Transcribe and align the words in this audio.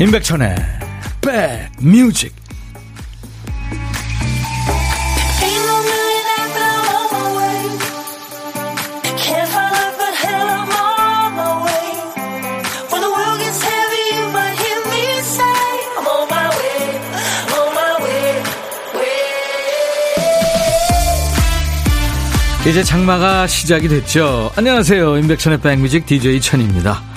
임백천의 0.00 0.56
백뮤직 1.20 2.34
이제 22.66 22.84
장마가 22.84 23.46
시작이 23.46 23.88
됐죠. 23.88 24.50
안녕하세요. 24.56 25.18
임백천의 25.18 25.60
백뮤직 25.60 26.06
DJ 26.06 26.40
천입니다. 26.40 27.09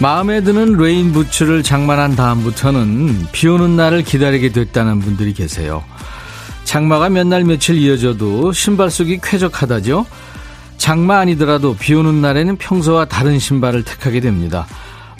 마음에 0.00 0.40
드는 0.42 0.76
레인 0.76 1.12
부츠를 1.12 1.62
장만한 1.62 2.16
다음부터는 2.16 3.28
비 3.32 3.48
오는 3.48 3.76
날을 3.76 4.02
기다리게 4.02 4.50
됐다는 4.50 5.00
분들이 5.00 5.32
계세요. 5.32 5.84
장마가 6.64 7.08
몇 7.10 7.26
날 7.26 7.44
며칠 7.44 7.76
이어져도 7.76 8.52
신발 8.52 8.90
속이 8.90 9.20
쾌적하다죠? 9.22 10.04
장마 10.78 11.18
아니더라도 11.20 11.76
비 11.76 11.94
오는 11.94 12.20
날에는 12.20 12.56
평소와 12.56 13.04
다른 13.06 13.38
신발을 13.38 13.84
택하게 13.84 14.20
됩니다. 14.20 14.66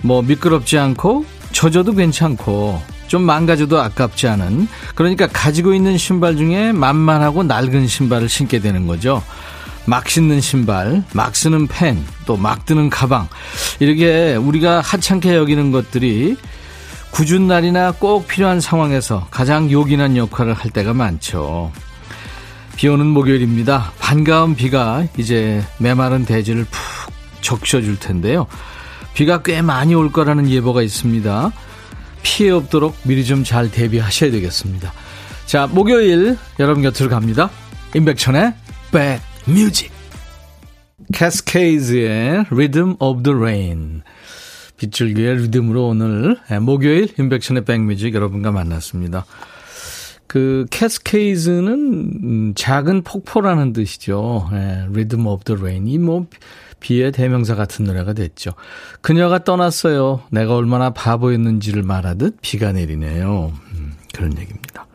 뭐 0.02 0.20
미끄럽지 0.22 0.76
않고 0.78 1.24
젖어도 1.52 1.92
괜찮고 1.94 2.82
좀 3.06 3.22
망가져도 3.22 3.80
아깝지 3.80 4.26
않은 4.26 4.66
그러니까 4.94 5.28
가지고 5.28 5.72
있는 5.72 5.96
신발 5.96 6.36
중에 6.36 6.72
만만하고 6.72 7.44
낡은 7.44 7.86
신발을 7.86 8.28
신게 8.28 8.58
되는 8.58 8.86
거죠. 8.86 9.22
막 9.86 10.08
신는 10.08 10.40
신발, 10.40 11.02
막 11.12 11.36
쓰는 11.36 11.66
펜, 11.66 12.02
또 12.26 12.36
막 12.36 12.64
드는 12.64 12.90
가방. 12.90 13.28
이렇게 13.80 14.34
우리가 14.34 14.80
하찮게 14.80 15.34
여기는 15.34 15.70
것들이 15.72 16.36
굳은 17.10 17.46
날이나 17.46 17.92
꼭 17.92 18.26
필요한 18.26 18.60
상황에서 18.60 19.26
가장 19.30 19.70
요긴한 19.70 20.16
역할을 20.16 20.54
할 20.54 20.70
때가 20.70 20.94
많죠. 20.94 21.70
비 22.76 22.88
오는 22.88 23.06
목요일입니다. 23.06 23.92
반가운 24.00 24.56
비가 24.56 25.06
이제 25.16 25.62
메마른 25.78 26.24
대지를 26.24 26.64
푹 26.64 27.12
적셔줄 27.40 28.00
텐데요. 28.00 28.46
비가 29.12 29.42
꽤 29.42 29.62
많이 29.62 29.94
올 29.94 30.10
거라는 30.10 30.50
예보가 30.50 30.82
있습니다. 30.82 31.52
피해 32.24 32.50
없도록 32.50 32.96
미리 33.04 33.24
좀 33.24 33.44
잘 33.44 33.70
대비하셔야 33.70 34.32
되겠습니다. 34.32 34.92
자, 35.46 35.68
목요일 35.70 36.36
여러분 36.58 36.82
곁으로 36.82 37.10
갑니다. 37.10 37.48
임백천의 37.94 38.54
백 38.90 39.20
뮤직 39.46 39.90
캐스케이즈의 41.12 42.46
Rhythm 42.50 42.94
of 42.98 43.22
the 43.22 43.36
Rain 43.38 44.02
빗줄기의 44.76 45.36
리듬으로 45.36 45.88
오늘 45.88 46.36
예, 46.50 46.58
목요일 46.58 47.08
임백천의 47.18 47.64
백뮤직 47.64 48.14
여러분과 48.14 48.50
만났습니다. 48.52 49.24
그 50.26 50.66
캐스케이즈는 50.70 51.72
음, 51.72 52.52
작은 52.56 53.02
폭포라는 53.02 53.72
뜻이죠. 53.72 54.48
예, 54.52 54.86
Rhythm 54.88 55.26
of 55.26 55.44
the 55.44 55.60
Rain 55.60 55.86
이 55.86 55.98
뭐 55.98 56.26
비의 56.80 57.12
대명사 57.12 57.54
같은 57.54 57.84
노래가 57.86 58.12
됐죠. 58.12 58.50
그녀가 59.00 59.42
떠났어요. 59.42 60.22
내가 60.30 60.54
얼마나 60.54 60.90
바보였는지를 60.90 61.82
말하듯 61.82 62.38
비가 62.42 62.72
내리네요. 62.72 63.52
음, 63.74 63.92
그런 64.12 64.36
얘기입니다. 64.38 64.86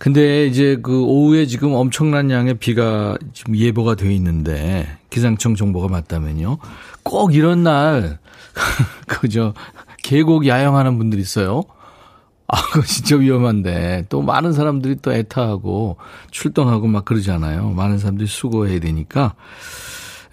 근데 0.00 0.46
이제 0.46 0.78
그 0.82 1.02
오후에 1.02 1.44
지금 1.44 1.74
엄청난 1.74 2.30
양의 2.30 2.54
비가 2.54 3.18
지금 3.34 3.54
예보가 3.54 3.96
돼 3.96 4.10
있는데 4.14 4.88
기상청 5.10 5.54
정보가 5.54 5.88
맞다면요. 5.88 6.56
꼭 7.02 7.34
이런 7.34 7.62
날 7.64 8.18
그저 9.06 9.52
계곡 10.02 10.46
야영하는 10.46 10.96
분들 10.96 11.18
있어요. 11.18 11.64
아, 12.48 12.62
그거 12.72 12.80
진짜 12.86 13.16
위험한데 13.16 14.06
또 14.08 14.22
많은 14.22 14.54
사람들이 14.54 14.96
또 15.02 15.12
애타하고 15.12 15.98
출동하고 16.30 16.86
막 16.86 17.04
그러잖아요. 17.04 17.68
많은 17.68 17.98
사람들이 17.98 18.26
수고해야 18.26 18.80
되니까 18.80 19.34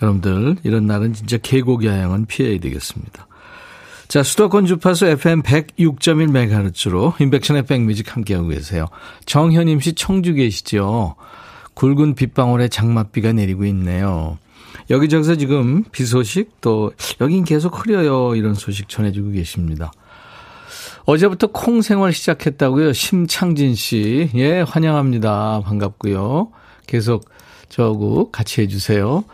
여러분들 0.01 0.55
이런 0.63 0.87
날은 0.87 1.11
진짜 1.11 1.37
계곡 1.43 1.83
야영은 1.83 2.27
피해야 2.27 2.57
되겠습니다. 2.57 3.27
자, 4.07 4.23
수도권 4.23 4.65
주파수 4.65 5.05
FM 5.05 5.41
106.1MHz로 5.41 7.19
인백션의 7.19 7.65
백뮤직 7.65 8.15
함께하고 8.15 8.47
계세요. 8.47 8.85
정현임 9.25 9.81
씨 9.81 9.93
청주 9.93 10.33
계시죠? 10.33 11.15
굵은 11.73 12.15
빗방울에 12.15 12.69
장맛비가 12.69 13.33
내리고 13.33 13.65
있네요. 13.65 14.37
여기저기서 14.89 15.35
지금 15.35 15.83
비 15.91 16.05
소식 16.05 16.61
또 16.61 16.93
여긴 17.19 17.43
계속 17.43 17.77
흐려요 17.77 18.35
이런 18.35 18.53
소식 18.53 18.87
전해주고 18.87 19.31
계십니다. 19.31 19.91
어제부터 21.03 21.47
콩 21.47 21.81
생활 21.81 22.13
시작했다고요. 22.13 22.93
심창진 22.93 23.75
씨. 23.75 24.29
예, 24.35 24.61
환영합니다. 24.61 25.61
반갑고요. 25.65 26.49
계속 26.85 27.29
저하고 27.67 28.31
같이 28.31 28.61
해주세요. 28.61 29.25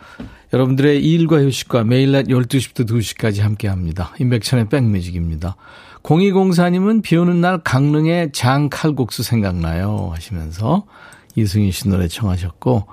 여러분들의 0.54 1.04
일과 1.04 1.42
휴식과 1.42 1.82
매일 1.82 2.12
낮 2.12 2.26
12시부터 2.26 2.88
2시까지 2.88 3.40
함께 3.40 3.66
합니다. 3.66 4.14
인백천의 4.20 4.68
백뮤직입니다. 4.68 5.56
0204님은 6.04 7.02
비 7.02 7.16
오는 7.16 7.40
날 7.40 7.58
강릉의 7.58 8.30
장 8.32 8.68
칼국수 8.70 9.24
생각나요. 9.24 10.12
하시면서 10.14 10.86
이승희 11.34 11.72
씨 11.72 11.88
노래 11.88 12.06
청하셨고, 12.06 12.86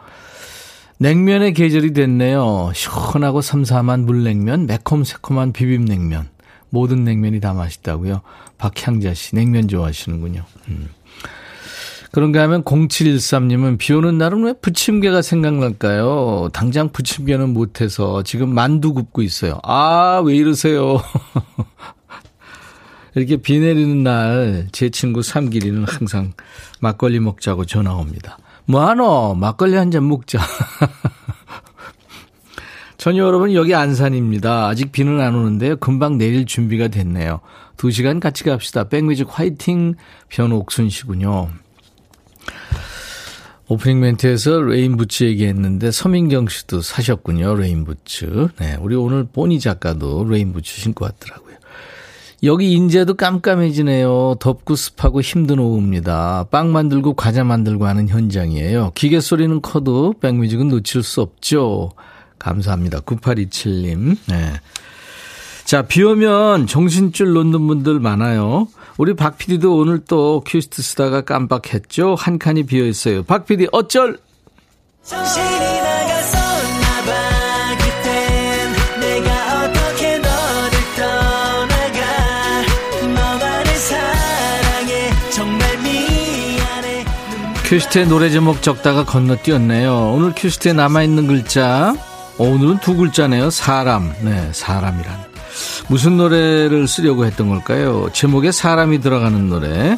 냉면의 0.98 1.54
계절이 1.54 1.94
됐네요. 1.94 2.72
시원하고 2.74 3.42
삼삼한 3.42 4.08
물냉면, 4.08 4.66
매콤새콤한 4.66 5.54
비빔냉면. 5.54 6.30
모든 6.72 7.04
냉면이 7.04 7.42
다 7.42 7.54
맛있다고요. 7.54 8.22
박향자 8.58 9.14
씨, 9.14 9.36
냉면 9.36 9.68
좋아하시는군요. 9.68 10.44
음. 10.70 10.90
그런가 12.12 12.42
하면 12.44 12.64
0713님은 12.64 13.78
비 13.78 13.94
오는 13.94 14.18
날은 14.18 14.44
왜 14.44 14.54
부침개가 14.54 15.22
생각날까요? 15.22 16.50
당장 16.52 16.90
부침개는 16.90 17.54
못해서 17.54 18.22
지금 18.24 18.54
만두 18.54 18.94
굽고 18.94 19.22
있어요. 19.22 19.60
아, 19.64 20.22
왜 20.26 20.36
이러세요? 20.36 21.02
이렇게 23.16 23.38
비 23.38 23.60
내리는 23.60 24.04
날 24.04 24.68
제 24.72 24.90
친구 24.90 25.22
삼길이는 25.22 25.86
항상 25.88 26.34
막걸리 26.82 27.20
먹자고 27.20 27.66
전화 27.66 27.94
옵니다. 27.96 28.38
뭐하노? 28.66 29.36
막걸리 29.36 29.76
한 29.76 29.92
잔 29.92 30.08
먹자. 30.08 30.40
전혀 32.98 33.24
여러분 33.24 33.54
여기 33.54 33.74
안산입니다. 33.74 34.68
아직 34.68 34.92
비는 34.92 35.20
안 35.22 35.34
오는데요. 35.36 35.78
금방 35.78 36.18
내릴 36.18 36.46
준비가 36.46 36.88
됐네요. 36.88 37.40
두 37.76 37.90
시간 37.90 38.20
같이 38.20 38.44
갑시다. 38.44 38.84
백뮤직 38.90 39.28
화이팅 39.30 39.96
변옥순 40.30 40.90
씨군요. 40.90 41.50
오프닝 43.68 44.02
멘트에서 44.02 44.60
레인부츠 44.60 45.24
얘기했는데 45.24 45.92
서민경 45.92 46.50
씨도 46.50 46.82
사셨군요. 46.82 47.56
레인부츠. 47.56 48.50
네, 48.60 48.78
우리 48.82 48.96
오늘 48.96 49.24
보니 49.24 49.60
작가도 49.62 50.26
레인부츠 50.26 50.82
신고 50.82 51.06
왔더라고요. 51.06 51.56
여기 52.44 52.72
인제도 52.72 53.14
깜깜해지네요. 53.14 54.36
덥고 54.40 54.76
습하고 54.76 55.22
힘든 55.22 55.60
오후입니다. 55.60 56.48
빵 56.50 56.72
만들고 56.72 57.14
과자 57.14 57.44
만들고 57.44 57.86
하는 57.86 58.10
현장이에요. 58.10 58.92
기계 58.96 59.20
소리는 59.22 59.62
커도 59.62 60.16
백뮤직은 60.20 60.68
놓칠 60.68 61.04
수 61.04 61.22
없죠. 61.22 61.92
감사합니다. 62.40 63.02
9827님. 63.02 64.18
네. 64.28 64.54
자, 65.72 65.84
비 65.84 66.04
오면 66.04 66.68
정신줄 66.68 67.32
놓는 67.32 67.66
분들 67.66 68.02
많아요. 68.02 68.68
우리 68.98 69.16
박 69.16 69.38
PD도 69.38 69.78
오늘 69.78 70.00
또 70.00 70.44
큐시트 70.46 70.82
쓰다가 70.82 71.22
깜빡했죠. 71.22 72.16
한 72.16 72.38
칸이 72.38 72.64
비어 72.64 72.86
있어요. 72.86 73.24
박 73.24 73.46
PD 73.46 73.70
어쩔? 73.72 74.20
큐시트에 87.64 88.08
노래 88.08 88.30
제목 88.30 88.62
적다가 88.62 89.06
건너뛰었네요. 89.06 90.12
오늘 90.18 90.34
큐시트에 90.36 90.74
남아있는 90.74 91.28
글자, 91.28 91.96
어, 92.38 92.44
오늘은 92.44 92.80
두 92.82 92.98
글자네요. 92.98 93.50
사람. 93.50 94.12
네, 94.22 94.50
사람이란. 94.52 95.31
무슨 95.88 96.18
노래를 96.18 96.88
쓰려고 96.88 97.26
했던 97.26 97.50
걸까요? 97.50 98.10
제목에 98.14 98.52
사람이 98.52 99.02
들어가는 99.02 99.50
노래. 99.50 99.98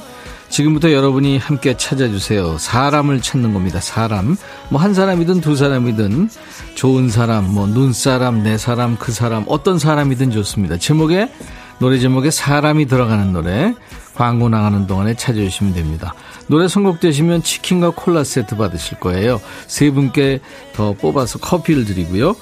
지금부터 0.50 0.92
여러분이 0.92 1.40
함께 1.40 1.76
찾아주세요. 1.76 2.60
사람을 2.60 3.22
찾는 3.22 3.54
겁니다. 3.54 3.80
사람. 3.80 4.38
뭐 4.70 4.80
한 4.80 4.94
사람이든 4.94 5.42
두 5.42 5.56
사람이든 5.56 6.30
좋은 6.76 7.10
사람, 7.10 7.52
뭐 7.52 7.66
눈사람, 7.66 8.44
내 8.44 8.58
사람, 8.60 8.96
그 8.98 9.12
사람, 9.12 9.46
어떤 9.48 9.80
사람이든 9.80 10.30
좋습니다. 10.32 10.78
제목에 10.78 11.32
노래 11.80 11.98
제목에 11.98 12.30
사람이 12.30 12.86
들어가는 12.86 13.34
노래 13.34 13.74
광고 14.14 14.48
나가는 14.48 14.86
동안에 14.86 15.16
찾아주시면 15.16 15.74
됩니다. 15.74 16.14
노래 16.48 16.68
선곡되시면 16.68 17.42
치킨과 17.42 17.92
콜라 17.96 18.24
세트 18.24 18.56
받으실 18.56 19.00
거예요. 19.00 19.42
세 19.66 19.90
분께 19.90 20.40
더 20.76 20.94
뽑아서 20.94 21.40
커피를 21.40 21.86
드리고요. 21.86 22.36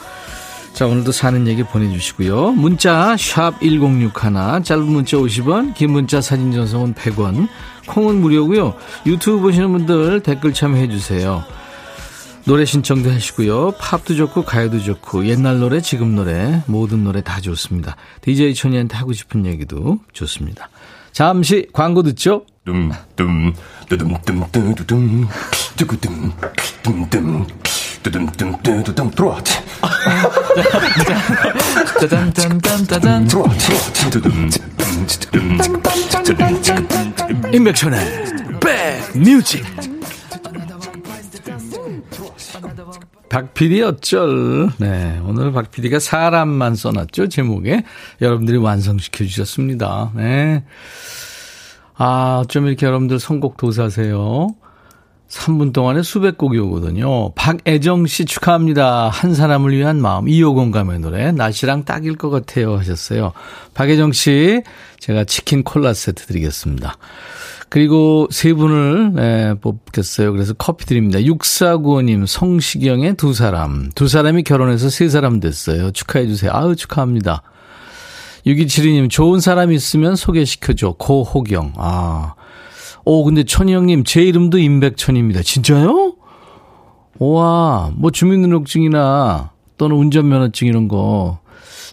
자, 0.73 0.87
오늘도 0.87 1.11
사는 1.11 1.47
얘기 1.47 1.63
보내주시고요. 1.63 2.53
문자, 2.53 3.15
샵 3.17 3.59
1061, 3.61 4.63
짧은 4.63 4.83
문자 4.83 5.17
50원, 5.17 5.75
긴 5.75 5.91
문자 5.91 6.21
사진 6.21 6.51
전송은 6.51 6.95
100원, 6.95 7.47
콩은 7.87 8.21
무료고요 8.21 8.75
유튜브 9.05 9.41
보시는 9.41 9.71
분들 9.71 10.21
댓글 10.23 10.53
참여해 10.53 10.89
주세요. 10.89 11.43
노래 12.45 12.65
신청도 12.65 13.11
하시고요. 13.11 13.73
팝도 13.79 14.15
좋고, 14.15 14.43
가요도 14.43 14.79
좋고, 14.79 15.27
옛날 15.27 15.59
노래, 15.59 15.79
지금 15.81 16.15
노래, 16.15 16.63
모든 16.65 17.03
노래 17.03 17.21
다 17.21 17.39
좋습니다. 17.39 17.95
DJ 18.21 18.55
천이한테 18.55 18.97
하고 18.97 19.13
싶은 19.13 19.45
얘기도 19.45 19.99
좋습니다. 20.13 20.69
잠시 21.11 21.67
광고 21.73 22.01
듣죠? 22.01 22.45
둠둠 22.65 23.53
뚜둠 23.89 24.15
뚜두둠 24.51 25.27
뚜구둠 25.75 26.31
둠둠 26.83 27.47
뚜둠뚜두둠 28.03 29.11
들어와 29.11 29.41
짜잔짠짠짠짠 31.99 33.27
들어와 33.27 33.47
임백천의 37.53 37.99
백뮤직 39.13 39.65
박PD 43.29 43.81
어쩔. 43.83 44.69
네. 44.77 45.17
오늘 45.23 45.53
박PD가 45.53 45.99
사람만 45.99 46.75
써놨죠. 46.75 47.29
제목에. 47.29 47.83
여러분들이 48.19 48.57
완성시켜 48.57 49.23
주셨습니다. 49.23 50.11
네. 50.15 50.65
아, 51.95 52.43
좀 52.49 52.67
이렇게 52.67 52.85
여러분들 52.85 53.19
선곡 53.19 53.55
도사세요. 53.55 54.49
3분 55.31 55.71
동안에 55.71 56.03
수백 56.03 56.37
곡이 56.37 56.57
오거든요. 56.59 57.31
박애정 57.35 58.05
씨 58.05 58.25
축하합니다. 58.25 59.07
한 59.07 59.33
사람을 59.33 59.71
위한 59.71 60.01
마음. 60.01 60.27
이호공감의 60.27 60.99
노래. 60.99 61.31
날씨랑 61.31 61.85
딱일 61.85 62.17
것 62.17 62.29
같아요. 62.29 62.77
하셨어요. 62.77 63.31
박애정 63.73 64.11
씨, 64.11 64.61
제가 64.99 65.23
치킨 65.23 65.63
콜라 65.63 65.93
세트 65.93 66.25
드리겠습니다. 66.27 66.97
그리고 67.69 68.27
세 68.29 68.53
분을 68.53 69.13
네, 69.13 69.53
뽑겠어요. 69.53 70.33
그래서 70.33 70.53
커피 70.53 70.85
드립니다. 70.85 71.19
6495님, 71.19 72.27
성시경의 72.27 73.15
두 73.15 73.33
사람. 73.33 73.89
두 73.95 74.09
사람이 74.09 74.43
결혼해서 74.43 74.89
세 74.89 75.07
사람 75.07 75.39
됐어요. 75.39 75.91
축하해 75.91 76.27
주세요. 76.27 76.51
아유, 76.53 76.75
축하합니다. 76.75 77.41
6272님, 78.45 79.09
좋은 79.09 79.39
사람 79.39 79.71
있으면 79.71 80.17
소개시켜줘. 80.17 80.95
고호경. 80.99 81.73
아. 81.77 82.33
오, 83.05 83.23
근데 83.23 83.43
천희 83.43 83.73
형님, 83.73 84.03
제 84.03 84.21
이름도 84.21 84.59
임백천입니다. 84.59 85.41
진짜요? 85.41 86.15
우와, 87.19 87.91
뭐 87.95 88.11
주민등록증이나 88.11 89.51
또는 89.77 89.95
운전면허증 89.95 90.67
이런 90.67 90.87
거 90.87 91.39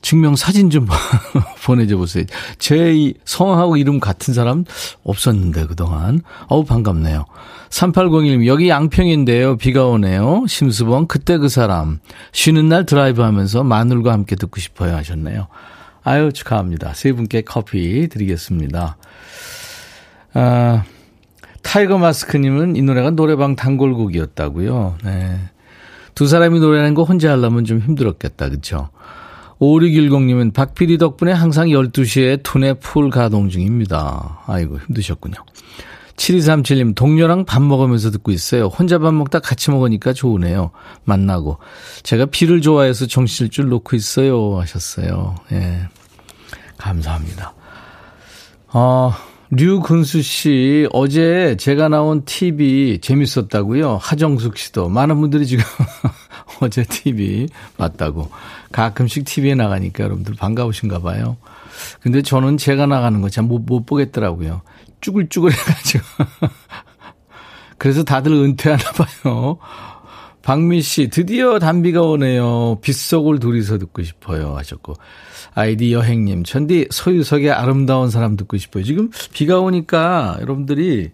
증명 0.00 0.36
사진 0.36 0.70
좀 0.70 0.86
보내줘 1.64 1.96
보세요. 1.96 2.24
제 2.58 3.12
성하고 3.24 3.76
이름 3.76 4.00
같은 4.00 4.32
사람 4.34 4.64
없었는데 5.02 5.66
그동안. 5.66 6.20
어우 6.48 6.64
반갑네요. 6.64 7.24
3801님 7.70 8.46
여기 8.46 8.68
양평인데요. 8.68 9.56
비가 9.56 9.86
오네요. 9.86 10.44
심수봉 10.46 11.06
그때 11.06 11.38
그 11.38 11.48
사람 11.48 11.98
쉬는 12.32 12.68
날 12.68 12.86
드라이브 12.86 13.22
하면서 13.22 13.64
마눌과 13.64 14.12
함께 14.12 14.36
듣고 14.36 14.60
싶어요 14.60 14.94
하셨네요. 14.96 15.48
아유 16.04 16.32
축하합니다. 16.32 16.94
세 16.94 17.12
분께 17.12 17.42
커피 17.42 18.08
드리겠습니다. 18.08 18.96
아, 20.34 20.84
타이거 21.62 21.98
마스크님은 21.98 22.76
이 22.76 22.82
노래가 22.82 23.10
노래방 23.10 23.56
단골곡이었다고요. 23.56 24.96
네. 25.04 25.38
두 26.14 26.26
사람이 26.26 26.60
노래하는 26.60 26.94
거 26.94 27.04
혼자 27.04 27.30
하려면 27.30 27.64
좀 27.64 27.78
힘들었겠다. 27.78 28.48
그렇죠? 28.48 28.88
5610님은 29.60 30.52
박PD 30.52 30.98
덕분에 30.98 31.32
항상 31.32 31.68
12시에 31.68 32.42
두뇌 32.42 32.74
풀 32.74 33.10
가동 33.10 33.48
중입니다. 33.48 34.40
아이고, 34.46 34.78
힘드셨군요. 34.78 35.36
7237님, 36.16 36.94
동료랑 36.94 37.44
밥 37.44 37.62
먹으면서 37.62 38.10
듣고 38.10 38.32
있어요. 38.32 38.66
혼자 38.66 38.98
밥 38.98 39.14
먹다 39.14 39.38
같이 39.38 39.70
먹으니까 39.70 40.12
좋으네요. 40.12 40.70
만나고. 41.04 41.58
제가 42.02 42.26
비를 42.26 42.60
좋아해서 42.60 43.06
정신을 43.06 43.50
줄 43.50 43.68
놓고 43.68 43.94
있어요. 43.96 44.58
하셨어요. 44.58 45.36
예. 45.52 45.88
감사합니다. 46.76 47.54
어, 48.72 49.12
류근수 49.50 50.20
씨, 50.20 50.86
어제 50.92 51.56
제가 51.58 51.88
나온 51.88 52.24
TV 52.24 52.98
재밌었다고요? 53.00 53.96
하정숙 53.96 54.58
씨도. 54.58 54.90
많은 54.90 55.18
분들이 55.20 55.46
지금 55.46 55.64
어제 56.60 56.84
TV 56.84 57.48
봤다고. 57.78 58.30
가끔씩 58.72 59.24
TV에 59.24 59.54
나가니까 59.54 60.04
여러분들 60.04 60.34
반가우신가 60.34 61.00
봐요. 61.00 61.38
근데 62.00 62.20
저는 62.20 62.58
제가 62.58 62.86
나가는 62.86 63.20
거참 63.22 63.48
못, 63.48 63.60
못 63.60 63.86
보겠더라고요. 63.86 64.60
쭈글쭈글 65.00 65.52
해가지고. 65.52 66.04
그래서 67.78 68.02
다들 68.02 68.32
은퇴하나 68.32 68.82
봐요. 68.92 69.58
박미 70.48 70.80
씨, 70.80 71.08
드디어 71.08 71.58
단비가 71.58 72.00
오네요. 72.00 72.78
빗속을 72.80 73.38
둘이서 73.38 73.76
듣고 73.76 74.02
싶어요. 74.02 74.56
하셨고. 74.56 74.94
아이디 75.54 75.92
여행님, 75.92 76.44
천디 76.44 76.88
소유석의 76.90 77.50
아름다운 77.50 78.08
사람 78.08 78.34
듣고 78.34 78.56
싶어요. 78.56 78.82
지금 78.82 79.10
비가 79.34 79.60
오니까 79.60 80.38
여러분들이 80.40 81.10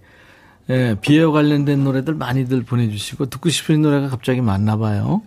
예, 0.70 0.96
비에 1.00 1.24
관련된 1.24 1.82
노래들 1.82 2.14
많이들 2.14 2.62
보내주시고 2.62 3.26
듣고 3.26 3.48
싶은 3.48 3.82
노래가 3.82 4.08
갑자기 4.08 4.40
많나 4.40 4.76
봐요. 4.76 5.20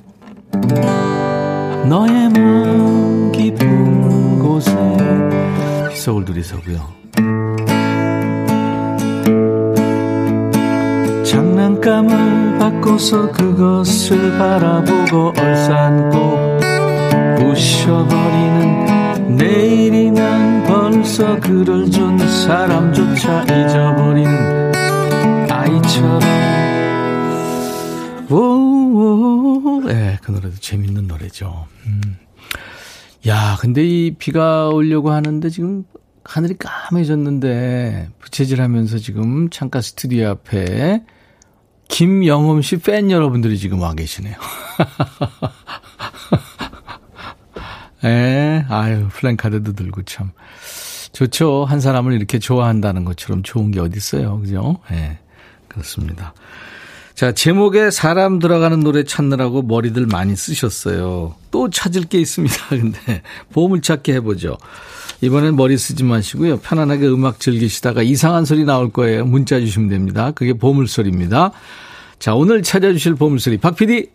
너의 1.90 2.30
마음 2.30 3.30
깊은 3.34 4.40
곳에 4.40 4.72
빗속을 5.90 6.24
들이서고요. 6.24 6.97
장난감을 11.30 12.58
바꿔서 12.58 13.30
그것을 13.32 14.38
바라보고 14.38 15.34
얼싸안고 15.38 16.58
부셔버리는 17.38 19.36
내일이면 19.36 20.64
벌써 20.64 21.38
그를 21.40 21.92
준 21.92 22.18
사람조차 22.18 23.44
잊어버리는 23.44 24.72
아이처럼 25.52 26.22
오오 28.32 29.84
네, 29.86 30.18
그 30.22 30.32
노래도 30.32 30.56
재밌는 30.56 31.08
노래죠. 31.08 31.68
음. 31.88 32.18
야, 33.28 33.58
근데 33.60 33.86
이 33.86 34.12
비가 34.12 34.70
오려고 34.70 35.12
하는데 35.12 35.50
지금 35.50 35.84
하늘이 36.24 36.56
까매졌는데 36.58 38.12
부채질하면서 38.20 39.00
지금 39.00 39.50
창가 39.50 39.82
스튜디오 39.82 40.30
앞에 40.30 41.04
김영음 41.90 42.62
씨 42.62 42.78
팬 42.78 43.12
여러분들이 43.12 43.58
지금 43.58 43.82
와 43.82 43.94
계시네요. 43.94 44.36
예, 48.04 48.66
아유, 48.70 49.08
플랜카드도 49.10 49.74
들고 49.74 50.04
참. 50.04 50.32
좋죠. 51.14 51.66
한 51.66 51.80
사람을 51.80 52.14
이렇게 52.14 52.38
좋아한다는 52.38 53.06
것처럼 53.06 53.42
좋은 53.42 53.72
게 53.72 53.80
어디 53.80 53.98
있어요. 53.98 54.40
그죠? 54.40 54.78
예, 54.92 55.18
그렇습니다. 55.68 56.34
자, 57.18 57.32
제목에 57.32 57.90
사람 57.90 58.38
들어가는 58.38 58.80
노래 58.82 59.04
찾느라고 59.04 59.64
머리들 59.64 60.06
많이 60.06 60.36
쓰셨어요. 60.36 61.34
또 61.50 61.68
찾을 61.68 62.04
게 62.04 62.20
있습니다. 62.20 62.56
근데 62.70 63.24
보물찾기 63.54 64.12
해보죠. 64.12 64.60
이번엔 65.22 65.56
머리 65.56 65.80
쓰지 65.80 66.04
마시고요. 66.04 66.58
편안하게 66.58 67.08
음악 67.08 67.40
즐기시다가 67.40 68.04
이상한 68.04 68.46
소리 68.46 68.66
나올 68.66 68.92
거예요. 68.92 69.26
문자 69.26 69.60
주시면 69.60 69.90
됩니다. 69.90 70.30
그게 70.30 70.54
보물소리입니다. 70.54 71.54
자, 72.20 72.36
오늘 72.36 72.62
찾아주실 72.62 73.16
보물소리. 73.16 73.58
박 73.58 73.76
PD! 73.76 74.12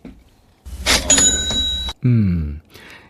음, 2.05 2.61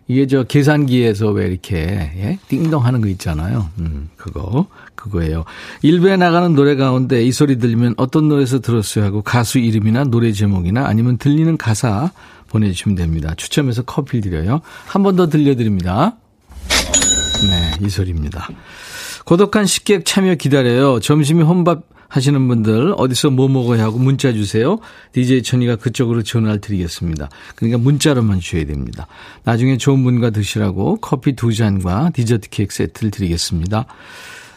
이게 0.07 0.27
저 0.27 0.43
계산기에서 0.43 1.29
왜 1.31 1.47
이렇게 1.47 1.77
예? 1.77 2.37
띵동 2.49 2.85
하는 2.85 2.99
거 3.01 3.07
있잖아요. 3.07 3.69
음, 3.79 4.09
그거 4.17 4.67
그거예요. 4.95 5.45
일부에 5.81 6.17
나가는 6.17 6.53
노래 6.55 6.75
가운데 6.75 7.23
이 7.23 7.31
소리 7.31 7.57
들리면 7.57 7.95
어떤 7.97 8.27
노래에서 8.29 8.59
들었어요 8.59 9.05
하고 9.05 9.21
가수 9.21 9.59
이름이나 9.59 10.03
노래 10.05 10.31
제목이나 10.31 10.85
아니면 10.87 11.17
들리는 11.17 11.55
가사 11.57 12.11
보내주시면 12.49 12.95
됩니다. 12.97 13.33
추첨해서 13.35 13.81
커피 13.83 14.21
드려요. 14.21 14.61
한 14.85 15.03
번 15.03 15.15
더 15.15 15.27
들려드립니다. 15.29 16.15
네, 17.49 17.71
이 17.85 17.89
소리입니다. 17.89 18.47
고독한 19.25 19.65
식객 19.65 20.05
참여 20.05 20.35
기다려요. 20.35 20.99
점심이 20.99 21.43
혼밥 21.43 21.83
하시는 22.13 22.47
분들 22.47 22.93
어디서 22.95 23.31
뭐 23.31 23.47
먹어야 23.47 23.85
하고 23.85 23.97
문자 23.97 24.33
주세요. 24.33 24.77
DJ 25.13 25.41
천이가 25.41 25.77
그쪽으로 25.77 26.21
전화를 26.21 26.61
드리겠습니다. 26.61 27.27
그러니까 27.55 27.79
문자로만 27.79 28.39
주셔야 28.39 28.67
됩니다. 28.67 29.07
나중에 29.43 29.77
좋은 29.77 30.03
분과 30.03 30.29
드시라고 30.29 30.97
커피 30.97 31.35
두 31.35 31.51
잔과 31.51 32.11
디저트 32.13 32.49
케이크 32.51 32.75
세트를 32.75 33.09
드리겠습니다. 33.09 33.87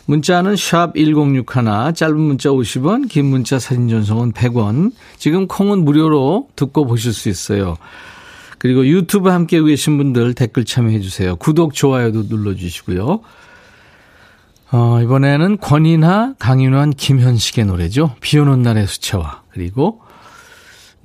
문자는 0.05 0.57
샵 0.57 0.95
1061, 0.95 1.95
짧은 1.95 2.21
문자 2.21 2.51
50원, 2.51 3.09
긴 3.09 3.25
문자 3.25 3.59
사진 3.59 3.89
전송은 3.89 4.33
100원. 4.33 4.93
지금 5.17 5.47
콩은 5.47 5.83
무료로 5.83 6.49
듣고 6.57 6.87
보실 6.87 7.15
수 7.15 7.31
있어요. 7.31 7.79
그리고 8.59 8.87
유튜브 8.87 9.31
함께 9.31 9.63
계신 9.63 9.97
분들 9.97 10.35
댓글 10.35 10.67
참여해 10.67 11.01
주세요. 11.01 11.37
구독, 11.37 11.73
좋아요도 11.73 12.29
눌러 12.29 12.55
주시고요. 12.55 13.23
어, 14.73 15.01
이번에는 15.01 15.59
권인하, 15.59 16.35
강윤환, 16.39 16.91
김현식의 16.91 17.67
노래죠. 17.67 18.15
비 18.21 18.39
오는 18.39 18.63
날의 18.63 18.87
수채화. 18.87 19.43
그리고 19.51 20.01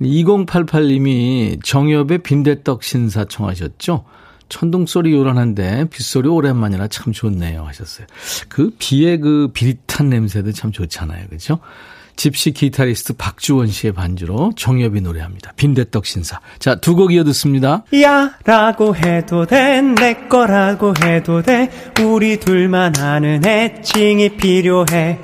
2088님이 0.00 1.62
정엽의 1.62 2.18
빈대떡 2.24 2.82
신사 2.82 3.24
청하셨죠. 3.24 4.04
천둥소리 4.48 5.12
요란한데 5.12 5.86
빗소리 5.90 6.28
오랜만이라 6.28 6.88
참 6.88 7.12
좋네요 7.12 7.64
하셨어요. 7.64 8.06
그 8.48 8.70
비의 8.78 9.18
그 9.18 9.48
비릿한 9.54 10.10
냄새도 10.10 10.52
참 10.52 10.72
좋잖아요. 10.72 11.26
그렇죠? 11.28 11.58
집시 12.16 12.52
기타리스트 12.52 13.14
박주원 13.14 13.66
씨의 13.68 13.92
반주로 13.94 14.52
정엽이 14.56 15.00
노래합니다. 15.00 15.52
빈대떡 15.56 16.06
신사. 16.06 16.40
자, 16.58 16.76
두 16.76 16.94
곡 16.94 17.12
이어 17.12 17.24
듣습니다. 17.24 17.82
야 18.02 18.32
라고 18.44 18.94
해도 18.94 19.46
돼, 19.46 19.80
내 19.82 20.14
거라고 20.28 20.92
해도 21.02 21.42
돼, 21.42 21.70
우리 22.04 22.38
둘만 22.38 22.96
아는 22.98 23.44
애칭이 23.44 24.36
필요해. 24.36 25.18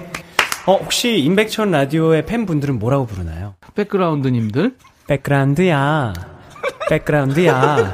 어, 0.66 0.76
혹시 0.76 1.18
임백천 1.18 1.71
라디오의 1.71 2.26
팬분들은 2.26 2.78
뭐라고 2.78 3.07
부르나요? 3.07 3.54
백그라운드님들? 3.75 4.75
백그라운드야. 5.07 6.12
백그라운드야. 6.90 7.92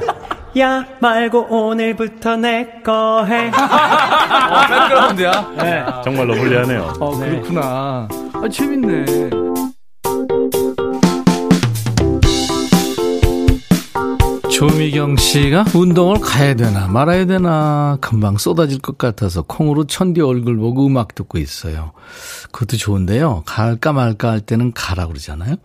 야 0.57 0.85
말고 1.01 1.47
오늘부터 1.49 2.37
내 2.37 2.81
거 2.83 3.25
해. 3.25 3.47
어, 3.49 4.67
백그라운드야? 4.69 5.53
네. 5.57 5.85
정말로 6.03 6.33
불리하네요. 6.35 6.93
어, 6.99 7.17
그렇구나. 7.17 8.07
아, 8.45 8.47
재밌네. 8.47 9.05
조미경 14.51 15.17
씨가 15.17 15.65
운동을 15.73 16.19
가야 16.19 16.53
되나 16.53 16.87
말아야 16.87 17.25
되나 17.25 17.97
금방 18.01 18.37
쏟아질 18.37 18.77
것 18.79 18.99
같아서 18.99 19.41
콩으로 19.41 19.85
천디 19.87 20.21
얼굴 20.21 20.57
보고 20.57 20.85
음악 20.85 21.15
듣고 21.15 21.39
있어요. 21.39 21.93
그것도 22.51 22.77
좋은데요. 22.77 23.41
갈까 23.47 23.93
말까 23.93 24.29
할 24.29 24.41
때는 24.41 24.73
가라 24.73 25.07
그러잖아요. 25.07 25.55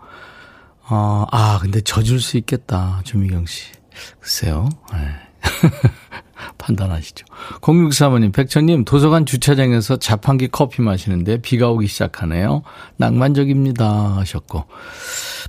어, 0.89 1.27
아, 1.31 1.59
근데 1.61 1.83
져줄 1.83 2.23
수 2.23 2.39
있겠다. 2.39 3.03
조미경 3.05 3.45
씨. 3.45 3.73
글쎄요. 4.21 4.71
네. 4.91 4.99
판단하시죠. 6.59 7.27
06사모님, 7.61 8.33
백천님, 8.33 8.85
도서관 8.85 9.27
주차장에서 9.27 9.97
자판기 9.97 10.49
커피 10.49 10.83
마시는데 10.83 11.41
비가 11.43 11.69
오기 11.71 11.87
시작하네요. 11.87 12.63
낭만적입니다. 12.97 14.17
하셨고. 14.17 14.65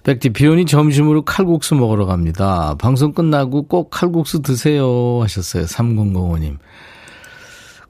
백디, 0.03 0.29
비 0.29 0.47
오니 0.47 0.65
점심으로 0.65 1.23
칼국수 1.23 1.75
먹으러 1.75 2.05
갑니다. 2.05 2.75
방송 2.79 3.13
끝나고 3.13 3.63
꼭 3.63 3.89
칼국수 3.91 4.41
드세요. 4.41 5.19
하셨어요. 5.21 5.65
3005님. 5.65 6.57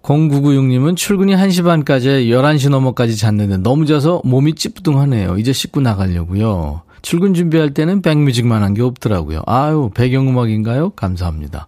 0996님은 0.01 0.95
출근이 0.97 1.35
1시 1.35 1.63
반까지 1.63 2.09
11시 2.09 2.69
넘어까지 2.69 3.15
잤는데 3.15 3.57
너무 3.57 3.85
자서 3.85 4.21
몸이 4.25 4.55
찌뿌둥하네요. 4.55 5.37
이제 5.37 5.53
씻고 5.53 5.81
나가려고요. 5.81 6.81
출근 7.03 7.33
준비할 7.33 7.73
때는 7.73 8.01
백뮤직만 8.01 8.63
한 8.63 8.73
게 8.73 8.81
없더라고요. 8.81 9.41
아유, 9.45 9.89
배경음악인가요? 9.93 10.91
감사합니다. 10.91 11.67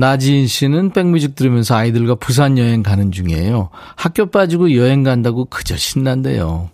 나지인 0.00 0.46
씨는 0.46 0.90
백뮤직 0.90 1.34
들으면서 1.34 1.76
아이들과 1.76 2.14
부산 2.16 2.58
여행 2.58 2.82
가는 2.82 3.12
중이에요. 3.12 3.68
학교 3.96 4.30
빠지고 4.30 4.74
여행 4.74 5.02
간다고 5.02 5.44
그저 5.44 5.76
신난대요. 5.76 6.70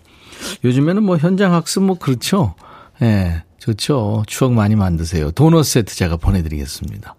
요즘에는 0.64 1.02
뭐 1.02 1.16
현장 1.16 1.52
학습 1.52 1.82
뭐 1.82 1.98
그렇죠. 1.98 2.54
예, 3.02 3.04
네, 3.04 3.42
좋죠. 3.58 4.22
추억 4.26 4.52
많이 4.52 4.76
만드세요. 4.76 5.32
도넛 5.32 5.64
세트 5.64 5.94
제가 5.94 6.16
보내드리겠습니다. 6.16 7.16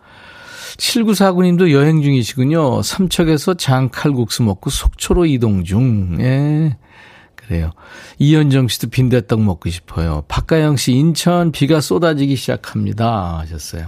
7949님도 0.77 1.71
여행 1.71 2.01
중이시군요. 2.01 2.81
삼척에서 2.81 3.55
장칼국수 3.55 4.43
먹고 4.43 4.69
속초로 4.69 5.25
이동 5.25 5.63
중. 5.63 6.17
예. 6.21 6.77
그래요. 7.35 7.71
이현정 8.19 8.67
씨도 8.67 8.89
빈대떡 8.89 9.41
먹고 9.41 9.69
싶어요. 9.69 10.23
박가영 10.27 10.77
씨, 10.77 10.93
인천 10.93 11.51
비가 11.51 11.81
쏟아지기 11.81 12.35
시작합니다. 12.35 13.39
하셨어요. 13.39 13.87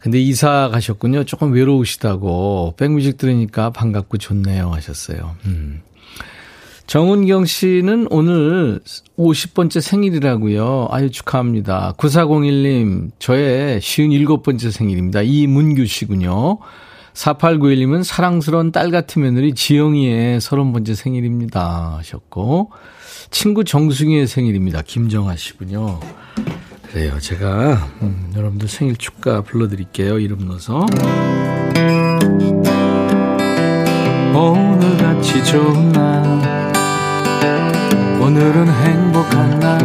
근데 0.00 0.20
이사 0.20 0.68
가셨군요. 0.70 1.24
조금 1.24 1.52
외로우시다고. 1.52 2.74
백뮤직 2.76 3.16
들으니까 3.16 3.70
반갑고 3.70 4.18
좋네요. 4.18 4.70
하셨어요. 4.70 5.36
음. 5.46 5.82
정은경 6.86 7.44
씨는 7.44 8.06
오늘 8.10 8.80
50번째 9.18 9.82
생일이라고요. 9.82 10.88
아유, 10.90 11.10
축하합니다. 11.10 11.92
9401님, 11.98 13.10
저의 13.18 13.78
57번째 13.78 14.70
생일입니다. 14.70 15.20
이문규 15.20 15.84
씨군요. 15.84 16.58
4891님은 17.12 18.04
사랑스러운 18.04 18.72
딸 18.72 18.90
같은 18.90 19.20
며느리 19.20 19.52
지영이의 19.52 20.38
30번째 20.38 20.94
생일입니다. 20.94 21.96
하셨고, 21.98 22.70
친구 23.30 23.64
정승희의 23.64 24.26
생일입니다. 24.26 24.80
김정아 24.80 25.36
씨군요. 25.36 26.00
그래요. 26.90 27.18
제가, 27.18 27.88
음, 28.02 28.32
여러분들 28.34 28.68
생일 28.68 28.96
축가 28.96 29.42
불러드릴게요. 29.42 30.18
이름 30.18 30.48
넣어서. 30.48 30.86
오늘같이 34.34 35.44
좋은 35.44 35.92
날, 35.92 36.24
오늘은 38.20 38.68
행복한 38.68 39.60
날, 39.60 39.80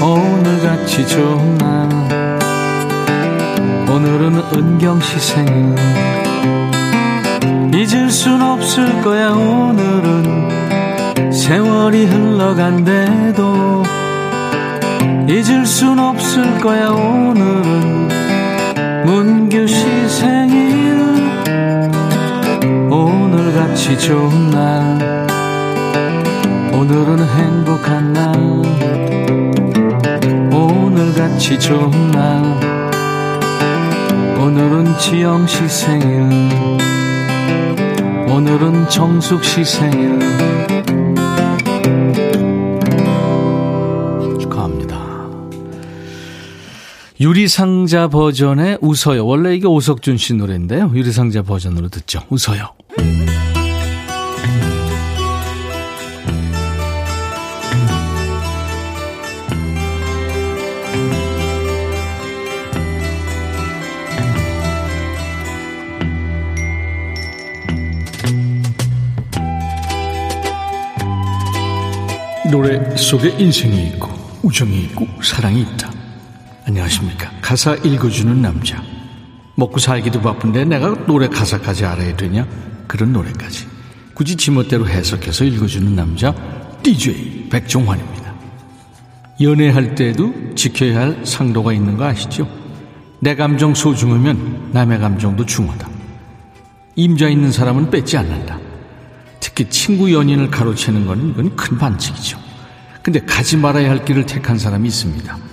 오늘같이 0.00 1.06
좋은 1.06 1.58
날, 1.58 2.38
오늘은 3.90 4.36
은경 4.54 5.00
씨 5.00 5.18
생일 5.18 5.74
잊을 7.74 8.10
순 8.10 8.40
없을 8.42 9.02
거야 9.02 9.30
오늘은 9.30 11.32
세월이 11.32 12.04
흘러간대도 12.06 13.47
잊을 15.28 15.66
순 15.66 15.98
없을 15.98 16.58
거야 16.58 16.88
오늘은. 16.88 18.08
문규 19.04 19.66
씨 19.66 20.08
생일. 20.08 20.96
오늘같이 22.90 23.98
좋은 23.98 24.50
날. 24.50 25.26
오늘은 26.72 27.22
행복한 27.22 28.12
날. 28.14 28.34
오늘같이 30.50 31.60
좋은 31.60 32.10
날. 32.10 32.42
오늘은 34.38 34.96
지영 34.98 35.46
씨 35.46 35.68
생일. 35.68 36.78
오늘은 38.30 38.88
정숙 38.88 39.44
씨 39.44 39.62
생일 39.62 40.57
유리상자 47.20 48.06
버전의 48.06 48.78
웃어요. 48.80 49.26
원래 49.26 49.52
이게 49.56 49.66
오석준 49.66 50.18
씨 50.18 50.34
노래인데요. 50.34 50.92
유리상자 50.94 51.42
버전으로 51.42 51.88
듣죠. 51.88 52.20
웃어요. 52.30 52.74
노래 72.50 72.96
속에 72.96 73.30
인생이 73.38 73.88
있고 73.88 74.08
우정이 74.42 74.84
있고 74.84 75.06
사랑이 75.22 75.62
있다. 75.62 75.97
안녕하십니까. 76.68 77.30
가사 77.40 77.74
읽어주는 77.76 78.42
남자. 78.42 78.82
먹고 79.54 79.78
살기도 79.78 80.20
바쁜데 80.20 80.66
내가 80.66 81.06
노래 81.06 81.26
가사까지 81.26 81.86
알아야 81.86 82.14
되냐? 82.14 82.46
그런 82.86 83.14
노래까지. 83.14 83.66
굳이 84.12 84.36
지멋대로 84.36 84.86
해석해서 84.86 85.44
읽어주는 85.44 85.96
남자 85.96 86.34
DJ 86.82 87.48
백종환입니다. 87.48 88.34
연애할 89.40 89.94
때도 89.94 90.54
지켜야 90.54 91.00
할 91.00 91.24
상도가 91.24 91.72
있는 91.72 91.96
거 91.96 92.04
아시죠? 92.04 92.46
내 93.20 93.34
감정 93.34 93.74
소중하면 93.74 94.70
남의 94.72 94.98
감정도 94.98 95.46
중하다. 95.46 95.88
임자 96.96 97.28
있는 97.28 97.50
사람은 97.50 97.90
뺏지 97.90 98.18
않는다. 98.18 98.58
특히 99.40 99.70
친구 99.70 100.12
연인을 100.12 100.50
가로채는 100.50 101.06
건 101.06 101.30
이건 101.30 101.56
큰 101.56 101.78
반칙이죠. 101.78 102.38
근데 103.02 103.20
가지 103.20 103.56
말아야 103.56 103.88
할 103.88 104.04
길을 104.04 104.26
택한 104.26 104.58
사람이 104.58 104.86
있습니다. 104.86 105.47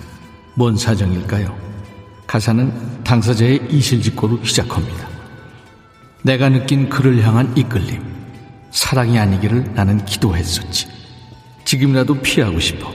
뭔 0.58 0.74
사정일까요? 0.74 1.54
가사는 2.26 3.04
당사자의 3.04 3.68
이실직고로 3.70 4.42
시작합니다. 4.42 5.06
내가 6.22 6.48
느낀 6.48 6.88
그를 6.88 7.22
향한 7.22 7.54
이끌림. 7.54 8.02
사랑이 8.70 9.18
아니기를 9.18 9.74
나는 9.74 10.02
기도했었지. 10.06 10.88
지금이라도 11.66 12.22
피하고 12.22 12.58
싶어. 12.58 12.90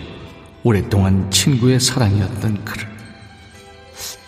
오랫동안 0.63 1.29
친구의 1.29 1.79
사랑이었던 1.79 2.65
그를. 2.65 2.87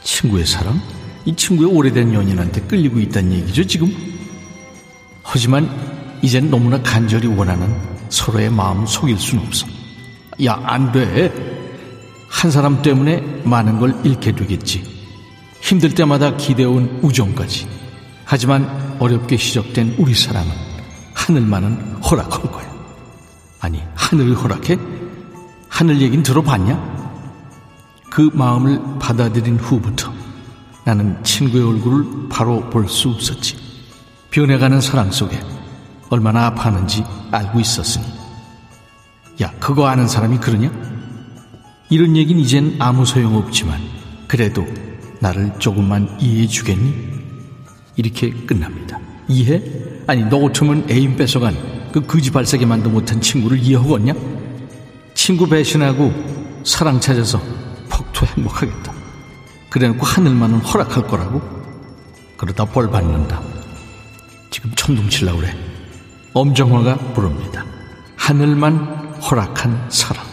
친구의 0.04 0.46
사랑? 0.46 0.80
이 1.25 1.36
친구의 1.36 1.72
오래된 1.72 2.13
연인한테 2.13 2.62
끌리고 2.62 3.00
있다는 3.00 3.34
얘기죠, 3.34 3.66
지금? 3.66 3.92
하지만 5.24 5.68
이젠 6.22 6.52
너무나 6.52 6.80
간절히 6.84 7.28
원하는 7.28 7.75
서로의 8.10 8.52
마음 8.52 8.86
속일 8.86 9.18
순 9.18 9.40
없어. 9.40 9.66
야, 10.46 10.62
안 10.63 10.92
돼. 10.92 11.62
한 12.34 12.52
사람 12.52 12.82
때문에 12.82 13.42
많은 13.46 13.80
걸 13.80 13.96
잃게 14.04 14.34
되겠지. 14.34 14.84
힘들 15.62 15.94
때마다 15.94 16.36
기대온 16.36 17.00
우정까지. 17.02 17.68
하지만 18.25 18.98
어렵게 19.00 19.38
시작된 19.38 19.96
우리 19.98 20.13
사랑은 20.13 20.52
하늘만은 21.13 22.02
허락한 22.04 22.52
거야. 22.52 22.66
아니, 23.62 23.82
하늘을 23.96 24.36
허락해? 24.36 24.78
하늘 25.70 26.02
얘긴 26.02 26.22
들어봤냐? 26.24 26.92
그 28.10 28.30
마음을 28.34 28.82
받아들인 29.00 29.58
후부터 29.58 30.12
나는 30.86 31.24
친구의 31.24 31.66
얼굴을 31.66 32.30
바로 32.30 32.70
볼 32.70 32.88
수 32.90 33.10
없었지. 33.10 33.56
변해가는 34.32 34.82
사랑 34.82 35.12
속에 35.12 35.40
얼마나 36.10 36.48
아파하는지 36.48 37.06
알고 37.32 37.60
있었으니. 37.60 38.06
야, 39.42 39.52
그거 39.60 39.88
아는 39.88 40.08
사람이 40.08 40.40
그러냐? 40.40 40.70
이런 41.94 42.18
얘긴 42.18 42.40
이젠 42.40 42.76
아무 42.80 43.06
소용없지만, 43.06 43.80
그래도 44.28 44.66
나를 45.20 45.54
조금만 45.60 46.18
이해해 46.20 46.48
주겠니? 46.48 46.92
이렇게 47.96 48.32
끝납니다. 48.32 49.00
이해? 49.28 49.62
아니, 50.08 50.24
너 50.24 50.40
같으면 50.40 50.88
애인 50.90 51.16
뺏어간 51.16 51.56
그 51.92 52.02
거지 52.02 52.32
발사게 52.32 52.66
만도 52.66 52.90
못한 52.90 53.22
친구를 53.22 53.60
이해하겠냐? 53.60 54.12
친구 55.14 55.48
배신하고 55.48 56.12
사랑 56.64 57.00
찾아서 57.00 57.40
폭투 57.90 58.26
행복하겠다. 58.26 58.92
그래놓고 59.70 60.04
하늘만은 60.04 60.62
허락할 60.62 61.06
거라고? 61.06 61.44
그러다 62.38 62.66
벌 62.66 62.90
받는다. 62.90 63.40
지금 64.50 64.72
천둥칠라 64.76 65.36
그래. 65.36 65.56
엄정화가 66.34 67.14
부릅니다. 67.14 67.64
하늘만 68.16 69.14
허락한 69.22 69.90
사랑. 69.90 70.33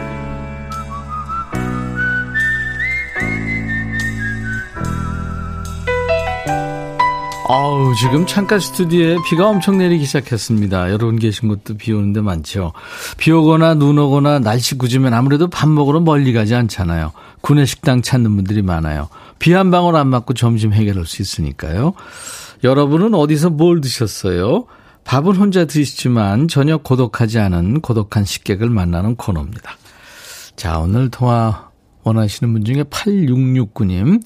아우, 7.53 7.93
지금 7.95 8.25
창가 8.25 8.59
스튜디오에 8.59 9.17
비가 9.29 9.45
엄청 9.49 9.77
내리기 9.77 10.05
시작했습니다. 10.05 10.89
여러분 10.89 11.19
계신 11.19 11.49
곳도 11.49 11.75
비 11.75 11.91
오는데 11.91 12.21
많죠. 12.21 12.71
비 13.17 13.29
오거나 13.29 13.73
눈 13.73 13.97
오거나 13.99 14.39
날씨 14.39 14.77
굳으면 14.77 15.13
아무래도 15.13 15.49
밥 15.49 15.67
먹으러 15.67 15.99
멀리 15.99 16.31
가지 16.31 16.55
않잖아요. 16.55 17.11
구내 17.41 17.65
식당 17.65 18.01
찾는 18.01 18.33
분들이 18.37 18.61
많아요. 18.61 19.09
비 19.37 19.51
한 19.51 19.69
방울 19.69 19.97
안 19.97 20.07
맞고 20.07 20.33
점심 20.33 20.71
해결할 20.71 21.05
수 21.05 21.21
있으니까요. 21.21 21.91
여러분은 22.63 23.13
어디서 23.15 23.49
뭘 23.49 23.81
드셨어요? 23.81 24.63
밥은 25.03 25.35
혼자 25.35 25.65
드시지만 25.65 26.47
전혀 26.47 26.77
고독하지 26.77 27.37
않은 27.39 27.81
고독한 27.81 28.23
식객을 28.23 28.69
만나는 28.69 29.17
코너입니다. 29.17 29.73
자, 30.55 30.79
오늘 30.79 31.09
통화 31.09 31.69
원하시는 32.03 32.53
분 32.53 32.63
중에 32.63 32.83
8669님. 32.83 34.21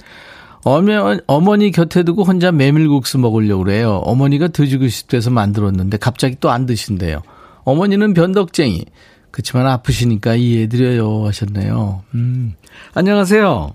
어머, 0.67 1.15
어머니 1.27 1.69
곁에 1.69 2.01
두고 2.01 2.23
혼자 2.23 2.51
메밀국수 2.51 3.19
먹으려고 3.19 3.63
그래요. 3.63 3.97
어머니가 4.03 4.47
드시고 4.47 4.87
싶대서 4.87 5.29
만들었는데 5.29 5.97
갑자기 5.97 6.35
또 6.39 6.49
안 6.49 6.65
드신대요. 6.65 7.21
어머니는 7.65 8.13
변덕쟁이. 8.15 8.83
그렇지만 9.29 9.67
아프시니까 9.67 10.33
이해해드려요 10.35 11.27
하셨네요. 11.27 12.01
음. 12.15 12.55
안녕하세요. 12.95 13.73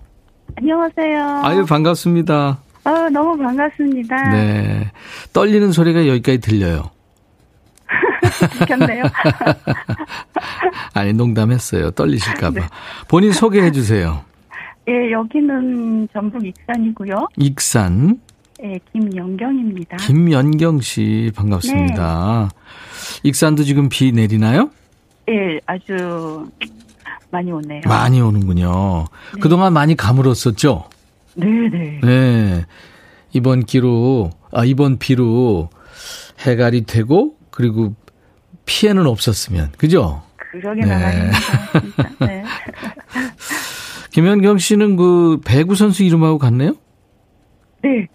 안녕하세요. 0.57 1.41
아유, 1.45 1.65
반갑습니다. 1.65 2.59
어, 2.85 2.91
너무 3.13 3.37
반갑습니다. 3.39 4.31
네. 4.31 4.91
떨리는 5.33 5.71
소리가 5.71 6.09
여기까지 6.09 6.39
들려요. 6.39 6.91
좋겠네요. 8.59 9.05
아니, 10.95 11.13
농담했어요. 11.13 11.93
떨리실까봐. 11.93 12.61
네. 12.61 12.67
본인 13.07 13.33
소개해 13.33 13.71
주세요. 13.71 14.25
예, 14.89 15.11
여기는 15.13 16.09
전북 16.13 16.45
익산이고요. 16.47 17.29
익산. 17.37 18.19
예, 18.63 18.79
김영경입니다. 18.93 19.97
김연경 19.99 20.81
씨, 20.81 21.31
반갑습니다. 21.35 22.51
익산도 23.23 23.63
지금 23.65 23.89
비 23.89 24.13
내리나요? 24.13 24.71
예, 25.29 25.61
아주 25.67 26.47
많이 27.31 27.53
오네요. 27.53 27.83
많이 27.87 28.21
오는군요. 28.21 29.07
그동안 29.41 29.73
많이 29.73 29.97
가물었었죠? 29.97 30.89
네 31.37 31.47
네. 31.71 32.01
네. 32.03 32.65
이번 33.33 33.65
기로, 33.65 34.31
아, 34.53 34.65
이번 34.65 34.99
비로 34.99 35.71
해갈이 36.45 36.83
되고, 36.85 37.37
그리고 37.51 37.95
피해는 38.67 39.07
없었으면, 39.07 39.73
그죠? 39.79 40.23
그러게 40.37 40.81
네. 40.81 40.87
나가입니다. 40.89 41.39
진짜. 41.81 42.11
네. 42.27 42.45
김연경 44.13 44.59
씨는 44.59 44.97
그 44.97 45.41
배구 45.45 45.75
선수 45.75 46.03
이름하고 46.03 46.39
같네요? 46.39 46.75
네. 47.83 48.07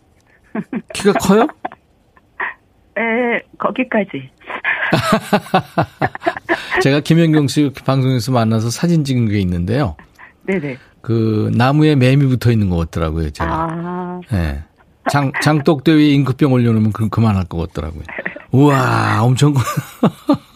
키가 0.93 1.13
커요? 1.13 1.47
예, 2.97 3.41
거기까지. 3.57 4.29
제가 6.81 6.99
김연경 7.01 7.47
씨 7.47 7.71
방송에서 7.85 8.31
만나서 8.31 8.69
사진 8.69 9.03
찍은 9.03 9.29
게 9.29 9.39
있는데요. 9.39 9.95
네네. 10.47 10.77
그 11.01 11.51
나무에 11.55 11.95
매미 11.95 12.25
붙어 12.27 12.51
있는 12.51 12.69
것 12.69 12.77
같더라고요, 12.77 13.29
제가. 13.31 13.49
아, 13.51 14.21
예. 14.33 14.63
장, 15.09 15.31
장독대 15.41 15.93
위에 15.93 16.09
잉크병 16.13 16.51
올려놓으면 16.51 16.91
그, 16.91 17.09
그만할 17.09 17.45
것 17.45 17.57
같더라고요. 17.57 18.03
우와, 18.51 19.21
엄청. 19.21 19.53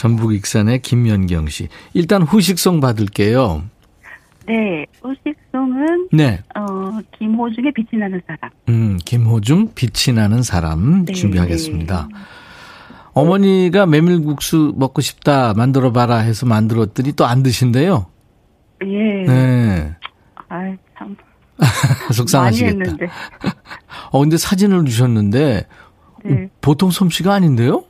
전북 0.00 0.32
익산의 0.32 0.80
김연경 0.80 1.48
씨. 1.48 1.68
일단 1.92 2.22
후식성 2.22 2.80
받을게요. 2.80 3.64
네. 4.46 4.86
우식송은, 5.04 6.08
네. 6.10 6.40
어, 6.56 6.98
김호중의 7.18 7.72
빛이 7.74 8.00
나는 8.00 8.18
사람. 8.26 8.50
음, 8.70 8.98
김호중, 9.04 9.72
빛이 9.74 10.16
나는 10.16 10.42
사람 10.42 11.04
네. 11.04 11.12
준비하겠습니다. 11.12 12.08
어머니가 13.12 13.84
메밀국수 13.84 14.72
먹고 14.74 15.02
싶다, 15.02 15.52
만들어 15.52 15.92
봐라 15.92 16.16
해서 16.16 16.46
만들었더니 16.46 17.12
또 17.12 17.26
안 17.26 17.42
드신대요. 17.42 18.06
예. 18.86 19.24
네. 19.26 19.94
아 20.48 20.74
참. 20.98 21.14
속상하시겠다. 22.14 22.74
많이 22.78 22.88
했는데. 22.88 23.12
어, 24.12 24.20
근데 24.20 24.38
사진을 24.38 24.86
주셨는데, 24.86 25.66
네. 26.24 26.48
보통 26.62 26.90
솜씨가 26.90 27.34
아닌데요? 27.34 27.84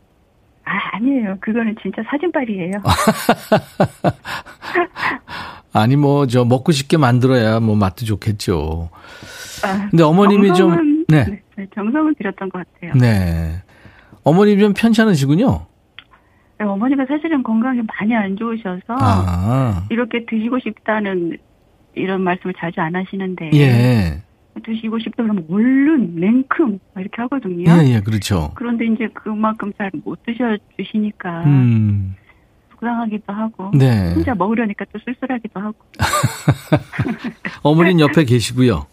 아, 1.30 1.30
아니에요. 1.30 1.38
그거는 1.40 1.76
진짜 1.80 2.02
사진빨이에요. 2.10 2.72
아니, 5.72 5.96
뭐, 5.96 6.26
저, 6.26 6.44
먹고 6.44 6.72
싶게 6.72 6.96
만들어야 6.96 7.60
뭐 7.60 7.76
맛도 7.76 8.04
좋겠죠. 8.04 8.90
아, 9.64 9.88
근데 9.90 10.02
어머님이 10.02 10.48
좀, 10.48 10.70
정성은, 10.70 11.04
네. 11.08 11.42
네, 11.56 11.66
정성은 11.74 12.14
들였던 12.16 12.48
것 12.48 12.66
같아요. 12.66 12.92
네. 12.94 13.62
어머님 14.24 14.58
좀 14.58 14.74
편찮으시군요. 14.74 15.66
네, 16.58 16.66
어머니가 16.66 17.06
사실은 17.06 17.42
건강이 17.42 17.80
많이 17.86 18.14
안 18.14 18.36
좋으셔서 18.36 18.80
아, 18.88 19.86
이렇게 19.90 20.26
드시고 20.26 20.58
싶다는 20.58 21.38
이런 21.94 22.22
말씀을 22.22 22.54
자주 22.58 22.80
안 22.80 22.94
하시는데 22.94 23.50
예. 23.54 24.22
드시고 24.62 24.98
싶다 25.00 25.22
그러면 25.22 25.44
얼른 25.50 26.16
냉큼 26.16 26.78
막 26.94 27.00
이렇게 27.00 27.22
하거든요. 27.22 27.64
예, 27.70 27.94
예, 27.94 28.00
그렇죠. 28.00 28.52
그런데 28.54 28.86
이제 28.86 29.08
그만큼 29.14 29.72
잘 29.78 29.90
못 30.04 30.22
드셔 30.24 30.56
주시니까 30.78 31.44
음, 31.44 32.14
속상하기도 32.72 33.32
하고 33.32 33.70
네. 33.74 34.12
혼자 34.14 34.34
먹으려니까 34.34 34.84
또 34.92 34.98
쓸쓸하기도 35.04 35.60
하고 35.60 35.76
어머님 37.62 38.00
옆에 38.00 38.24
계시고요. 38.24 38.86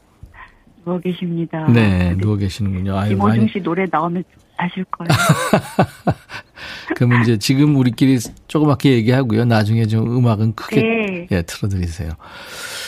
누워 0.86 1.00
계십니다. 1.00 1.68
네, 1.68 2.16
누워 2.18 2.36
계시는군요. 2.38 2.98
아유, 2.98 3.10
김호중 3.10 3.38
많이. 3.40 3.52
씨 3.52 3.60
노래 3.62 3.86
나오면 3.92 4.24
아실 4.58 4.84
거예요. 4.86 5.10
그러면 6.96 7.22
이제 7.22 7.38
지금 7.38 7.76
우리끼리 7.76 8.18
조그맣게 8.48 8.92
얘기하고요. 8.92 9.46
나중에 9.46 9.86
좀 9.86 10.16
음악은 10.18 10.56
크게, 10.56 10.82
네. 10.82 11.28
예, 11.32 11.42
틀어드리세요. 11.42 12.10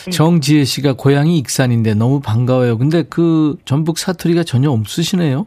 네. 0.06 0.12
정지혜 0.12 0.64
씨가 0.64 0.94
고향이 0.94 1.38
익산인데 1.40 1.94
너무 1.96 2.20
반가워요. 2.22 2.78
근데 2.78 3.04
그 3.04 3.58
전북 3.66 3.98
사투리가 4.00 4.44
전혀 4.44 4.70
없으시네요. 4.72 5.46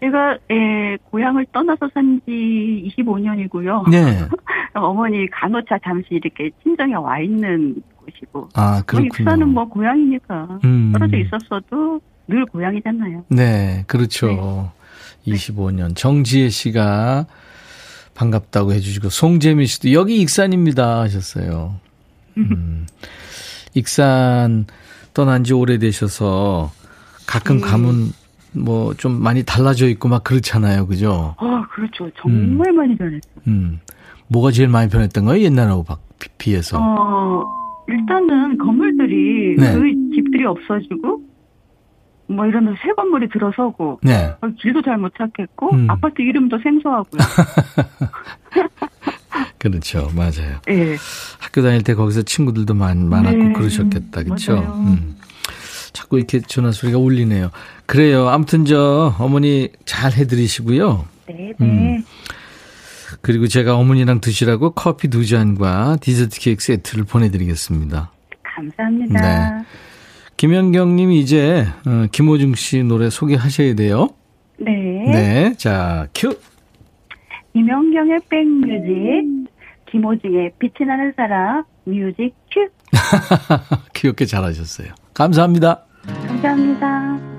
제가 0.00 0.36
예, 0.50 0.96
고향을 1.10 1.46
떠나서 1.52 1.88
산 1.94 2.20
지 2.26 2.92
25년이고요. 2.98 3.88
네. 3.90 4.18
어머니 4.74 5.28
간호차 5.30 5.78
잠시 5.84 6.06
이렇게 6.10 6.50
친정에 6.62 6.94
와 6.94 7.20
있는 7.20 7.76
곳이고. 7.96 8.48
아, 8.54 8.72
뭐 8.74 8.82
그렇군요. 8.86 9.06
익산은 9.06 9.48
뭐 9.48 9.64
고향이니까 9.68 10.58
음. 10.64 10.92
떨어져 10.92 11.16
있었어도 11.18 12.00
늘 12.26 12.44
고향이잖아요. 12.46 13.24
네, 13.28 13.84
그렇죠. 13.86 14.72
25년. 15.26 15.94
정지혜 15.96 16.48
씨가 16.48 17.26
반갑다고 18.14 18.72
해주시고, 18.72 19.08
송재민 19.08 19.66
씨도 19.66 19.92
여기 19.92 20.20
익산입니다 20.20 21.00
하셨어요. 21.00 21.76
음, 22.36 22.86
익산 23.74 24.66
떠난 25.14 25.44
지 25.44 25.52
오래되셔서 25.54 26.70
가끔 27.26 27.56
네. 27.56 27.62
가면 27.62 28.12
뭐 28.54 28.94
좀 28.94 29.22
많이 29.22 29.42
달라져 29.44 29.88
있고 29.88 30.08
막 30.08 30.24
그렇잖아요. 30.24 30.86
그죠? 30.86 31.34
아, 31.38 31.64
그렇죠. 31.74 32.10
정말 32.20 32.70
많이 32.72 32.96
변했어요. 32.96 33.20
음. 33.46 33.80
뭐가 34.28 34.50
제일 34.50 34.68
많이 34.68 34.90
변했던 34.90 35.24
거예요? 35.24 35.42
옛날하고 35.44 35.84
바- 35.84 35.96
비- 36.18 36.28
비해서. 36.38 36.78
어, 36.80 37.42
일단은 37.88 38.58
건물들이 38.58 39.56
네. 39.58 39.72
그 39.74 39.82
집들이 40.14 40.44
없어지고 40.46 41.20
뭐 42.26 42.46
이러면서 42.46 42.78
새 42.82 42.92
건물이 42.92 43.28
들어서고 43.30 44.00
네. 44.02 44.34
어, 44.40 44.48
길도 44.60 44.82
잘 44.82 44.96
못 44.98 45.12
찾겠고 45.16 45.74
음. 45.74 45.90
아파트 45.90 46.22
이름도 46.22 46.58
생소하고요. 46.62 47.20
그렇죠. 49.58 50.10
맞아요. 50.14 50.58
예. 50.68 50.96
학교 51.38 51.62
다닐 51.62 51.82
때 51.82 51.94
거기서 51.94 52.22
친구들도 52.22 52.74
많, 52.74 53.08
많았고 53.08 53.36
네, 53.36 53.52
그러셨겠다. 53.52 54.22
그렇죠? 54.24 54.58
음. 54.58 55.16
자꾸 55.92 56.18
이렇게 56.18 56.40
전화 56.40 56.72
소리가 56.72 56.98
울리네요. 56.98 57.50
그래요. 57.86 58.28
아무튼 58.28 58.64
저 58.64 59.14
어머니 59.18 59.68
잘 59.84 60.12
해드리시고요. 60.12 61.06
네, 61.28 61.52
네. 61.58 61.66
음. 61.66 62.04
그리고 63.20 63.46
제가 63.46 63.76
어머니랑 63.76 64.20
드시라고 64.20 64.72
커피 64.72 65.08
두 65.08 65.26
잔과 65.26 65.96
디저트 66.00 66.40
케이크 66.40 66.64
세트를 66.64 67.04
보내드리겠습니다. 67.04 68.10
감사합니다. 68.42 69.20
네. 69.20 69.64
김현경님이 70.36 71.20
이제 71.20 71.66
어, 71.86 72.06
김호중 72.10 72.54
씨 72.54 72.82
노래 72.82 73.10
소개하셔야 73.10 73.74
돼요. 73.74 74.08
네. 74.58 74.72
네. 74.72 75.54
자, 75.56 76.08
큐. 76.14 76.36
이명경의 77.54 78.20
백뮤직, 78.28 79.50
김호중의 79.90 80.52
빛이 80.58 80.86
나는 80.86 81.12
사람, 81.16 81.64
music 81.84 82.34
cue. 82.50 82.68
귀엽게 83.94 84.24
잘하셨어요. 84.24 84.88
감사합니다. 85.14 85.84
감사합니다. 86.26 87.31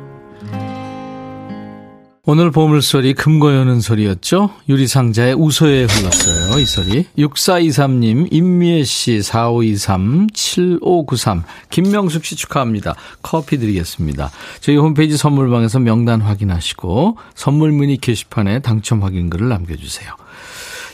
오늘 2.26 2.52
보물소리 2.52 3.16
금고 3.16 3.54
여는 3.54 3.82
소리였죠. 3.82 4.50
유리상자의 4.70 5.34
웃어에 5.34 5.84
흘렀어요. 5.84 6.58
이 6.58 6.64
소리. 6.64 7.06
6423님, 7.18 8.30
임미애 8.32 8.86
씨, 8.86 9.22
4523, 9.22 10.30
7593, 10.34 11.44
김명숙 11.70 12.24
씨 12.24 12.38
축하합니다. 12.38 12.96
커피 13.22 13.58
드리겠습니다. 13.58 14.32
저희 14.62 14.78
홈페이지 14.78 15.18
선물방에서 15.18 15.80
명단 15.80 16.22
확인하시고 16.22 17.18
선물 17.36 17.74
문의 17.74 17.98
게시판에 17.98 18.60
당첨 18.60 19.04
확인글을 19.04 19.50
남겨주세요. 19.50 20.10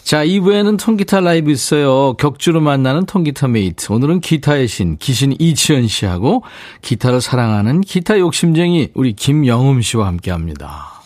자, 0.02 0.26
2부에는 0.26 0.80
통기타 0.80 1.20
라이브 1.20 1.52
있어요. 1.52 2.14
격주로 2.14 2.60
만나는 2.60 3.06
통기타 3.06 3.50
메이트. 3.50 3.92
오늘은 3.92 4.22
기타의 4.22 4.68
신, 4.68 4.98
기신 4.98 5.36
이치현 5.38 5.90
씨하고 5.90 6.42
기타를 6.82 7.22
사랑하는 7.22 7.82
기타 7.82 8.18
욕심쟁이 8.18 8.90
우리 8.96 9.14
김영음 9.14 9.84
씨와 9.84 10.08
함께 10.08 10.32
합니다. 10.32 10.99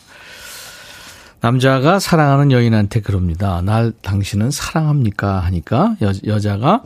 남자가 1.44 2.00
사랑하는 2.00 2.54
여인한테 2.54 3.02
그럽니다. 3.02 3.62
날 3.62 3.92
당신은 4.02 4.50
사랑합니까? 4.50 5.42
하니까 5.42 5.98
여, 6.02 6.14
여자가 6.26 6.84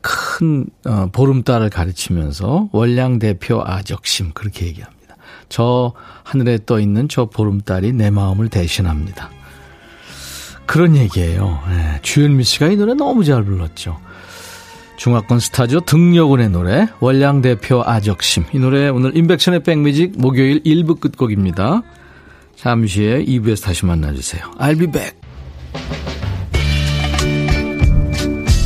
큰 0.00 0.66
어, 0.84 1.06
보름달을 1.12 1.70
가르치면서 1.70 2.68
월량 2.72 3.20
대표 3.20 3.62
아적심 3.64 4.32
그렇게 4.32 4.66
얘기합니다. 4.66 5.14
저 5.48 5.92
하늘에 6.24 6.58
떠 6.66 6.80
있는 6.80 7.08
저 7.08 7.26
보름달이 7.26 7.92
내 7.92 8.10
마음을 8.10 8.48
대신합니다. 8.48 9.30
그런 10.66 10.96
얘기예요. 10.96 11.60
예, 11.70 12.00
주현미 12.02 12.42
씨가 12.42 12.68
이 12.68 12.76
노래 12.76 12.94
너무 12.94 13.22
잘 13.22 13.44
불렀죠. 13.44 14.00
중화권 14.96 15.38
스타죠. 15.38 15.80
등려군의 15.80 16.48
노래 16.48 16.88
월량 16.98 17.40
대표 17.40 17.84
아적심 17.86 18.46
이 18.52 18.58
노래 18.58 18.88
오늘 18.88 19.16
인백션의 19.16 19.62
백뮤직 19.62 20.14
목요일 20.18 20.60
1부 20.64 20.98
끝곡입니다. 20.98 21.82
잠시 22.60 23.00
후에 23.00 23.24
2부에서 23.24 23.64
다시 23.64 23.86
만나주세요. 23.86 24.42
I'll 24.58 24.78
be 24.78 24.86
back. 24.86 25.16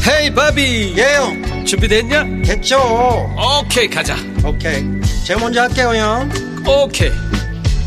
헤이 0.09 0.35
바비 0.35 0.95
예영. 0.99 1.65
준비됐냐? 1.65 2.25
됐죠. 2.45 2.77
오케이 3.63 3.89
가자. 3.89 4.17
오케이. 4.45 4.83
제가 5.25 5.39
먼저 5.39 5.63
할게요 5.63 5.95
형. 5.95 6.29
오케이. 6.67 7.11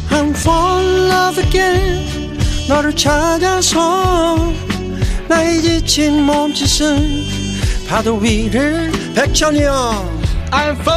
I'm 0.09 0.29
fall 0.29 0.85
in 0.85 1.11
love 1.11 1.43
again. 1.43 2.39
너를 2.69 2.95
찾아서 2.95 4.53
나의 5.27 5.61
지친 5.61 6.23
몸짓은 6.23 7.25
파도 7.89 8.15
위를 8.15 8.93
백천이 9.13 9.61
형. 9.61 10.21
I'm 10.51 10.79
fall 10.79 10.96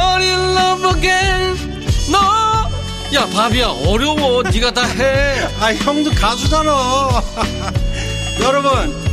야 3.13 3.25
바비야 3.27 3.67
어려워 3.87 4.41
네가 4.43 4.71
다 4.71 4.81
해 4.87 5.31
아 5.59 5.73
형도 5.73 6.09
가수잖아 6.11 6.71
여러분 8.41 8.71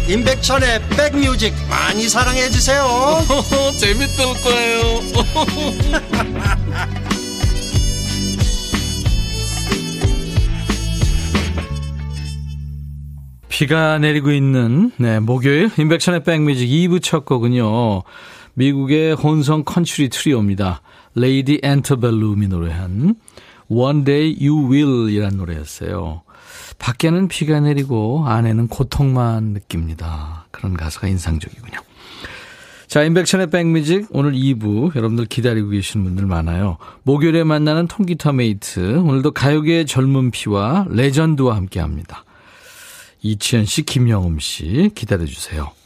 임백천의 0.08 0.80
백뮤직 0.90 1.52
많이 1.68 2.08
사랑해 2.08 2.48
주세요 2.48 2.86
재밌을 3.78 4.24
거예요 4.42 5.00
비가 13.48 13.98
내리고 13.98 14.30
있는 14.30 14.92
네, 14.98 15.18
목요일 15.20 15.70
임백천의 15.76 16.22
백뮤직 16.22 16.68
2부 16.68 17.02
첫 17.02 17.24
곡은요. 17.24 18.02
미국의 18.54 19.14
혼성 19.14 19.64
컨츄리 19.64 20.10
트리오입니다. 20.10 20.80
Lady 21.14 21.58
Antebellum이 21.62 22.46
노래한 22.48 23.16
One 23.68 24.04
Day 24.04 24.36
You 24.40 24.70
Will 24.70 25.10
이란 25.10 25.36
노래였어요. 25.36 26.22
밖에는 26.78 27.28
비가 27.28 27.60
내리고 27.60 28.24
안에는 28.26 28.68
고통만 28.68 29.44
느낍니다. 29.52 30.46
그런 30.50 30.74
가사가 30.74 31.08
인상적이군요. 31.08 31.78
자, 32.86 33.02
임백천의 33.02 33.50
백뮤직 33.50 34.06
오늘 34.10 34.32
2부 34.32 34.96
여러분들 34.96 35.26
기다리고 35.26 35.68
계시는 35.68 36.04
분들 36.04 36.24
많아요. 36.24 36.78
목요일에 37.02 37.44
만나는 37.44 37.86
통기타 37.86 38.32
mate 38.32 39.00
오늘도 39.00 39.32
가요계의 39.32 39.84
젊은 39.84 40.30
피와 40.30 40.86
레전드와 40.88 41.54
함께합니다. 41.56 42.24
이치현 43.20 43.66
씨, 43.66 43.82
김영흠 43.82 44.38
씨 44.38 44.90
기다려주세요. 44.94 45.77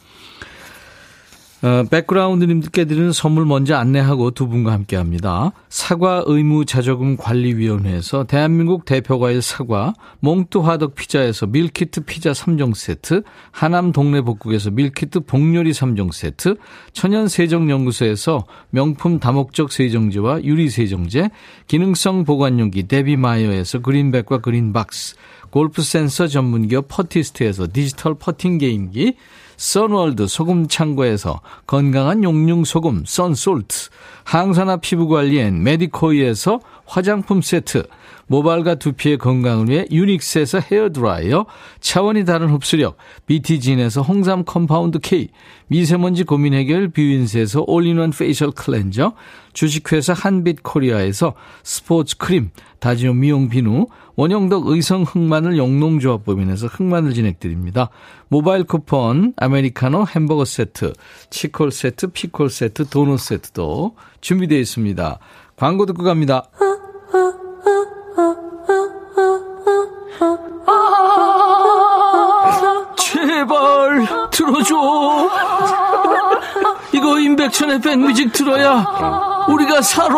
어, 1.64 1.84
백그라운드님들께 1.88 2.86
드리는 2.86 3.12
선물 3.12 3.46
먼저 3.46 3.76
안내하고 3.76 4.32
두 4.32 4.48
분과 4.48 4.72
함께 4.72 4.96
합니다. 4.96 5.52
사과 5.68 6.24
의무 6.26 6.64
자조금 6.64 7.16
관리위원회에서 7.16 8.24
대한민국 8.24 8.84
대표과일 8.84 9.42
사과, 9.42 9.94
몽뚜 10.18 10.58
화덕 10.58 10.96
피자에서 10.96 11.46
밀키트 11.46 12.00
피자 12.00 12.32
3종 12.32 12.74
세트, 12.74 13.22
하남 13.52 13.92
동네 13.92 14.22
복국에서 14.22 14.72
밀키트 14.72 15.20
복요리 15.20 15.70
3종 15.70 16.12
세트, 16.12 16.56
천연 16.92 17.28
세정연구소에서 17.28 18.44
명품 18.70 19.20
다목적 19.20 19.70
세정제와 19.70 20.42
유리 20.42 20.68
세정제, 20.68 21.30
기능성 21.68 22.24
보관용기 22.24 22.88
데비마이어에서 22.88 23.82
그린백과 23.82 24.38
그린박스, 24.38 25.14
골프 25.50 25.82
센서 25.82 26.26
전문기업 26.26 26.86
퍼티스트에서 26.88 27.68
디지털 27.72 28.14
퍼팅 28.14 28.58
게임기, 28.58 29.14
선월드 29.62 30.26
소금 30.26 30.66
창고에서 30.66 31.40
건강한 31.68 32.24
용융 32.24 32.64
소금 32.64 33.04
썬솔트, 33.06 33.90
항산화 34.24 34.78
피부 34.78 35.06
관리엔 35.06 35.62
메디코이에서 35.62 36.58
화장품 36.84 37.40
세트, 37.40 37.86
모발과 38.26 38.74
두피의 38.74 39.18
건강을 39.18 39.68
위해 39.68 39.86
유닉스에서 39.88 40.58
헤어 40.58 40.90
드라이어, 40.90 41.46
차원이 41.78 42.24
다른 42.24 42.50
흡수력, 42.50 42.96
BT진에서 43.26 44.02
홍삼 44.02 44.44
compound 44.44 44.98
K, 44.98 45.28
미세먼지 45.68 46.24
고민 46.24 46.54
해결 46.54 46.88
뷰인스에서 46.88 47.62
all-in-one 47.68 48.10
facial 48.10 48.50
cleanser, 48.50 49.12
주식회사 49.52 50.12
한빛 50.12 50.64
코리아에서 50.64 51.34
스포츠 51.62 52.16
크림, 52.16 52.50
다지오 52.80 53.12
미용 53.14 53.48
비누, 53.48 53.86
원형덕 54.16 54.66
의성 54.66 55.02
흑마늘 55.02 55.56
영농조합 55.58 56.24
법인에서 56.24 56.66
흑마늘 56.66 57.14
진액 57.14 57.40
드립니다. 57.40 57.88
모바일 58.28 58.64
쿠폰, 58.64 59.32
아메리카노 59.36 60.06
햄버거 60.14 60.44
세트, 60.44 60.92
치콜 61.30 61.70
세트, 61.72 62.08
피콜 62.08 62.50
세트, 62.50 62.88
도넛 62.88 63.18
세트도 63.18 63.96
준비되어 64.20 64.58
있습니다. 64.58 65.18
광고 65.56 65.86
듣고 65.86 66.02
갑니다. 66.02 66.44
제발 72.96 74.06
들어줘. 74.30 74.74
이거 76.94 77.18
임백천의 77.18 77.80
백뮤직 77.80 78.32
들어야 78.32 79.46
우리가 79.48 79.80
살아. 79.82 80.16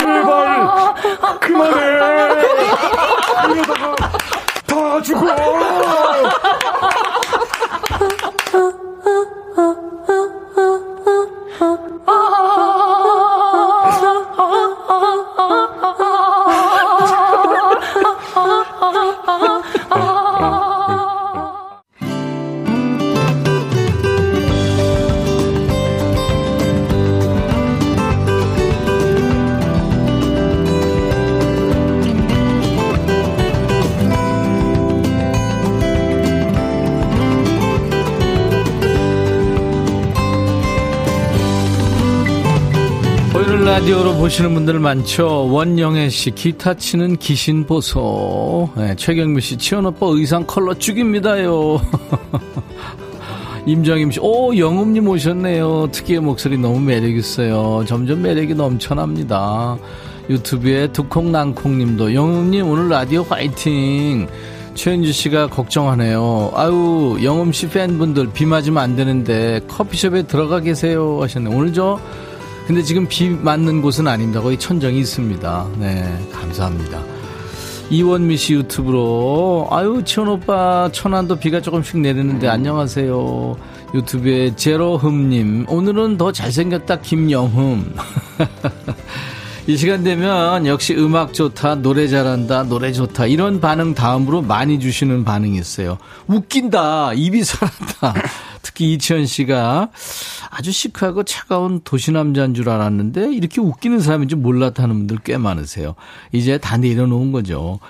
제발 0.00 0.47
그만해. 1.40 1.86
이러다가 3.54 3.94
다 4.66 5.02
죽어. 5.02 5.37
보시는 44.28 44.52
분들 44.52 44.78
많죠. 44.78 45.50
원영애 45.50 46.10
씨 46.10 46.30
기타 46.30 46.74
치는 46.74 47.16
귀신 47.16 47.64
보소. 47.64 48.68
네, 48.76 48.94
최경미 48.94 49.40
씨 49.40 49.56
치원 49.56 49.86
오빠 49.86 50.06
의상 50.10 50.44
컬러 50.46 50.74
죽입니다요. 50.74 51.80
임정임 53.64 54.10
씨, 54.10 54.20
오 54.20 54.54
영음님 54.54 55.08
오셨네요. 55.08 55.88
특유의 55.92 56.20
목소리 56.20 56.58
너무 56.58 56.78
매력 56.78 57.08
있어요. 57.08 57.82
점점 57.86 58.20
매력이 58.20 58.54
넘쳐납니다. 58.54 59.78
유튜브에 60.28 60.88
두콩난콩님도 60.88 62.12
영음님 62.12 62.68
오늘 62.68 62.90
라디오 62.90 63.22
화이팅. 63.22 64.28
최은주 64.74 65.10
씨가 65.10 65.46
걱정하네요. 65.46 66.52
아유 66.54 67.18
영음 67.22 67.50
씨 67.52 67.66
팬분들 67.70 68.32
비 68.34 68.44
맞으면 68.44 68.82
안 68.82 68.94
되는데 68.94 69.62
커피숍에 69.68 70.24
들어가 70.24 70.60
계세요 70.60 71.18
하셨네. 71.22 71.48
오늘 71.48 71.72
저 71.72 71.98
근데 72.68 72.82
지금 72.82 73.08
비 73.08 73.30
맞는 73.30 73.80
곳은 73.80 74.06
아닙니다. 74.06 74.42
거의 74.42 74.58
천정이 74.58 74.98
있습니다. 74.98 75.68
네, 75.78 76.28
감사합니다. 76.30 77.02
이원미 77.88 78.36
씨 78.36 78.52
유튜브로 78.52 79.68
아유 79.70 80.02
치원 80.04 80.28
오빠 80.28 80.90
천안도 80.92 81.36
비가 81.36 81.62
조금씩 81.62 82.00
내리는데 82.00 82.46
안녕하세요. 82.46 83.56
유튜브에 83.94 84.54
제로흠님 84.54 85.64
오늘은 85.66 86.18
더 86.18 86.30
잘생겼다 86.30 87.00
김영흠. 87.00 87.84
이 89.66 89.76
시간 89.78 90.04
되면 90.04 90.66
역시 90.66 90.94
음악 90.94 91.32
좋다, 91.32 91.76
노래 91.76 92.06
잘한다, 92.06 92.64
노래 92.64 92.92
좋다 92.92 93.26
이런 93.26 93.60
반응 93.62 93.94
다음으로 93.94 94.42
많이 94.42 94.78
주시는 94.78 95.24
반응이 95.24 95.56
있어요. 95.56 95.96
웃긴다, 96.26 97.14
입이 97.14 97.44
살았다. 97.44 98.14
특히 98.78 98.92
이치현 98.92 99.26
씨가 99.26 99.90
아주 100.50 100.70
시크하고 100.70 101.24
차가운 101.24 101.80
도시남자인 101.82 102.54
줄 102.54 102.68
알았는데 102.68 103.34
이렇게 103.34 103.60
웃기는 103.60 103.98
사람인 103.98 104.28
줄 104.28 104.38
몰랐다는 104.38 104.94
분들 104.94 105.18
꽤 105.24 105.36
많으세요. 105.36 105.96
이제 106.30 106.58
다 106.58 106.76
내려놓은 106.76 107.32
거죠. 107.32 107.80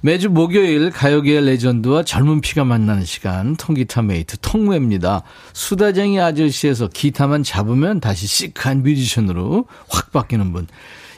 매주 0.00 0.30
목요일 0.30 0.90
가요계의 0.90 1.44
레전드와 1.44 2.02
젊은 2.02 2.40
피가 2.40 2.64
만나는 2.64 3.04
시간 3.04 3.56
통기타 3.56 4.00
mate 4.00 4.38
통메입니다. 4.40 5.22
수다쟁이 5.52 6.18
아저씨에서 6.18 6.88
기타만 6.88 7.42
잡으면 7.42 8.00
다시 8.00 8.26
시크한 8.26 8.82
뮤지션으로 8.82 9.66
확 9.90 10.12
바뀌는 10.12 10.54
분. 10.54 10.66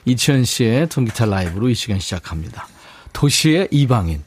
이치현 0.07 0.45
씨의 0.45 0.88
통기타 0.88 1.27
라이브로 1.27 1.69
이 1.69 1.75
시간 1.75 2.01
시작합니다. 2.01 2.66
도시의 3.12 3.69
이방인. 3.71 4.25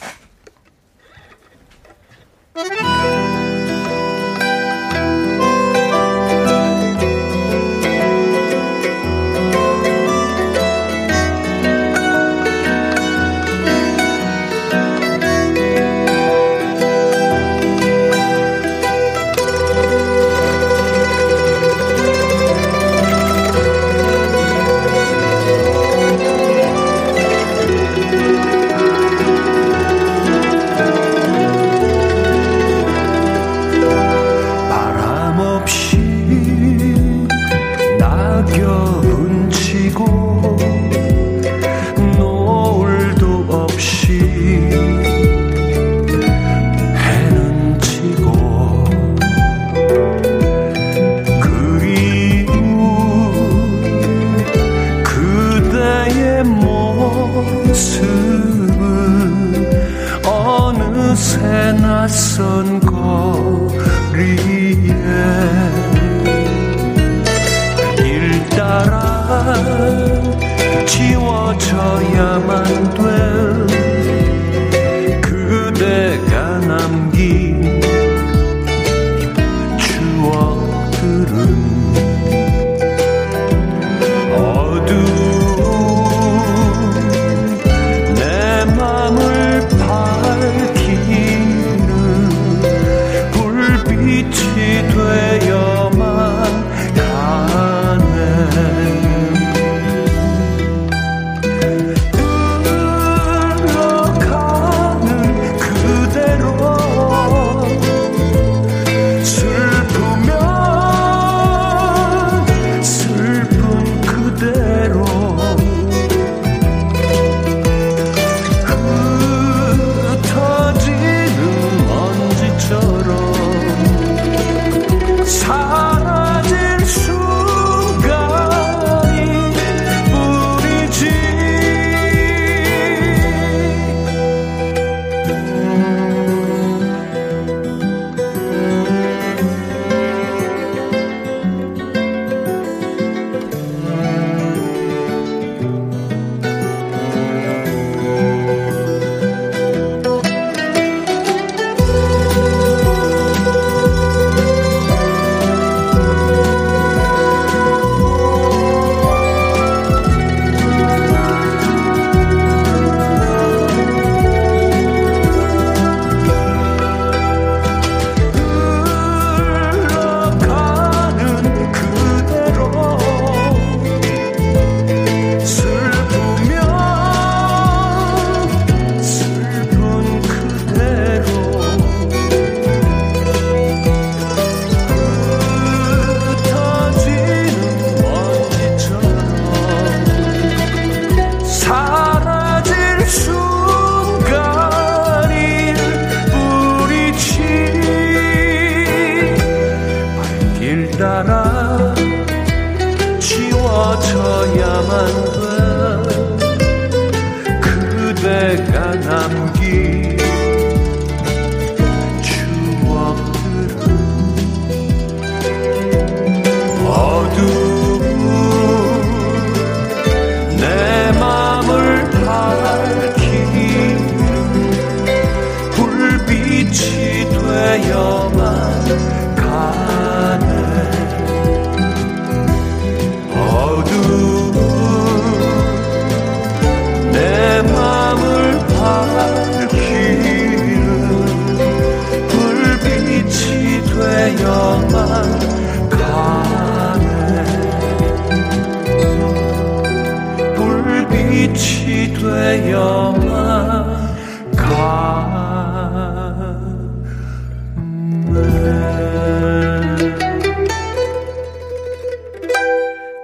되어만 252.33 254.15
가네 254.55 255.33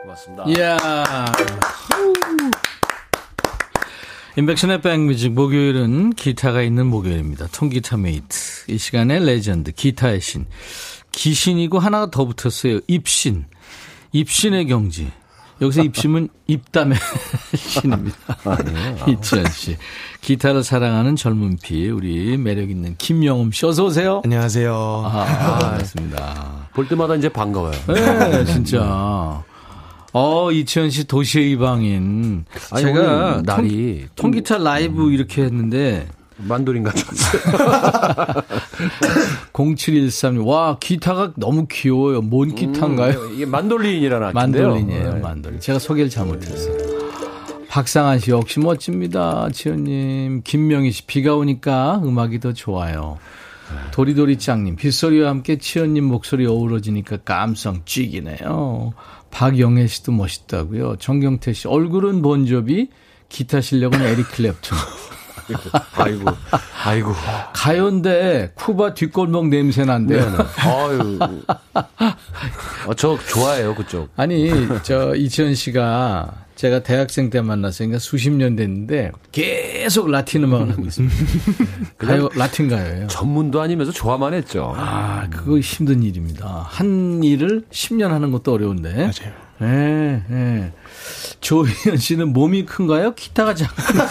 고맙습니다. 0.03 0.43
이야. 0.47 0.77
임백천의 4.37 4.81
백뮤직 4.81 5.33
목요일은 5.33 6.11
기타가 6.11 6.61
있는 6.61 6.85
목요일입니다. 6.87 7.47
통기타 7.47 7.97
mate. 7.97 8.37
이 8.67 8.77
시간에 8.77 9.19
레전드 9.19 9.71
기타의 9.71 10.21
신. 10.21 10.45
기신이고 11.11 11.79
하나가 11.79 12.09
더 12.09 12.25
붙었어요. 12.25 12.79
입신. 12.87 13.45
입신의 14.11 14.67
경지. 14.67 15.11
여기서 15.61 15.83
입심은 15.83 16.29
입담의 16.47 16.97
신입니다. 17.55 18.17
이치현 19.07 19.45
씨. 19.51 19.77
기타를 20.21 20.63
사랑하는 20.63 21.15
젊은 21.15 21.57
피, 21.61 21.89
우리 21.89 22.37
매력 22.37 22.69
있는 22.69 22.95
김영음 22.97 23.51
씨. 23.51 23.65
어서 23.65 23.85
오세요. 23.85 24.21
안녕하세요. 24.23 24.73
아, 25.05 25.59
반갑습니다. 25.59 26.69
볼 26.73 26.87
때마다 26.87 27.15
이제 27.15 27.27
반가워요. 27.29 27.73
네, 27.87 28.45
진짜. 28.45 29.43
어, 30.11 30.51
이치현 30.51 30.89
씨 30.89 31.03
도시의 31.05 31.51
이방인. 31.51 32.45
아니, 32.71 32.83
제가 32.83 33.41
날이 33.45 34.07
통, 34.15 34.31
기타 34.31 34.57
라이브 34.57 35.11
이렇게 35.11 35.43
했는데 35.43 36.07
만도린 36.47 36.83
같았어요. 36.83 37.41
0713님, 39.53 40.45
와, 40.45 40.77
기타가 40.79 41.33
너무 41.35 41.67
귀여워요. 41.69 42.21
뭔 42.21 42.55
기타인가요? 42.55 43.31
이게 43.33 43.45
만돌린이라는 43.45 44.27
악기인데요. 44.27 44.67
만돌린이에요, 44.69 45.13
네. 45.15 45.19
만돌린. 45.19 45.59
제가 45.59 45.79
소개를 45.79 46.09
잘못했어요. 46.09 46.99
박상한 47.67 48.19
씨 48.19 48.31
역시 48.31 48.59
멋집니다. 48.59 49.49
지현님. 49.51 50.41
김명희 50.43 50.91
씨, 50.91 51.05
비가 51.05 51.35
오니까 51.35 52.01
음악이 52.03 52.39
더 52.39 52.53
좋아요. 52.53 53.17
도리도리 53.91 54.39
짱님, 54.39 54.77
빗소리와 54.77 55.29
함께 55.29 55.59
치현님 55.59 56.03
목소리 56.05 56.47
어우러지니까 56.47 57.17
감성 57.17 57.81
쥐기네요. 57.85 58.93
박영애 59.29 59.85
씨도 59.85 60.11
멋있다고요. 60.13 60.95
정경태 60.97 61.53
씨, 61.53 61.67
얼굴은 61.67 62.23
본조비, 62.23 62.89
기타 63.29 63.61
실력은 63.61 64.01
에릭 64.01 64.27
클랩튼. 64.29 64.75
아이고, 65.97 66.25
아이고. 66.85 67.13
가요인데 67.53 68.51
쿠바 68.55 68.93
뒷골목 68.93 69.47
냄새 69.49 69.85
난대요. 69.85 70.25
네네. 70.25 70.37
아유. 70.57 71.19
어, 72.87 72.93
저 72.95 73.17
좋아해요, 73.17 73.75
그쪽. 73.75 74.09
아니, 74.15 74.51
저 74.83 75.15
이치현 75.15 75.55
씨가 75.55 76.45
제가 76.55 76.83
대학생 76.83 77.29
때 77.29 77.39
만났으니까 77.41 77.99
수십 77.99 78.31
년 78.31 78.57
됐는데 78.57 79.11
계속 79.31 80.11
라틴 80.11 80.43
음악을 80.43 80.71
하고 80.71 80.83
있습니다. 80.83 81.15
가요, 81.97 82.29
라틴 82.35 82.67
가요예요. 82.67 83.07
전문도 83.07 83.61
아니면서 83.61 83.93
좋아만 83.93 84.33
했죠. 84.33 84.73
아, 84.75 85.25
그거 85.29 85.57
힘든 85.59 86.03
일입니다. 86.03 86.65
한 86.67 87.23
일을 87.23 87.63
10년 87.71 88.09
하는 88.09 88.31
것도 88.31 88.53
어려운데. 88.53 88.93
맞아요. 88.93 89.48
예, 89.61 90.21
예. 90.31 90.71
조희연 91.41 91.97
씨는 91.97 92.33
몸이 92.33 92.65
큰가요? 92.65 93.13
기타가 93.15 93.53
작은가요? 93.55 94.07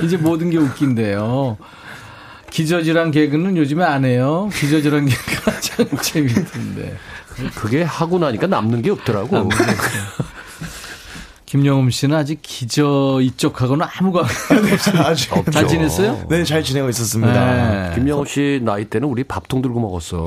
이제 0.04 0.16
모든 0.16 0.50
게 0.50 0.58
웃긴데요. 0.58 1.58
기저질환 2.50 3.10
개그는 3.10 3.56
요즘에 3.56 3.84
안 3.84 4.04
해요. 4.04 4.48
기저질환 4.54 5.06
개그가 5.06 5.58
참 5.60 5.86
재밌던데. 6.00 6.96
그게 7.56 7.82
하고 7.82 8.18
나니까 8.18 8.46
남는 8.46 8.82
게 8.82 8.90
없더라고. 8.90 9.48
김영음 11.46 11.90
씨는 11.90 12.16
아직 12.16 12.40
기저 12.42 13.20
이쪽하고는 13.22 13.86
아무 13.98 14.12
관계 14.12 14.72
없어요. 14.72 15.02
아직 15.06 15.30
잘 15.52 15.68
지냈어요? 15.68 16.26
네, 16.28 16.42
잘 16.44 16.62
지내고 16.64 16.88
있었습니다. 16.88 17.88
네. 17.90 17.94
김영호 17.94 18.24
씨 18.24 18.60
나이 18.64 18.84
때는 18.84 19.08
우리 19.08 19.24
밥통 19.24 19.62
들고 19.62 19.78
먹었어. 19.80 20.26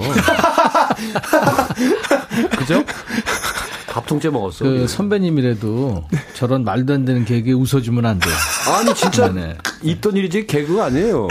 그죠? 2.57 2.83
밥 3.87 4.05
통째 4.05 4.29
먹었어. 4.29 4.63
그. 4.65 4.87
선배님이라도 4.87 6.07
저런 6.35 6.63
말도 6.63 6.93
안 6.93 7.05
되는 7.05 7.25
개그에 7.25 7.53
웃어주면 7.53 8.05
안 8.05 8.19
돼요. 8.19 8.33
아니, 8.75 8.93
진짜 8.93 9.31
네. 9.31 9.57
있던 9.81 10.15
일이지 10.15 10.45
개그가 10.45 10.85
아니에요. 10.85 11.27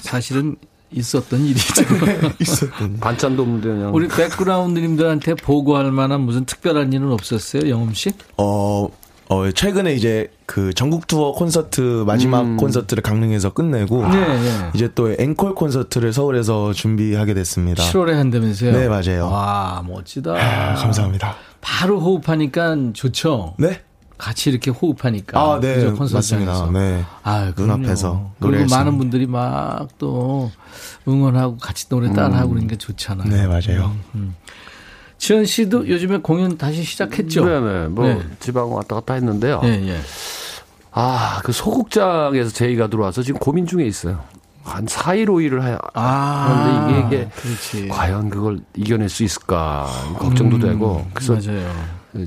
사실은 0.00 0.56
있었던 0.90 1.40
일이죠. 1.40 1.84
있었던. 2.38 2.98
반찬도 3.00 3.42
없는데 3.42 3.68
그냥. 3.68 3.94
우리 3.94 4.08
백그라운드님들한테 4.08 5.34
보고할 5.36 5.90
만한 5.90 6.20
무슨 6.20 6.44
특별한 6.44 6.92
일은 6.92 7.10
없었어요, 7.12 7.70
영음 7.70 7.94
씨? 7.94 8.10
어, 8.36 8.88
어, 9.32 9.50
최근에 9.50 9.94
이제 9.94 10.30
그 10.44 10.74
전국 10.74 11.06
투어 11.06 11.32
콘서트 11.32 12.04
마지막 12.06 12.42
음. 12.42 12.56
콘서트를 12.58 13.02
강릉에서 13.02 13.54
끝내고 13.54 14.06
네, 14.08 14.20
네. 14.20 14.70
이제 14.74 14.90
또 14.94 15.10
앵콜 15.18 15.54
콘서트를 15.54 16.12
서울에서 16.12 16.74
준비하게 16.74 17.32
됐습니다. 17.32 17.82
7월에 17.82 18.12
한다면서요? 18.12 18.72
네, 18.72 18.88
맞아요. 18.88 19.28
와, 19.30 19.82
멋지다. 19.88 20.32
아, 20.34 20.74
감사합니다. 20.74 21.34
바로 21.62 21.98
호흡하니까 22.00 22.76
좋죠? 22.92 23.54
네? 23.58 23.80
같이 24.18 24.50
이렇게 24.50 24.70
호흡하니까. 24.70 25.40
아, 25.40 25.58
네, 25.60 25.76
그죠? 25.76 25.94
콘서트장에서. 25.96 26.50
맞습니다. 26.66 26.78
네. 26.78 27.02
아, 27.22 27.52
그럼요. 27.54 27.76
눈앞에서 27.78 28.30
그리고 28.38 28.66
많은. 28.68 28.98
분들이 28.98 29.26
막 29.26 29.88
또 29.98 30.50
응원하고 31.08 31.56
같이 31.56 31.88
노래 31.88 32.12
따라하고 32.12 32.50
그러니까 32.50 32.76
좋잖아요. 32.76 33.28
네, 33.28 33.46
맞아요. 33.46 33.94
지현 35.22 35.44
씨도 35.44 35.88
요즘에 35.88 36.16
공연 36.16 36.58
다시 36.58 36.82
시작했죠? 36.82 37.44
네네. 37.44 37.88
뭐 37.90 38.08
네. 38.08 38.20
지방 38.40 38.74
왔다 38.74 38.96
갔다 38.96 39.14
했는데요. 39.14 39.60
예, 39.62 39.68
예. 39.68 40.00
아, 40.90 41.40
그 41.44 41.52
소극장에서 41.52 42.50
제의가 42.50 42.88
들어와서 42.88 43.22
지금 43.22 43.38
고민 43.38 43.64
중에 43.64 43.84
있어요. 43.86 44.24
한 44.64 44.84
4일, 44.84 45.26
5일을 45.26 45.60
하, 45.60 45.78
아, 45.94 46.02
하는데 46.02 46.90
이게, 46.90 47.16
이게 47.22 47.30
그렇지. 47.36 47.88
과연 47.88 48.30
그걸 48.30 48.58
이겨낼 48.74 49.08
수 49.08 49.22
있을까 49.22 49.86
걱정도 50.18 50.58
되고 50.58 51.06
그래서 51.14 51.34
맞아요. 51.34 51.70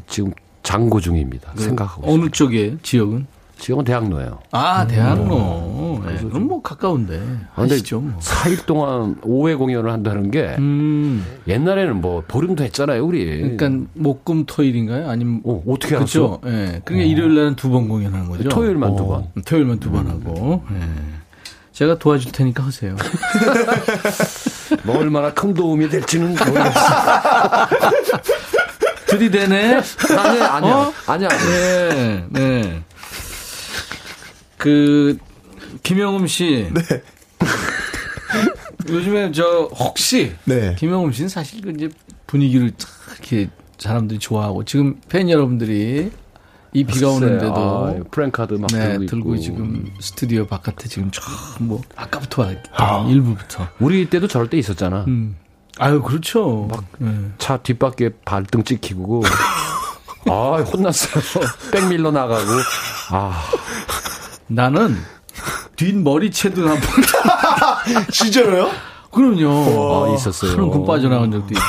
지금 0.07 0.31
장고 0.63 1.01
중입니다. 1.01 1.51
생각하고 1.57 2.03
그 2.03 2.13
어느 2.13 2.29
쪽에 2.29 2.77
지역은? 2.81 3.27
지역은 3.65 3.83
대학로예요. 3.83 4.37
아, 4.51 4.85
대학로. 4.85 5.99
네, 6.05 6.17
그럼 6.29 6.43
뭐 6.43 6.61
가까운데. 6.61 7.19
아, 7.55 7.63
하시죠. 7.63 7.99
뭐. 7.99 8.19
4일 8.19 8.63
동안 8.67 9.15
5회 9.21 9.57
공연을 9.57 9.91
한다는 9.91 10.29
게 10.29 10.55
음, 10.59 11.25
옛날에는 11.47 11.99
뭐 11.99 12.23
보름도 12.27 12.63
했잖아요, 12.63 13.03
우리. 13.03 13.25
그러니까 13.57 13.87
목금 13.95 14.45
토일인가요? 14.45 15.09
아니면 15.09 15.41
어, 15.45 15.63
어떻게 15.67 15.95
그렇죠. 15.95 16.39
알았어? 16.43 16.55
예. 16.73 16.81
그러니까 16.85 17.09
일요일 17.09 17.33
날은 17.33 17.55
두 17.55 17.69
번 17.71 17.87
공연하는 17.87 18.27
거죠. 18.29 18.49
토요일만 18.49 18.95
두 18.97 19.07
번. 19.07 19.27
음, 19.35 19.41
토요일만 19.43 19.79
두번 19.79 20.07
하고. 20.09 20.63
예. 20.71 20.79
제가 21.71 21.97
도와줄 21.97 22.33
테니까 22.33 22.63
하세요. 22.67 22.95
뭐 24.85 24.99
얼마나 24.99 25.33
큰 25.33 25.55
도움이 25.55 25.89
될지는 25.89 26.35
모르겠어요. 26.35 26.69
들이대네. 29.07 29.81
아니야, 30.17 30.53
아니야. 30.53 30.75
어? 30.75 30.93
아니야. 31.07 31.29
네, 31.29 32.25
네. 32.29 32.83
그 34.65 35.15
김영음 35.83 36.25
씨. 36.25 36.71
네. 36.73 36.81
요즘에 38.89 39.31
저 39.31 39.69
혹시 39.75 40.33
네. 40.45 40.75
김영음 40.79 41.11
씨는 41.11 41.29
사실 41.29 41.61
그 41.61 41.69
이제 41.69 41.87
분위기를 42.25 42.71
탁 42.71 42.89
이렇게 43.11 43.49
사람들이 43.77 44.17
좋아하고 44.19 44.63
지금 44.65 44.99
팬 45.07 45.29
여러분들이 45.29 46.11
이 46.73 46.83
비가 46.83 47.09
오는데도 47.09 47.53
아, 47.55 47.93
프랭카드 48.09 48.55
막 48.55 48.67
네, 48.71 48.89
들고, 48.97 49.05
들고 49.05 49.35
있고. 49.35 49.43
지금 49.43 49.93
스튜디오 49.99 50.47
바깥에 50.47 50.89
지금 50.89 51.11
쫙뭐 51.11 51.81
아까부터 51.95 52.41
왔- 52.41 53.07
일부부터. 53.09 53.67
우리 53.79 54.09
때도 54.09 54.27
저럴 54.27 54.49
때 54.49 54.57
있었잖아. 54.57 55.05
음. 55.07 55.35
아유 55.77 56.01
그렇죠. 56.01 56.69
네. 56.97 57.13
차 57.37 57.57
뒷바퀴에 57.57 58.09
발등 58.25 58.63
찍히고. 58.63 59.23
아, 60.27 60.57
혼났어요. 60.73 61.23
백밀러 61.71 62.09
나가고. 62.11 62.43
아, 63.11 63.43
나는 64.47 64.95
뒷머리채도 65.75 66.65
나쁜 66.65 67.03
진짜로요? 68.11 68.71
그럼요. 69.11 70.05
아, 70.11 70.15
있었어요. 70.15 70.51
하는 70.51 70.69
군 70.69 70.85
빠져나간 70.85 71.31
적도 71.31 71.47
있고 71.53 71.61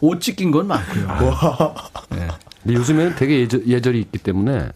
옷 0.08 0.20
찢긴 0.20 0.50
건 0.50 0.66
많고요. 0.66 1.74
근데 2.62 2.74
요즘에는 2.74 3.16
되게 3.16 3.40
예절, 3.40 3.66
예절이 3.66 4.00
있기 4.00 4.18
때문에. 4.18 4.68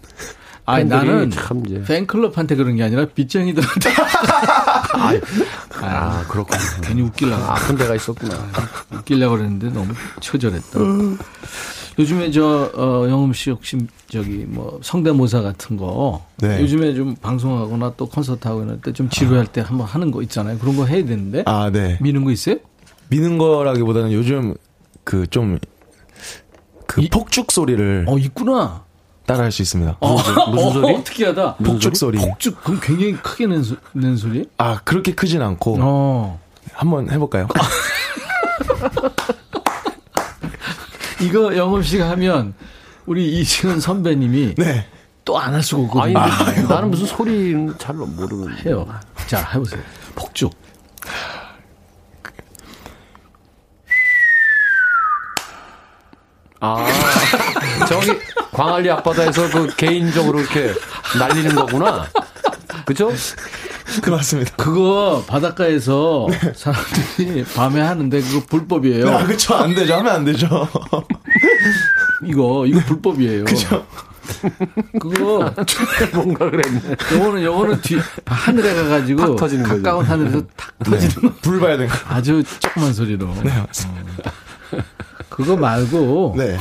아니 0.64 0.84
나는 0.84 1.30
참 1.30 1.62
이제. 1.66 1.82
팬클럽한테 1.82 2.54
그런 2.54 2.76
게 2.76 2.84
아니라 2.84 3.04
빚쟁이들한테 3.06 3.90
아, 5.82 6.24
그렇군요. 6.28 6.60
괜히 6.82 7.02
웃기려고 7.02 7.42
아픈 7.44 7.76
데가 7.76 7.96
있었구나. 7.96 8.36
웃기려고 8.92 9.36
그랬는데 9.36 9.70
너무 9.70 9.92
처절했다. 10.20 10.78
요즘에 11.98 12.30
저 12.30 12.70
어, 12.74 13.06
영음 13.08 13.32
씨 13.32 13.50
혹시 13.50 13.78
저기 14.08 14.44
뭐 14.48 14.80
성대모사 14.82 15.42
같은 15.42 15.76
거 15.76 16.24
네. 16.38 16.60
요즘에 16.60 16.94
좀 16.94 17.14
방송하거나 17.16 17.94
또 17.96 18.06
콘서트 18.06 18.48
하고 18.48 18.62
이럴 18.64 18.80
때좀 18.80 19.08
지루할 19.10 19.46
때 19.46 19.60
한번 19.60 19.86
하는 19.86 20.10
거 20.10 20.22
있잖아요. 20.22 20.58
그런 20.58 20.76
거 20.76 20.86
해야 20.86 21.04
되는데 21.04 21.42
아, 21.46 21.70
네. 21.70 21.98
미는 22.00 22.24
거 22.24 22.30
있어요? 22.30 22.56
미는 23.08 23.36
거라기보다는 23.38 24.12
요즘 24.12 24.54
그 25.04 25.26
좀그 25.26 25.58
이- 26.98 27.08
폭죽 27.10 27.52
소리를 27.52 28.06
어 28.08 28.16
있구나. 28.18 28.84
따라 29.26 29.44
할 29.44 29.52
수 29.52 29.62
있습니다. 29.62 29.98
어, 30.00 30.16
무슨 30.50 30.72
소리? 30.72 30.94
어, 30.94 31.04
특이하다. 31.04 31.54
폭죽 31.56 31.96
소리. 31.96 32.18
폭죽 32.18 32.62
그럼 32.64 32.80
굉장히 32.82 33.12
크게 33.14 33.46
낸, 33.46 33.62
소, 33.62 33.76
낸 33.92 34.16
소리? 34.16 34.48
아, 34.58 34.80
그렇게 34.82 35.14
크진 35.14 35.40
않고 35.42 35.76
어. 35.80 36.40
한번 36.72 37.08
해볼까요? 37.10 37.46
이거 41.22 41.56
영업 41.56 41.84
씨가 41.84 42.10
하면 42.10 42.54
우리 43.06 43.40
이시은 43.40 43.80
선배님이 43.80 44.54
네. 44.56 44.86
또 45.24 45.38
안 45.38 45.54
할 45.54 45.62
수가 45.62 45.82
없거든요. 45.82 46.20
근데 46.46 46.62
나는 46.74 46.90
무슨 46.90 47.06
소리는 47.06 47.74
잘 47.78 47.94
모르는. 47.94 48.56
해요. 48.64 48.86
자, 49.28 49.38
해보세요. 49.54 49.80
폭죽. 50.16 50.52
아, 56.60 56.86
저기 57.88 58.12
광안리 58.52 58.88
앞바다에서 58.90 59.50
그 59.50 59.74
개인적으로 59.76 60.40
이렇게 60.40 60.72
날리는 61.18 61.54
거구나. 61.56 62.06
그죠? 62.84 63.10
그 64.02 64.10
맞습니다. 64.10 64.54
그거 64.56 65.22
바닷가에서 65.26 66.26
사람들이 66.54 67.44
밤에 67.54 67.80
하는데 67.80 68.20
그거 68.20 68.42
불법이에요. 68.48 69.08
아, 69.08 69.24
그쵸. 69.24 69.54
안 69.54 69.74
되죠. 69.74 69.94
하면 69.94 70.12
안 70.14 70.24
되죠. 70.24 70.46
이거 72.24 72.66
이거 72.66 72.80
불법이에요. 72.86 73.44
그죠. 73.44 73.86
그거 75.00 75.52
뭔가 76.14 76.48
그랬네. 76.50 76.80
요거는 77.12 77.42
요거는 77.42 77.80
뒤 77.82 77.98
하늘에 78.26 78.74
가가지고 78.74 79.20
탁 79.20 79.36
터지는 79.36 79.64
거죠. 79.64 79.82
가까운 79.82 80.04
하늘에서 80.04 80.42
탁 80.56 80.72
터지는 80.84 81.14
거. 81.30 81.34
불 81.42 81.60
봐야 81.60 81.76
되는 81.76 81.88
거. 81.88 81.98
아주 82.08 82.42
조그만 82.60 82.92
소리로. 82.94 83.26
네, 83.42 83.50
맞습니다. 83.66 84.32
그거 85.28 85.56
말고 85.56 86.34
네. 86.36 86.56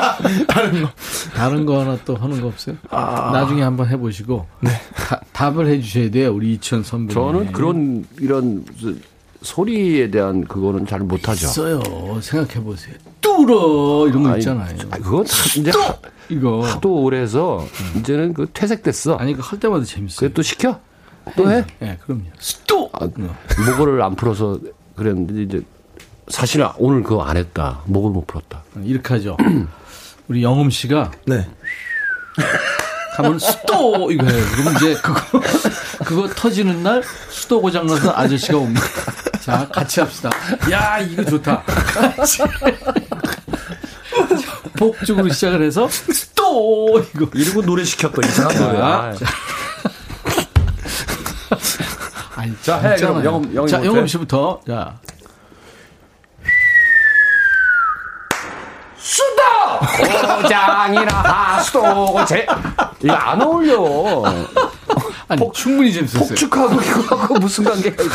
다른 0.48 0.82
거. 0.82 0.90
다른 1.34 1.66
거 1.66 1.80
하나 1.80 1.98
또 2.04 2.14
하는 2.16 2.40
거 2.40 2.48
없어요? 2.48 2.76
나중에 2.90 3.62
한번 3.62 3.88
해보시고 3.88 4.46
다- 4.96 5.20
답을 5.32 5.66
해주셔야 5.68 6.10
돼요. 6.10 6.32
우리 6.34 6.54
이천 6.54 6.82
선배님. 6.82 7.14
저는 7.14 7.52
그런 7.52 8.04
이런 8.20 8.64
소리에 9.42 10.10
대한 10.10 10.44
그거는 10.44 10.86
잘 10.86 11.00
못하죠. 11.00 11.46
있어요. 11.46 11.82
생각해 12.20 12.62
보세요. 12.64 12.94
뚫어 13.20 14.08
이런 14.08 14.22
거 14.22 14.28
아니, 14.30 14.38
있잖아요. 14.38 14.76
아, 14.90 14.96
그건 14.98 15.24
다 15.24 15.32
이제 15.58 15.70
하- 15.70 15.96
이거 16.28 16.62
하도 16.62 17.02
오래 17.02 17.20
해서 17.20 17.64
이제는 17.96 18.32
그 18.34 18.46
퇴색됐어. 18.52 19.16
아니 19.16 19.34
그할 19.34 19.58
때마다 19.60 19.84
재밌어요. 19.84 20.20
그래 20.20 20.32
또 20.32 20.42
시켜? 20.42 20.78
또 21.36 21.50
해? 21.50 21.64
예, 21.82 21.98
그럼요. 22.04 22.22
또 22.66 22.90
아, 22.92 23.06
목을 23.78 24.00
안 24.02 24.14
풀어서 24.14 24.58
그랬는데 24.96 25.42
이제 25.42 25.62
사실 26.28 26.66
오늘 26.78 27.02
그거 27.02 27.22
안 27.22 27.36
했다. 27.36 27.80
목을 27.86 28.10
못 28.12 28.26
풀었다. 28.26 28.62
이렇게 28.82 29.14
하죠. 29.14 29.36
우리 30.28 30.42
영음 30.42 30.70
씨가 30.70 31.10
네. 31.26 31.48
가면 33.16 33.38
수도 33.38 34.10
이거 34.10 34.26
해요. 34.26 34.44
그러면 34.52 34.74
이제 34.76 34.94
그거 35.02 35.20
그거 36.04 36.28
터지는 36.28 36.82
날 36.82 37.02
수도 37.30 37.60
고장 37.60 37.86
나서 37.86 38.12
아저씨가 38.14 38.58
옵니다. 38.58 38.82
자 39.40 39.68
같이 39.68 40.00
합시다. 40.00 40.30
야 40.70 40.98
이거 40.98 41.24
좋다. 41.24 41.62
같이. 41.62 42.42
복죽으로 44.76 45.28
시작을 45.28 45.62
해서 45.62 45.88
수도 45.88 47.00
이거 47.14 47.28
이러고 47.32 47.62
노래 47.62 47.84
시켰다 47.84 48.26
이상한 48.26 48.56
자, 48.56 48.64
노래야. 48.66 49.14
아니, 52.34 52.52
자, 52.62 52.78
해. 52.78 52.96
그럼 52.96 53.24
영음, 53.24 53.54
영음이 53.54 53.70
자 53.70 53.80
해. 53.80 54.06
씨부터 54.08 54.60
자 54.66 54.98
고장이나 60.42 61.12
하수도 61.22 62.06
고제 62.06 62.46
이거 63.02 63.12
안 63.14 63.40
어울려. 63.42 64.24
아니 65.28 65.42
충분히 65.52 65.92
재밌었어요. 65.92 66.28
폭죽하고 66.28 66.80
이거하고 66.80 67.34
무슨 67.38 67.64
관계가 67.64 68.02
있어? 68.02 68.12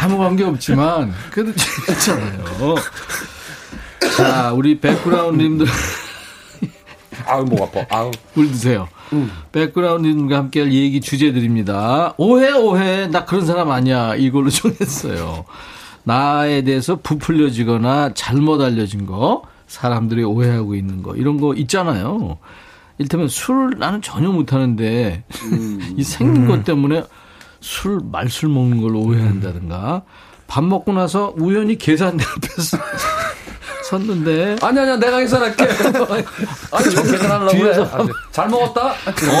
아무 0.00 0.18
관계 0.18 0.44
없지만 0.44 1.14
그래도 1.30 1.52
재밌잖아요. 1.54 2.74
자 4.16 4.52
우리 4.52 4.78
백그라운드님들 4.80 5.66
아우 7.26 7.44
목 7.44 7.62
아파. 7.62 7.86
아우. 7.96 8.10
물 8.34 8.50
드세요. 8.50 8.88
백그라운드님과 9.52 10.36
함께할 10.36 10.72
얘기 10.72 11.00
주제들입니다. 11.00 12.14
오해 12.18 12.50
오해 12.52 13.06
나 13.08 13.24
그런 13.24 13.46
사람 13.46 13.70
아니야 13.70 14.14
이걸로 14.16 14.48
정했어요. 14.50 15.44
나에 16.04 16.62
대해서 16.62 16.96
부풀려지거나 16.96 18.12
잘못 18.14 18.60
알려진 18.60 19.06
거 19.06 19.42
사람들이 19.72 20.22
오해하고 20.22 20.74
있는 20.74 21.02
거. 21.02 21.16
이런 21.16 21.40
거 21.40 21.54
있잖아요. 21.54 22.38
일테면 22.98 23.28
술 23.28 23.76
나는 23.78 24.02
전혀 24.02 24.30
못하는데 24.30 25.24
이 25.96 26.02
생긴 26.02 26.46
것 26.46 26.62
때문에 26.62 27.04
술 27.60 28.00
말술 28.04 28.50
먹는 28.50 28.82
걸 28.82 28.94
오해한다든가. 28.94 30.02
밥 30.46 30.62
먹고 30.62 30.92
나서 30.92 31.32
우연히 31.38 31.78
계산대 31.78 32.22
앞에서 32.22 32.76
섰는데 33.98 34.56
아니 34.62 34.78
아니야 34.80 34.96
내가 34.96 35.18
계산할게. 35.18 35.64
아니 36.72 36.90
저 36.94 37.02
계산하려고 37.02 37.50
뒤에서 37.52 37.84
해. 37.84 37.88
아, 37.92 38.06
잘 38.30 38.48
먹었다. 38.48 38.94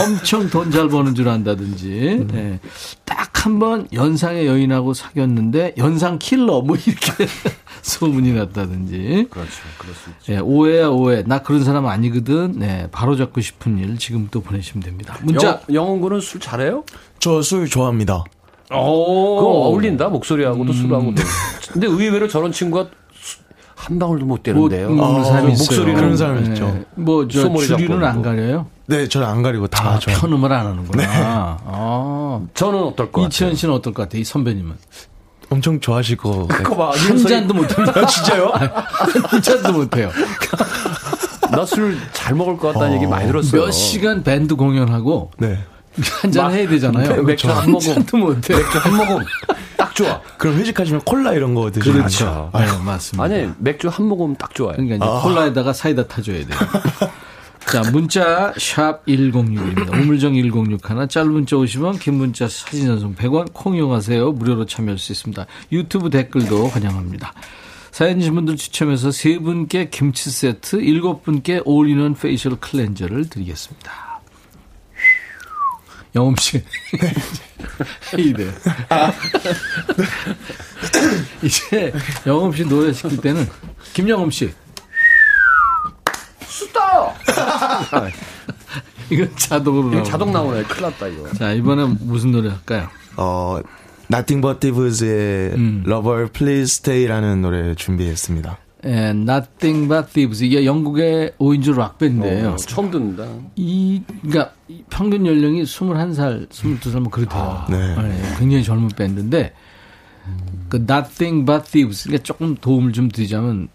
엄청 0.04 0.48
돈 0.50 0.70
잘 0.70 0.88
버는 0.88 1.14
줄 1.14 1.28
안다든지 1.28 2.26
예. 2.34 2.58
딱한 3.04 3.58
번 3.58 3.88
연상의 3.92 4.46
여인하고 4.46 4.92
사귀었는데 4.94 5.74
연상 5.78 6.18
킬러 6.18 6.60
뭐 6.60 6.76
이렇게 6.76 7.26
소문이 7.82 8.32
났다든지 8.34 9.28
그렇죠. 9.30 9.50
그럴 9.78 9.94
수 9.94 10.10
있죠. 10.10 10.32
예, 10.32 10.38
오해야 10.38 10.88
오해 10.88 11.22
나 11.26 11.40
그런 11.42 11.64
사람 11.64 11.86
아니거든 11.86 12.52
네, 12.58 12.88
바로 12.92 13.16
잡고 13.16 13.40
싶은 13.40 13.78
일 13.78 13.98
지금 13.98 14.28
또 14.30 14.40
보내시면 14.40 14.82
됩니다 14.82 15.16
문자 15.22 15.60
영원 15.72 16.00
군은 16.00 16.20
술 16.20 16.40
잘해요? 16.40 16.84
저 17.18 17.40
술 17.42 17.68
좋아합니다. 17.68 18.24
오. 18.74 19.36
그거 19.36 19.48
어울린다 19.50 20.08
목소리하고도 20.08 20.72
술하고도. 20.72 21.22
근데 21.72 21.86
의외로 21.86 22.26
저런 22.28 22.52
친구가 22.52 22.84
수- 22.84 22.90
한 23.82 23.98
방울도 23.98 24.24
못 24.26 24.40
뭐, 24.54 24.68
되는데요. 24.68 24.88
음, 24.90 25.00
아, 25.02 25.24
사람이. 25.24 25.48
목소리는 25.48 25.94
그런 25.96 26.16
사람이 26.16 26.48
있죠. 26.50 26.84
뭐저 26.94 27.40
소머리 27.42 27.66
주류는 27.66 27.88
잡고 28.00 28.06
안. 28.06 28.22
가려요? 28.22 28.66
네, 28.86 29.08
저는 29.08 29.26
안 29.26 29.42
가리고 29.42 29.66
다 29.66 29.80
아, 29.80 29.98
좋아합니다. 29.98 30.20
편음을 30.20 30.52
안 30.52 30.66
하는구나. 30.66 31.58
아. 31.64 32.40
저는 32.54 32.78
어떨 32.80 33.10
것 33.10 33.22
같아요? 33.22 33.26
이치현 33.26 33.54
씨는 33.56 33.74
어떨 33.74 33.92
것 33.92 34.02
같아요? 34.02 34.20
이 34.20 34.24
선배님은 34.24 34.76
엄청 35.50 35.80
좋아하실 35.80 36.16
거. 36.16 36.46
네. 36.48 36.54
그거 36.62 36.76
봐. 36.76 36.90
한 36.96 37.16
잔도 37.18 37.54
못 37.54 37.76
합니다. 37.76 38.06
진짜요? 38.06 38.52
한 38.52 39.42
잔도 39.42 39.72
못 39.72 39.96
해요. 39.96 40.10
나 41.50 41.62
술 41.64 41.98
잘 42.12 42.34
먹을 42.34 42.56
것 42.56 42.72
같다는 42.72 42.94
얘기 42.96 43.06
많이 43.06 43.26
들었어요. 43.26 43.60
몇 43.64 43.70
시간 43.72 44.22
밴드 44.22 44.54
공연하고 44.54 45.32
네. 45.38 45.58
한잔 46.22 46.50
해야 46.52 46.66
되잖아요. 46.68 47.22
맥주 47.24 47.48
한한 47.50 47.70
모금. 47.70 47.94
잔도 47.94 48.16
못해. 48.16 48.54
맥주 48.54 48.78
한 48.78 48.96
모금 48.96 49.18
딱 49.92 49.94
좋아. 49.94 50.20
그럼 50.38 50.56
회식하시면 50.56 51.02
콜라 51.02 51.32
이런 51.32 51.54
거 51.54 51.70
드시죠? 51.70 51.92
그렇죠. 51.92 52.50
네, 52.54 52.66
맞습니다. 52.84 53.24
아니 53.24 53.48
맥주 53.58 53.88
한 53.88 54.06
모금 54.06 54.34
딱 54.36 54.54
좋아요. 54.54 54.76
그러니까 54.76 54.96
이제 54.96 55.22
콜라에다가 55.22 55.72
사이다 55.72 56.06
타줘야 56.06 56.46
돼요. 56.46 56.58
자, 57.66 57.80
문자 57.90 58.52
샵 58.58 59.06
1061입니다. 59.06 59.92
우물정 59.94 60.34
1061 60.34 60.78
하나, 60.82 61.06
짧은 61.06 61.30
문자 61.30 61.56
50원, 61.56 61.98
긴 62.00 62.14
문자 62.14 62.48
사진 62.48 62.86
전송 62.86 63.14
100원, 63.14 63.52
콩 63.52 63.76
이용하세요. 63.76 64.32
무료로 64.32 64.66
참여할 64.66 64.98
수 64.98 65.12
있습니다. 65.12 65.46
유튜브 65.70 66.10
댓글도 66.10 66.68
환영합니다. 66.68 67.32
사연 67.92 68.18
주신 68.18 68.34
분들 68.34 68.56
추첨해서 68.56 69.10
세 69.10 69.38
분께 69.38 69.88
김치 69.90 70.30
세트, 70.30 70.76
일곱 70.82 71.22
분께 71.22 71.60
all-in-one 71.64 72.14
facial 72.14 72.56
cleanser를 72.56 73.28
드리겠습니다. 73.28 74.11
영흠 76.14 76.34
씨. 76.36 76.62
이래. 78.16 78.46
이제 81.42 81.92
영흠 82.26 82.52
씨 82.52 82.64
노래 82.64 82.92
시킬 82.92 83.18
때는 83.20 83.48
김영흠 83.94 84.30
씨. 84.30 84.52
수다. 86.46 87.14
이건 89.10 89.30
자동으로 89.36 89.92
이거 89.92 90.02
자동. 90.02 90.32
나오네. 90.32 90.62
큰일 90.64 90.82
났다 90.82 91.06
이거. 91.08 91.32
자, 91.34 91.52
이번엔 91.52 91.98
무슨 92.00 92.32
노래 92.32 92.48
할까요? 92.50 92.88
어, 93.16 93.60
Nothing 94.10 94.40
But 94.42 94.60
Thieves의 94.60 95.52
음. 95.54 95.84
Lover 95.86 96.28
Please 96.30 96.64
Stay라는 96.80 97.42
노래 97.42 97.74
준비했습니다. 97.74 98.58
예, 98.84 99.10
Nothing 99.10 99.88
But 99.88 100.08
Thieves. 100.12 100.44
이게 100.44 100.64
영국의 100.64 101.32
5인조 101.38 101.76
락밴드예요 101.76 102.50
어, 102.50 102.56
처음 102.56 102.90
듣는다. 102.90 103.24
이, 103.56 104.02
그러니까 104.22 104.52
이 104.68 104.82
평균 104.90 105.24
연령이 105.26 105.62
21살, 105.62 106.48
22살 106.48 107.00
뭐 107.00 107.10
그렇대요. 107.10 107.64
네. 107.70 107.96
예, 107.96 108.38
굉장히 108.38 108.64
젊은 108.64 108.88
밴드인데 108.88 109.52
그 110.68 110.78
Nothing 110.88 111.44
But 111.46 111.70
Thieves. 111.70 112.04
그러니까 112.04 112.24
조금 112.24 112.56
도움을 112.56 112.92
좀 112.92 113.08
드리자면 113.08 113.68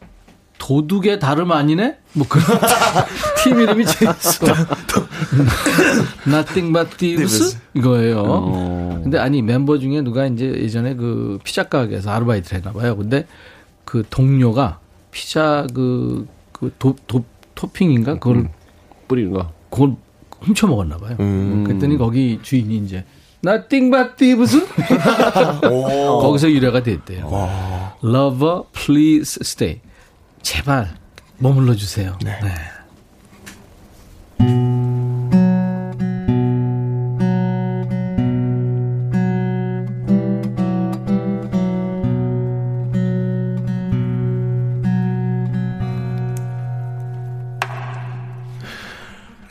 도둑의 0.57 1.19
다름 1.19 1.51
아니네? 1.51 1.97
뭐 2.13 2.25
그런 2.27 2.45
팀 3.43 3.59
이름이 3.61 3.85
재밌어. 3.85 4.47
Nothing 6.27 6.73
But 6.73 6.97
Thieves 6.97 7.57
이거예요. 7.75 8.99
근데 9.03 9.19
아니 9.19 9.41
멤버 9.41 9.77
중에 9.77 10.01
누가 10.01 10.25
이제 10.25 10.45
예전에 10.47 10.95
그 10.95 11.39
피자 11.43 11.63
가게에서 11.63 12.11
아르바이트를 12.11 12.57
했나 12.57 12.71
봐요. 12.73 12.97
근데 12.97 13.25
그 13.85 14.03
동료가 14.09 14.79
피자 15.17 15.65
그, 15.73 16.27
그 16.51 16.71
도, 16.77 16.95
도, 17.07 17.25
토핑인가? 17.55 18.19
그걸, 18.19 18.51
뿌리는 19.07 19.31
거. 19.31 19.51
그걸 19.71 19.95
훔쳐 20.41 20.67
먹었나 20.67 20.97
봐요. 20.97 21.17
음. 21.19 21.63
그랬더니 21.63 21.97
거기 21.97 22.39
주인이 22.43 22.77
이제 22.77 23.03
Nothing 23.43 23.89
but 23.91 24.15
thieves? 24.15 24.63
거기서 26.21 26.51
유래가 26.51 26.83
됐대요. 26.83 27.27
Lover, 28.03 28.65
please 28.73 29.39
stay. 29.41 29.81
제발 30.43 30.95
머물러 31.39 31.73
주세요. 31.73 32.15
네. 32.23 32.31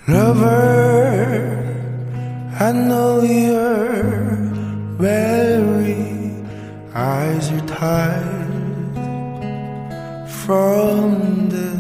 Lover, 0.09 1.67
I 2.61 2.71
know 2.71 3.23
you're 3.23 4.39
weary, 4.99 6.45
eyes 6.95 7.51
are 7.51 7.67
tired 7.67 8.95
from 10.31 11.49
the 11.49 11.75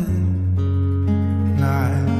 night. 1.62 2.10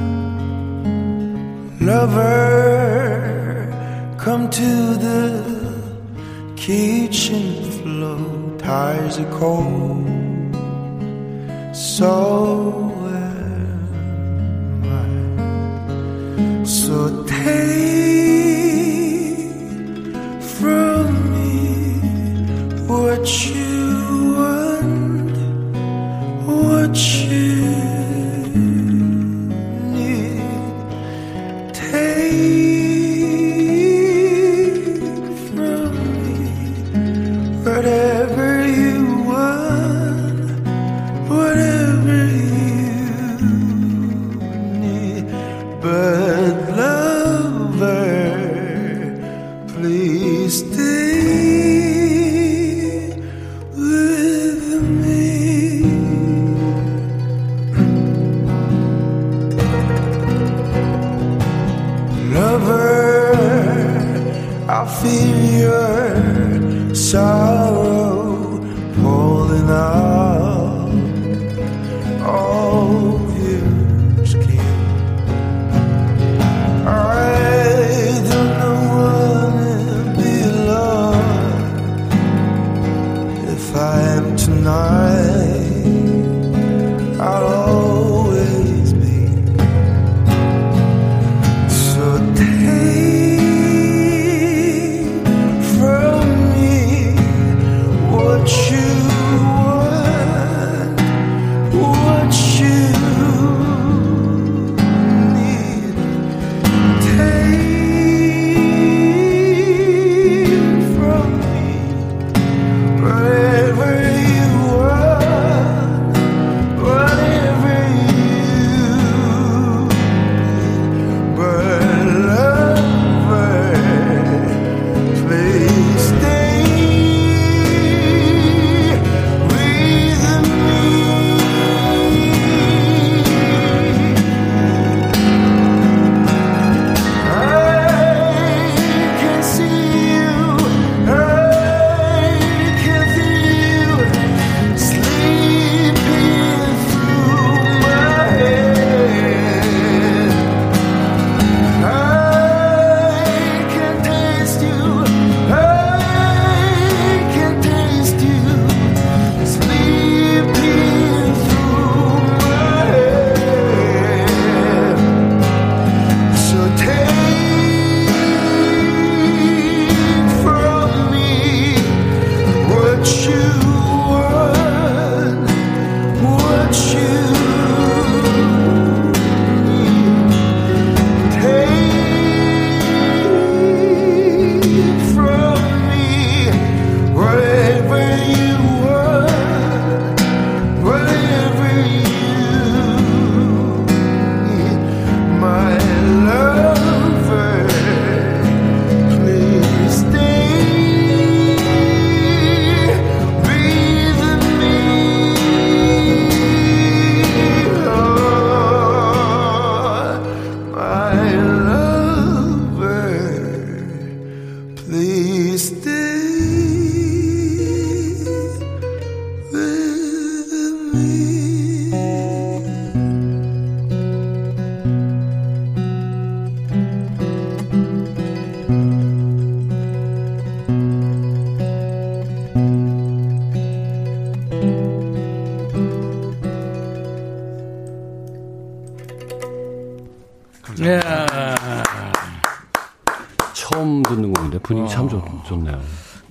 Lover, 1.81 3.67
come 4.17 4.49
to 4.49 4.93
the 5.07 5.43
kitchen 6.55 7.69
floor, 7.69 8.57
tires 8.57 9.17
are 9.19 9.29
cold, 9.37 10.07
so 11.75 12.96
So 16.87 17.26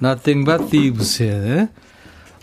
Nothing 0.07 0.45
but 0.45 0.71
Thieves의 0.71 1.69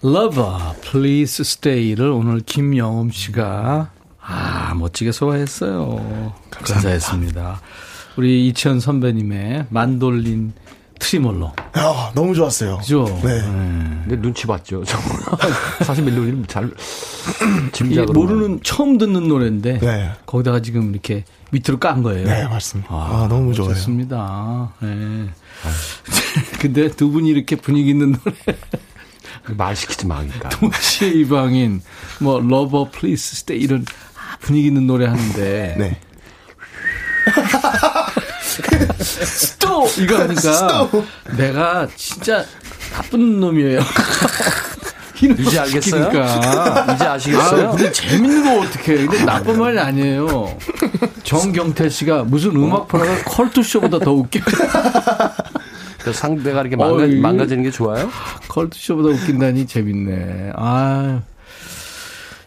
Lover, 0.03 0.73
Please 0.81 1.41
Stay를 1.41 2.07
오늘 2.09 2.41
김영음 2.41 3.09
씨가 3.09 3.89
아 4.19 4.73
멋지게 4.75 5.13
소화했어요. 5.13 6.33
감사했습니다. 6.51 7.61
우리 8.17 8.49
이천 8.49 8.81
선배님의 8.81 9.67
만돌린 9.69 10.51
트리몰로. 10.99 11.53
아, 11.73 12.11
너무 12.13 12.35
좋았어요. 12.35 12.79
그죠? 12.79 13.05
네. 13.23 13.41
근데 13.41 14.21
눈치 14.21 14.45
봤죠. 14.45 14.83
정말 14.85 15.19
사실 15.83 16.03
멜로디는 16.03 16.45
잘 16.47 16.69
짐작으로 17.71 18.11
모르는 18.13 18.59
처음 18.63 18.97
듣는 18.97 19.29
노래인데 19.29 19.79
네. 19.79 20.11
거기다가 20.25 20.61
지금 20.61 20.91
이렇게 20.91 21.23
밑으로 21.51 21.79
깐 21.79 22.03
거예요. 22.03 22.25
네, 22.25 22.43
맞습니다. 22.45 22.89
아, 22.93 23.27
너무 23.29 23.53
좋아요. 23.53 23.73
좋습니다. 23.73 24.73
네. 24.81 25.29
근데 26.63 26.87
두 26.89 27.11
분이 27.11 27.27
이렇게 27.29 27.57
분위기 27.57 27.89
있는 27.89 28.13
노래 28.13 28.57
말 29.57 29.75
시키지 29.75 30.07
마니까. 30.07 30.47
도시의 30.47 31.09
이방인 31.09 31.81
뭐 32.21 32.39
Lover 32.39 32.89
Please 32.89 33.35
Stay 33.35 33.59
이런 33.59 33.83
아, 34.15 34.37
분위기 34.39 34.67
있는 34.67 34.87
노래 34.87 35.05
하는데 35.07 35.75
네. 35.77 35.99
스톱! 38.97 39.89
이거 39.97 40.19
하니까 40.21 40.89
내가 41.35 41.85
진짜 41.97 42.45
나쁜 42.93 43.41
놈이에요. 43.41 43.81
이제 45.21 45.59
알겠어요? 45.59 46.09
그러니까. 46.09 46.93
이제 46.95 47.05
아시겠어요? 47.05 47.67
아, 47.69 47.71
근데 47.71 47.91
재밌는 47.91 48.43
거 48.43 48.61
어떡해. 48.61 49.05
근데 49.07 49.25
나쁜 49.25 49.59
말이 49.59 49.77
아니에요. 49.79 50.57
정경태 51.23 51.89
씨가 51.89 52.23
무슨 52.23 52.55
음악 52.55 52.87
프로가 52.87 53.23
컬투쇼보다 53.25 53.99
더 53.99 54.13
웃겨. 54.13 54.39
그 56.03 56.11
상대가 56.13 56.61
이렇게 56.61 56.75
망가, 56.75 57.03
어이. 57.03 57.15
망가지는 57.19 57.63
게 57.63 57.71
좋아요? 57.71 58.09
컬투쇼보다 58.49 59.09
웃긴다니 59.09 59.67
재밌네. 59.67 60.51
아 60.55 61.21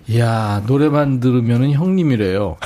이야, 0.08 0.62
노래만 0.66 1.20
들으면은 1.20 1.72
형님이래요. 1.72 2.58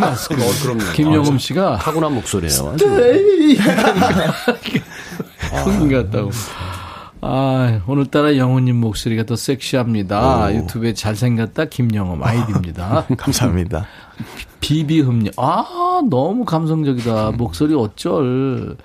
마스크. 0.00 0.34
어, 0.42 0.46
그럼요. 0.62 0.92
김영음 0.94 1.38
씨가 1.38 1.78
타고난 1.78 2.14
목소리예요. 2.14 2.72
아주. 2.74 2.86
형님 5.64 5.90
같다고. 5.90 6.30
아, 7.24 7.80
오늘따라 7.86 8.36
영호님 8.36 8.76
목소리가 8.80 9.22
더 9.24 9.36
섹시합니다. 9.36 10.52
유튜브에 10.54 10.92
잘생겼다 10.92 11.66
김영엄 11.66 12.22
아이디입니다. 12.22 13.06
감사합니다. 13.16 13.86
비비흠님. 14.60 15.32
아, 15.36 16.00
너무 16.10 16.44
감성적이다. 16.44 17.32
목소리 17.32 17.74
어쩔. 17.74 18.76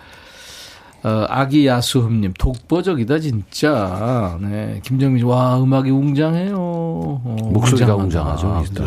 어, 1.07 1.25
아기 1.29 1.65
야수흠님. 1.67 2.33
독보적이다, 2.37 3.19
진짜. 3.19 4.37
네. 4.41 4.81
김정민 4.83 5.19
씨. 5.19 5.25
와, 5.25 5.57
음악이 5.61 5.89
웅장해요. 5.89 6.55
어, 6.57 7.37
목소리가. 7.53 7.95
웅장하죠. 7.95 8.63
그죠? 8.67 8.83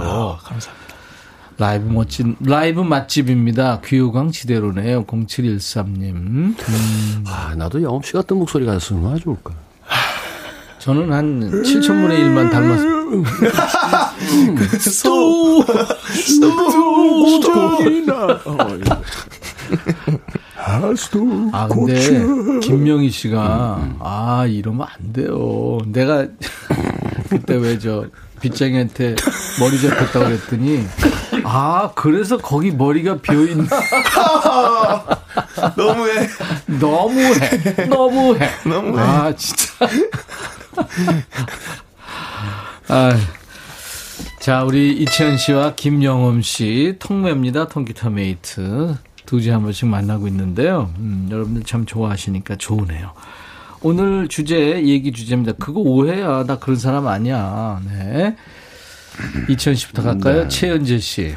라이브 1.56 1.88
멋진, 1.90 2.36
라이브 2.40 2.80
맛집입니다. 2.80 3.80
귀요강 3.84 4.30
지대로네요. 4.32 5.04
0713님. 5.04 6.02
음, 6.14 6.56
아, 7.26 7.54
나도 7.56 7.82
영업 7.82 8.04
씨 8.06 8.12
같은 8.12 8.36
목소리가 8.38 8.74
있으면 8.76 9.02
얼마나 9.02 9.20
좋을까. 9.20 9.52
저는 10.78 11.12
한 11.12 11.40
7천분의 11.62 12.18
1만 12.20 12.50
닮았어요. 12.50 13.00
스톱! 14.78 15.66
아, 21.52 21.68
근데, 21.68 21.94
김명희 22.60 23.10
씨가, 23.10 23.96
아, 24.00 24.46
이러면 24.48 24.86
안 24.88 25.12
돼요. 25.12 25.78
내가, 25.86 26.26
그때 27.28 27.56
왜 27.56 27.78
저, 27.78 28.06
빗장이한테 28.40 29.16
머리 29.60 29.80
잡혔다고 29.80 30.24
그랬더니, 30.26 30.84
아, 31.44 31.90
그래서 31.94 32.38
거기 32.38 32.70
머리가 32.70 33.20
비어 33.20 33.42
있나? 33.42 33.64
너무해. 35.76 36.28
너무해. 36.66 37.86
너무해. 37.88 38.50
너무해. 38.64 39.02
아, 39.02 39.34
진짜. 39.36 39.64
아, 42.88 43.16
자, 44.40 44.64
우리 44.64 44.90
이치현 44.92 45.36
씨와 45.36 45.74
김영흠 45.74 46.42
씨, 46.42 46.96
통메입니다. 46.98 47.68
통기타 47.68 48.10
mate. 48.10 48.96
두 49.30 49.40
주에 49.40 49.52
한 49.52 49.62
번씩 49.62 49.86
만나고 49.86 50.26
있는데요. 50.26 50.90
음, 50.98 51.28
여러분들 51.30 51.62
참 51.62 51.86
좋아하시니까 51.86 52.56
좋으네요. 52.56 53.12
오늘 53.80 54.26
주제, 54.26 54.84
얘기 54.84 55.12
주제입니다. 55.12 55.52
그거 55.52 55.78
오해야. 55.78 56.42
나 56.48 56.58
그런 56.58 56.76
사람 56.76 57.06
아니야. 57.06 57.80
네. 57.86 58.34
이치현 59.48 59.76
씨부터 59.76 60.02
갈까요? 60.02 60.48
최연재 60.48 60.98
씨. 60.98 61.36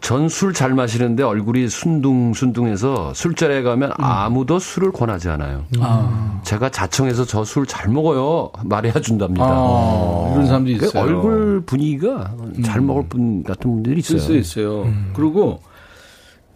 전 0.00 0.24
술 0.24 0.54
잘 0.54 0.72
마시는데 0.72 1.22
얼굴이 1.22 1.68
순둥순둥해서 1.68 3.12
술자리에 3.12 3.60
가면 3.62 3.92
아무도 3.98 4.58
술을 4.58 4.90
권하지 4.92 5.28
않아요. 5.28 5.66
아, 5.80 6.40
제가 6.42 6.70
자청해서 6.70 7.26
저 7.26 7.42
술 7.42 7.66
잘 7.66 7.90
먹어요. 7.90 8.50
말해야 8.64 8.94
준답니다. 8.94 9.44
아, 9.46 10.30
이런 10.32 10.46
사람도 10.46 10.78
그 10.78 10.86
있어요. 10.86 11.02
얼굴 11.02 11.62
분위기가 11.66 12.32
잘 12.64 12.80
먹을 12.80 13.06
분 13.10 13.42
같은 13.44 13.70
분들이 13.70 13.98
있어요. 13.98 14.16
있어요, 14.16 14.38
있어요. 14.38 14.94
그리고 15.12 15.60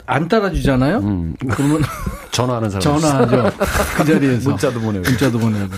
안 0.08 0.26
따라주잖아요? 0.26 0.98
음, 1.00 1.34
그러면 1.50 1.82
전화하는 2.32 2.70
사람. 2.70 2.80
전화하죠. 3.00 3.52
그 3.96 4.04
자리에서. 4.06 4.48
문자도 4.50 4.80
보내고. 4.80 5.04
문자도 5.04 5.38
보내고. 5.38 5.68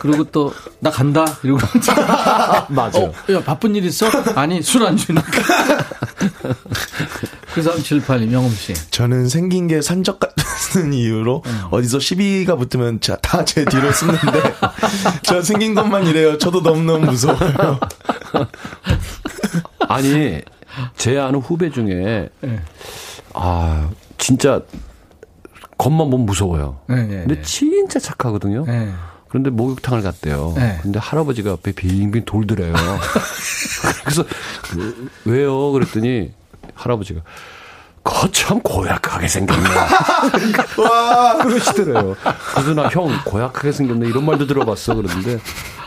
그리고 0.00 0.24
또, 0.24 0.52
나 0.80 0.90
간다. 0.90 1.24
이러고. 1.44 1.60
맞아. 2.70 2.98
어, 2.98 3.12
야, 3.30 3.42
바쁜 3.44 3.74
일 3.76 3.84
있어? 3.84 4.06
아니, 4.34 4.60
술 4.62 4.82
안 4.84 4.96
주니까. 4.96 5.24
그 7.54 7.62
9378님, 7.62 8.32
영엄 8.32 8.50
씨. 8.50 8.74
저는 8.90 9.28
생긴 9.28 9.68
게 9.68 9.80
산적 9.80 10.18
같은 10.18 10.92
이유로 10.92 11.42
어디서 11.70 12.00
시비가 12.00 12.56
붙으면 12.56 12.98
다 13.22 13.44
제 13.44 13.64
뒤로 13.64 13.92
숨는데 13.92 14.54
저 15.22 15.40
생긴 15.40 15.74
것만 15.74 16.06
이래요. 16.06 16.36
저도 16.36 16.60
너무너무 16.62 17.06
무서워요. 17.06 17.78
아니, 19.88 20.40
제 20.96 21.18
아는 21.18 21.40
후배 21.40 21.70
중에, 21.70 22.28
네. 22.40 22.60
아, 23.36 23.90
진짜, 24.18 24.60
겉만 25.78 26.10
보면 26.10 26.26
무서워요. 26.26 26.78
네, 26.88 26.96
네, 27.02 27.06
근데 27.20 27.34
네. 27.36 27.42
진짜 27.42 27.98
착하거든요. 27.98 28.64
네. 28.66 28.92
그런데 29.28 29.50
목욕탕을 29.50 30.02
갔대요. 30.02 30.54
네. 30.56 30.78
근데 30.82 30.98
할아버지가 30.98 31.52
앞에 31.52 31.72
빙빙 31.72 32.24
돌더래요. 32.24 32.72
그래서 34.04 34.24
그, 34.62 35.10
왜요? 35.26 35.72
그랬더니 35.72 36.32
할아버지가 36.74 37.20
거참 38.04 38.60
고약하게 38.60 39.26
생겼네. 39.28 39.68
와 40.82 41.36
그러시더래요. 41.38 42.14
그래서 42.54 42.72
나 42.74 42.88
형 42.88 43.08
고약하게 43.24 43.72
생겼네 43.72 44.08
이런 44.08 44.24
말도 44.24 44.46
들어봤어 44.46 44.94
그러는데 44.94 45.38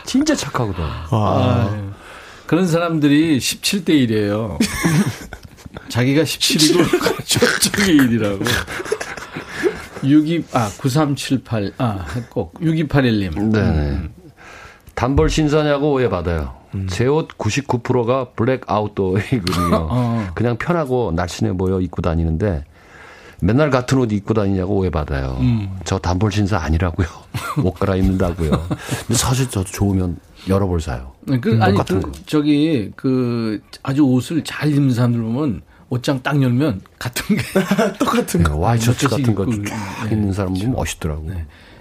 진짜 0.04 0.34
착하거든. 0.36 0.84
아유, 1.10 1.90
그런 2.46 2.68
사람들이 2.68 3.38
17대 3.38 3.88
1이에요. 3.88 4.58
자기가 5.90 6.22
17이고 6.22 7.26
저쪽이 7.26 7.98
1이라고. 7.98 8.44
62, 10.02 10.44
아, 10.52 10.70
9378, 10.78 11.72
아, 11.78 12.06
꼭, 12.30 12.54
6281님. 12.54 13.52
네네. 13.52 14.00
단벌 14.94 15.28
신사냐고 15.28 15.92
오해받아요. 15.92 16.54
제옷 16.88 17.36
99%가 17.36 18.30
블랙 18.30 18.62
아웃도어이거든요. 18.66 19.74
어. 19.90 20.28
그냥 20.34 20.56
편하고 20.56 21.12
날씬해 21.14 21.54
보여 21.56 21.80
입고 21.80 22.00
다니는데 22.00 22.64
맨날 23.42 23.70
같은 23.70 23.98
옷 23.98 24.12
입고 24.12 24.34
다니냐고 24.34 24.76
오해받아요. 24.76 25.38
저 25.84 25.98
단벌 25.98 26.30
신사 26.30 26.58
아니라고요. 26.58 27.08
옷 27.64 27.74
갈아입는다고요. 27.74 28.50
근데 28.50 29.14
사실 29.14 29.50
저도 29.50 29.64
좋으면 29.70 30.18
여러 30.48 30.66
벌 30.68 30.80
사요. 30.80 31.12
그, 31.40 31.58
아니, 31.60 31.76
그, 31.76 32.00
거. 32.00 32.12
저기, 32.26 32.92
그, 32.94 33.60
아주 33.82 34.02
옷을 34.04 34.44
잘 34.44 34.70
입는 34.70 34.94
사람들 34.94 35.20
보면 35.20 35.62
옷장 35.90 36.22
딱 36.22 36.40
열면 36.40 36.80
같은 36.98 37.36
게. 37.36 37.42
똑같은 37.98 38.42
거. 38.44 38.54
네, 38.54 38.58
와이셔츠 38.58 39.08
같은 39.08 39.34
거 39.34 39.44
입고, 39.44 39.64
쫙 39.66 40.08
네. 40.08 40.32
사람 40.32 40.54
보면 40.54 40.72
멋있더라고. 40.72 41.28
요 41.30 41.36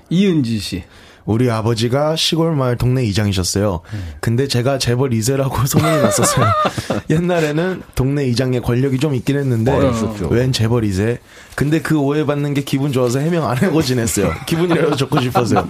이은지 0.10 0.60
씨. 0.60 0.84
우리 1.26 1.52
아버지가 1.52 2.16
시골 2.16 2.56
마을 2.56 2.76
동네 2.76 3.04
이장이셨어요. 3.06 3.82
근데 4.20 4.48
제가 4.48 4.80
재벌 4.80 5.12
2세라고 5.12 5.54
소문이 5.68 6.02
났었어요. 6.02 6.48
옛날에는 7.12 7.84
동네 7.94 8.26
이장에 8.26 8.60
권력이 8.62 8.98
좀 8.98 9.14
있긴 9.14 9.38
했는데 9.38 9.72
어. 9.72 9.94
웬 10.32 10.52
재벌 10.52 10.82
2세? 10.82 11.20
근데 11.54 11.82
그 11.82 12.00
오해받는 12.00 12.56
게 12.56 12.64
기분 12.64 12.92
좋아서 12.92 13.20
해명 13.20 13.48
안 13.48 13.58
하고 13.58 13.84
지냈어요. 13.84 14.34
기분이라도 14.48 14.96
좋고 14.96 15.22
싶어서요. 15.22 15.68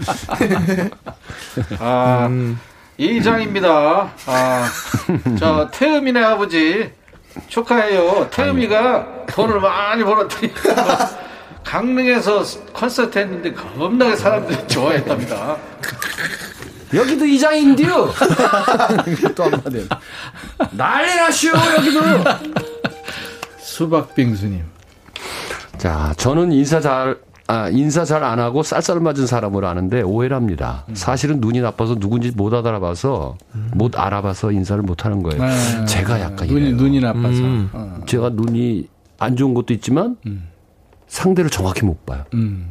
아, 1.80 2.30
이장입니다. 2.98 4.14
아, 4.28 4.70
저, 5.38 5.70
태음이네 5.74 6.24
아버지. 6.24 6.99
축하해요. 7.48 8.30
태음이가 8.32 9.26
돈을 9.28 9.60
많이 9.60 10.04
벌었더니. 10.04 10.54
강릉에서 11.64 12.44
콘서트 12.74 13.20
했는데 13.20 13.54
겁나게 13.54 14.16
사람들이 14.16 14.68
좋아했답니다. 14.68 15.58
여기도 16.94 17.26
이장인데요. 17.26 18.12
또 19.36 19.44
한마디. 19.44 19.88
난리 20.72 21.16
나시오 21.16 21.54
여기도. 21.78 22.02
수박빙수님. 23.60 24.64
자, 25.78 26.14
저는 26.18 26.52
인사 26.52 26.80
잘, 26.82 27.18
아, 27.50 27.68
인사 27.70 28.06
잘 28.06 28.24
안 28.24 28.38
하고 28.40 28.62
쌀쌀 28.62 29.00
맞은 29.00 29.26
사람으로 29.26 29.68
아는데 29.68 30.04
오해를 30.04 30.36
합니다. 30.38 30.86
사실은 30.94 31.40
눈이 31.40 31.62
나빠서 31.62 31.96
누군지 31.96 32.30
못 32.30 32.54
알아봐서, 32.54 33.38
못 33.74 33.98
알아봐서 33.98 34.52
인사를 34.52 34.84
못 34.84 35.04
하는 35.04 35.24
거예요. 35.24 35.42
아, 35.42 35.86
제가 35.86 36.22
약간 36.22 36.48
눈이, 36.48 36.62
이래요. 36.62 36.76
눈이 36.76 37.00
나빠서. 37.00 37.42
어. 37.74 38.02
제가 38.06 38.30
눈이 38.30 38.88
안 39.18 39.36
좋은 39.36 39.56
것도 39.56 39.74
있지만, 39.74 40.18
상대를 41.08 41.50
정확히 41.50 41.86
못 41.86 42.06
봐요. 42.06 42.24
음. 42.36 42.70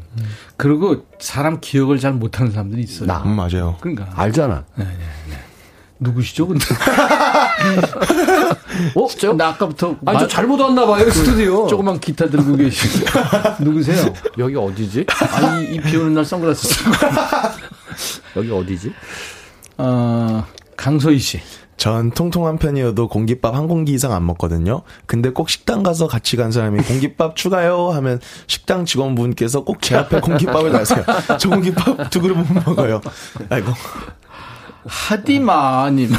그리고 0.56 1.04
사람 1.18 1.58
기억을 1.60 1.98
잘 1.98 2.12
못하는 2.12 2.52
사람들이 2.52 2.82
있어요. 2.82 3.08
나. 3.08 3.24
음, 3.24 3.34
맞아요. 3.34 3.76
그러니까. 3.80 4.08
알잖아. 4.14 4.64
누구시죠, 6.00 6.46
근데? 6.46 6.64
어, 8.94 9.08
저, 9.18 9.32
나 9.32 9.48
아까부터. 9.48 9.96
아니, 10.06 10.18
저 10.20 10.28
잘못 10.28 10.60
왔나 10.60 10.86
봐요, 10.86 11.10
스튜디오. 11.10 11.66
조그만 11.66 11.98
기타 11.98 12.28
들고 12.28 12.56
계신. 12.56 13.04
누구세요? 13.60 14.12
여기 14.38 14.54
어디지? 14.56 15.06
아니, 15.32 15.74
이 15.74 15.80
비 15.80 15.96
오는 15.96 16.14
날 16.14 16.24
선글라스 16.24 16.68
쓰고. 16.68 16.90
여기 18.36 18.50
어디지? 18.52 18.92
어, 19.78 20.44
강소희 20.76 21.18
씨. 21.18 21.40
전 21.76 22.10
통통한 22.10 22.58
편이어도 22.58 23.06
공깃밥 23.08 23.54
한 23.54 23.68
공기 23.68 23.92
이상 23.92 24.12
안 24.12 24.26
먹거든요. 24.26 24.82
근데 25.06 25.30
꼭 25.30 25.48
식당 25.48 25.84
가서 25.84 26.08
같이 26.08 26.36
간 26.36 26.50
사람이 26.50 26.82
공깃밥 26.82 27.36
추가요 27.36 27.90
하면 27.90 28.18
식당 28.48 28.84
직원분께서 28.84 29.62
꼭 29.62 29.80
제 29.80 29.94
앞에 29.94 30.18
공깃밥을 30.20 30.72
놔세요. 30.72 31.04
저 31.38 31.48
공깃밥 31.48 32.10
두 32.10 32.20
그릇 32.20 32.34
못 32.36 32.52
먹어요. 32.66 33.00
아이고. 33.48 33.72
하디마님. 34.88 36.10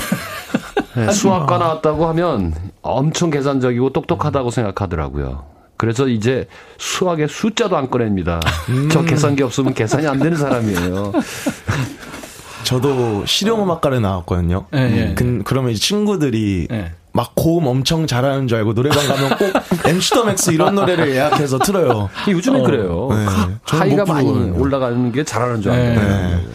네, 0.95 1.11
수학과 1.11 1.57
나왔다고 1.57 2.07
하면 2.07 2.53
엄청 2.81 3.29
계산적이고 3.29 3.91
똑똑하다고 3.91 4.51
생각하더라고요. 4.51 5.45
그래서 5.77 6.07
이제 6.07 6.47
수학의 6.77 7.27
숫자도 7.29 7.77
안 7.77 7.89
꺼냅니다. 7.89 8.39
저 8.91 9.01
계산기 9.03 9.43
없으면 9.43 9.73
계산이 9.73 10.07
안 10.07 10.19
되는 10.19 10.37
사람이에요. 10.37 11.13
저도 12.63 13.25
실용음악과를 13.25 14.01
나왔거든요. 14.01 14.65
예, 14.75 14.79
예. 14.79 15.13
그, 15.15 15.41
그러면 15.45 15.71
이제 15.71 15.79
친구들이 15.79 16.67
예. 16.71 16.91
막 17.13 17.31
고음 17.35 17.65
엄청 17.65 18.05
잘하는 18.05 18.47
줄 18.47 18.57
알고 18.59 18.73
노래방 18.73 19.07
가면 19.07 19.37
꼭 19.37 19.53
MC 19.87 20.09
the 20.11 20.25
Max 20.25 20.51
이런 20.51 20.75
노래를 20.75 21.09
예약해서 21.09 21.57
틀어요. 21.59 22.09
요즘엔 22.27 22.63
그래요. 22.63 23.07
네. 23.11 23.25
하이가 23.63 24.03
못 24.05 24.13
많이. 24.13 24.29
올라가는 24.51 25.11
게 25.11 25.23
잘하는 25.23 25.61
줄 25.61 25.71
알아요. 25.71 25.95
네. 25.99 26.45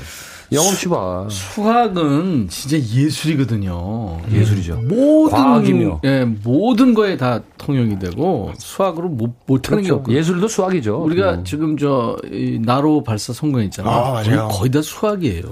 영업 0.53 0.75
씨 0.75 0.89
봐. 0.89 1.27
수학은 1.31 2.49
진짜 2.49 2.77
예술이거든요. 2.79 4.21
예술이죠. 4.31 4.77
모든 4.83 5.37
과학이며. 5.37 6.01
예, 6.05 6.25
모든 6.25 6.95
거에 6.95 7.17
다 7.17 7.41
통용이 7.59 7.99
되고 7.99 8.53
수학으로 8.59 9.09
못 9.09 9.35
못하는 9.47 9.83
게 9.83 9.89
그렇죠. 9.89 10.01
없거든요. 10.01 10.19
예술도 10.19 10.49
수학이죠. 10.49 11.03
우리가 11.03 11.35
음. 11.35 11.45
지금 11.45 11.77
저 11.77 12.17
이, 12.31 12.59
나로 12.63 13.03
발사 13.03 13.33
성공 13.33 13.63
있잖아요. 13.63 13.95
아, 13.95 14.11
맞아요. 14.13 14.49
거의 14.49 14.71
다 14.71 14.83
수학이에요. 14.83 15.43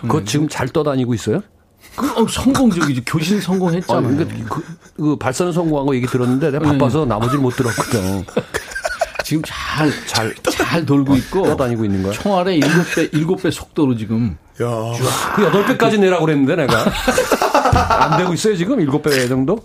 그거 0.00 0.24
지금 0.24 0.48
잘 0.48 0.68
떠다니고 0.68 1.14
있어요? 1.14 1.42
그, 1.96 2.06
어, 2.22 2.26
성공적이죠. 2.26 3.02
교신 3.06 3.38
아, 3.38 3.40
성공했잖아요. 3.40 4.16
그, 4.16 4.44
그, 4.48 4.62
그 4.96 5.16
발사는 5.16 5.52
성공한 5.52 5.86
거 5.86 5.94
얘기 5.94 6.06
들었는데 6.06 6.50
내가 6.50 6.64
바빠서 6.72 7.04
나머지는 7.04 7.42
못 7.42 7.50
들었거든. 7.50 8.24
지금 9.30 9.44
잘, 9.46 9.92
잘, 10.08 10.34
잘 10.42 10.84
돌고 10.84 11.14
있고. 11.14 11.44
떠다니고 11.44 11.84
있는 11.84 12.02
거야? 12.02 12.12
총알의 12.14 12.56
일곱 12.58 12.94
배, 12.96 13.08
일곱 13.12 13.40
배 13.44 13.50
속도로 13.52 13.96
지금. 13.96 14.36
그 14.56 15.44
여덟 15.44 15.64
배까지 15.66 15.98
내라고 16.00 16.24
그랬는데 16.26 16.56
내가 16.56 16.84
안 18.10 18.18
되고 18.18 18.34
있어요 18.34 18.56
지금 18.56 18.80
일곱 18.80 19.02
배 19.02 19.28
정도? 19.28 19.56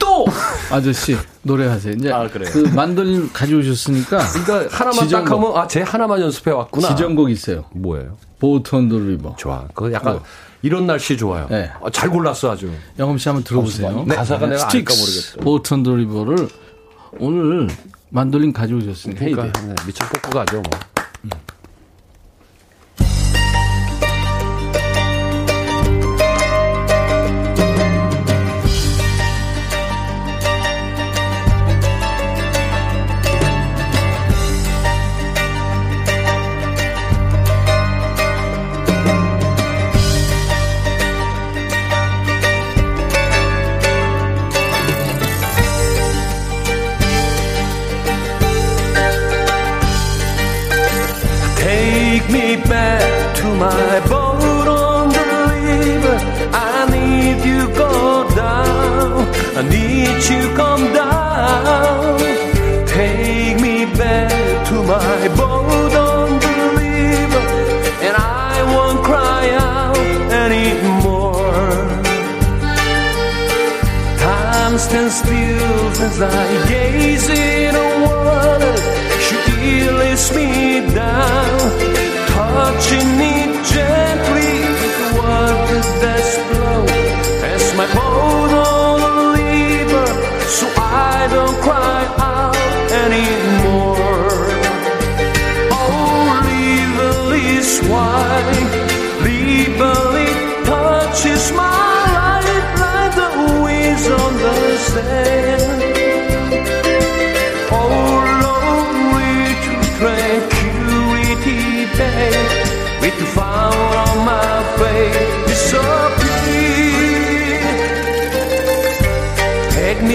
또! 0.00 0.26
아저씨, 0.72 1.16
노래하세요. 1.42 1.94
이제. 1.94 2.10
아, 2.12 2.26
그래요? 2.28 2.50
그 2.52 2.58
만돌린 2.74 3.30
가져오셨으니까. 3.32 4.18
그러니까 4.18 4.76
하나만 4.76 5.04
지정곡. 5.04 5.28
딱 5.28 5.36
하면 5.36 5.56
아 5.58 5.68
쟤 5.68 5.82
하나만 5.82 6.20
연습해 6.20 6.50
왔구나. 6.50 6.88
지정곡 6.88 7.30
있어요. 7.30 7.66
뭐예요? 7.70 8.16
Boat 8.40 8.74
on 8.74 8.84
the 8.84 8.98
River. 8.98 9.36
좋아. 9.36 9.64
그 9.74 9.92
약간 9.92 10.18
이런 10.62 10.88
날씨 10.88 11.16
좋아요. 11.16 11.46
네. 11.48 11.70
아, 11.80 11.88
잘 11.92 12.10
골랐어 12.10 12.50
아주. 12.50 12.68
영엄 12.98 13.16
씨 13.16 13.28
한번 13.28 13.44
들어보세요. 13.44 14.04
네. 14.08 14.16
가사가 14.16 14.46
내가 14.48 14.64
알까 14.64 14.70
스틱스, 14.70 14.98
모르겠어. 14.98 15.40
보트 15.40 15.72
언더 15.74 15.94
리버를 15.94 16.48
오늘 17.20 17.68
만돌림 18.14 18.52
가져오셨으니까. 18.52 19.18
그러니까 19.18 19.46
이제. 19.46 19.66
네, 19.66 19.74
미쳐 19.86 20.04
뽑고 20.08 20.30
가죠 20.30 20.62
뭐. 20.62 20.70
Take 21.24 21.53
need 60.24 60.42
you 60.42 60.56
come 60.56 60.92
down. 60.92 62.18
Take 62.86 63.60
me 63.60 63.84
back 63.84 64.66
to 64.68 64.74
my 64.82 65.28
boat 65.36 65.92
on 65.94 66.38
the 66.38 66.56
river, 66.76 67.44
and 68.06 68.16
I 68.16 68.62
won't 68.74 69.04
cry 69.04 69.50
out 69.50 69.96
anymore. 70.32 71.34
Time 74.18 74.78
stands 74.78 75.14
still 75.14 76.04
as 76.06 76.20
I 76.20 76.68
gaze 76.68 76.83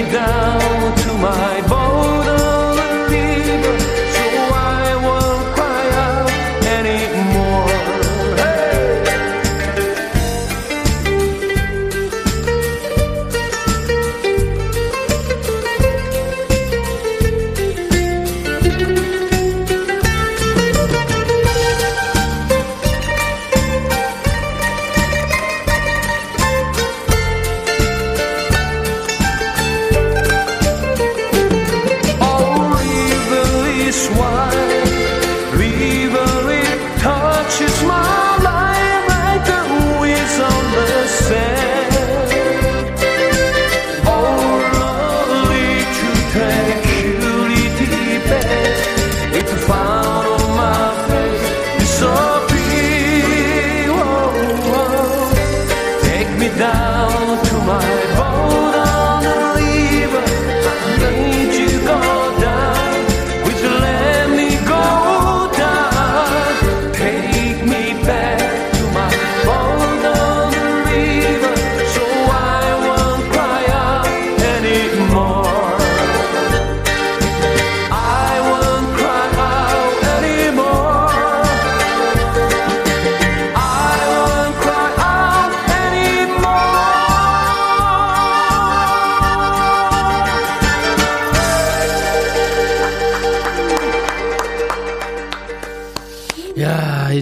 Take 0.09 0.38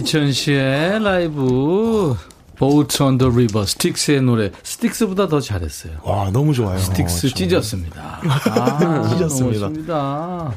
이치현 0.08 0.32
씨의 0.32 1.02
라이브 1.04 2.16
Boat 2.58 3.02
on 3.02 3.18
the 3.18 3.30
River 3.30 3.66
Styx의 3.66 4.22
노래 4.22 4.50
Styx보다 4.62 5.28
더 5.28 5.38
잘했어요. 5.38 5.98
와, 6.02 6.30
너무 6.30 6.54
좋아요. 6.54 6.78
Styx 6.78 7.26
어, 7.26 7.30
찢었습니다. 7.34 8.20
아, 8.24 9.08
찢었습니다. 9.10 9.28
너무 9.28 9.50
멋집니다. 9.50 10.54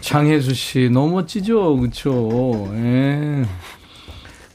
장혜수 0.00 0.54
씨 0.54 0.90
너무 0.90 1.12
멋지죠, 1.14 1.76
그렇죠. 1.76 2.68
예. 2.74 3.44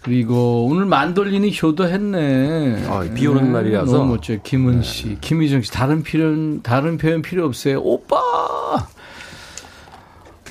그리고 0.01 0.65
오늘 0.65 0.83
만돌린이 0.88 1.57
효도했네. 1.63 2.87
아, 2.89 3.07
비 3.15 3.27
오는 3.27 3.47
예, 3.47 3.49
날이라서. 3.49 3.93
너무 3.93 4.15
멋져요. 4.15 4.39
김은 4.43 4.83
씨, 4.83 5.17
김희정 5.21 5.61
씨 5.61 5.71
다른 5.71 6.03
표현 6.03 6.61
다른 6.63 6.97
표현 6.97 7.21
필요 7.21 7.45
없어요. 7.45 7.79
오빠. 7.79 8.17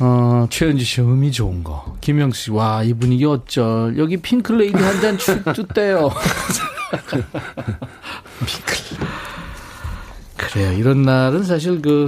어, 0.01 0.47
최은지 0.51 0.85
씨 0.85 1.01
음이 1.01 1.31
좋은 1.33 1.63
거. 1.63 1.97
김영수 2.01 2.43
씨, 2.45 2.51
와, 2.51 2.83
이 2.83 2.93
분위기 2.95 3.25
어쩔. 3.25 3.97
여기 3.97 4.17
핑클레이디 4.17 4.77
한잔 4.77 5.17
tus대요. 5.55 6.11
그래요. 10.37 10.73
이런 10.73 11.03
날은 11.03 11.45
사실 11.45 11.81
그 11.81 12.07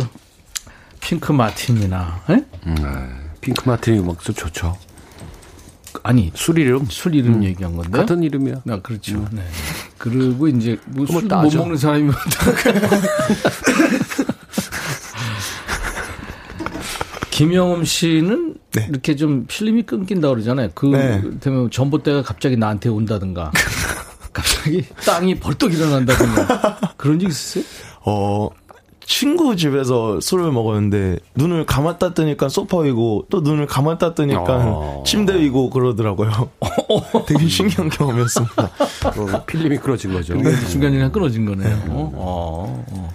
핑크 1.01 1.30
마틴이나 1.32 2.22
에? 2.30 2.45
핑크 3.41 3.68
마틴이 3.68 3.99
음악도 4.01 4.32
좋죠. 4.32 4.76
아니 6.03 6.30
술 6.34 6.59
이름 6.59 6.84
술 6.91 7.14
이름 7.14 7.43
얘기한 7.45 7.76
건데. 7.76 7.91
같은 7.99 8.22
이름이야. 8.22 8.62
아, 8.68 8.80
그렇죠. 8.82 9.26
네. 9.30 9.43
그리고 9.99 10.47
이제 10.49 10.76
그걸 10.76 10.95
뭐술못 10.97 11.28
따져. 11.28 11.59
먹는 11.59 11.76
사람이면 11.76 12.14
김영음 17.37 17.84
씨는 17.84 18.55
네. 18.72 18.87
이렇게 18.89 19.14
좀 19.14 19.45
필름이 19.47 19.82
끊긴다 19.82 20.30
그러잖아요. 20.30 20.70
그 20.74 20.87
네. 20.87 21.20
되면 21.39 21.70
전봇대가 21.70 22.22
갑자기 22.22 22.57
나한테 22.57 22.89
온다든가 22.89 23.51
갑자기 24.32 24.82
땅이 25.05 25.39
벌떡 25.41 25.74
일어난다든가 25.74 26.95
그런 26.97 27.18
적 27.18 27.28
있으세요? 27.28 27.62
어, 28.07 28.49
친구 29.05 29.55
집에서 29.55 30.18
술을 30.18 30.51
먹었는데 30.51 31.18
눈을 31.34 31.66
감았다 31.66 32.14
뜨니까 32.14 32.49
소파 32.49 32.78
위고 32.78 33.26
또 33.28 33.43
눈을 33.43 33.66
감았다 33.66 34.14
뜨니까 34.14 34.43
어. 34.49 35.05
침대 35.07 35.39
위고 35.39 35.68
그러더라고요. 35.68 36.30
되게 37.28 37.47
신기한 37.49 37.91
경험이었습니다. 37.91 38.62
어, 38.62 39.45
필름이 39.45 39.76
끊어진 39.76 40.11
거죠. 40.14 40.39
그게 40.39 40.57
중간중간 40.68 41.12
끊어진 41.12 41.45
거네요. 41.45 41.82
어, 41.89 42.84
어. 42.89 43.09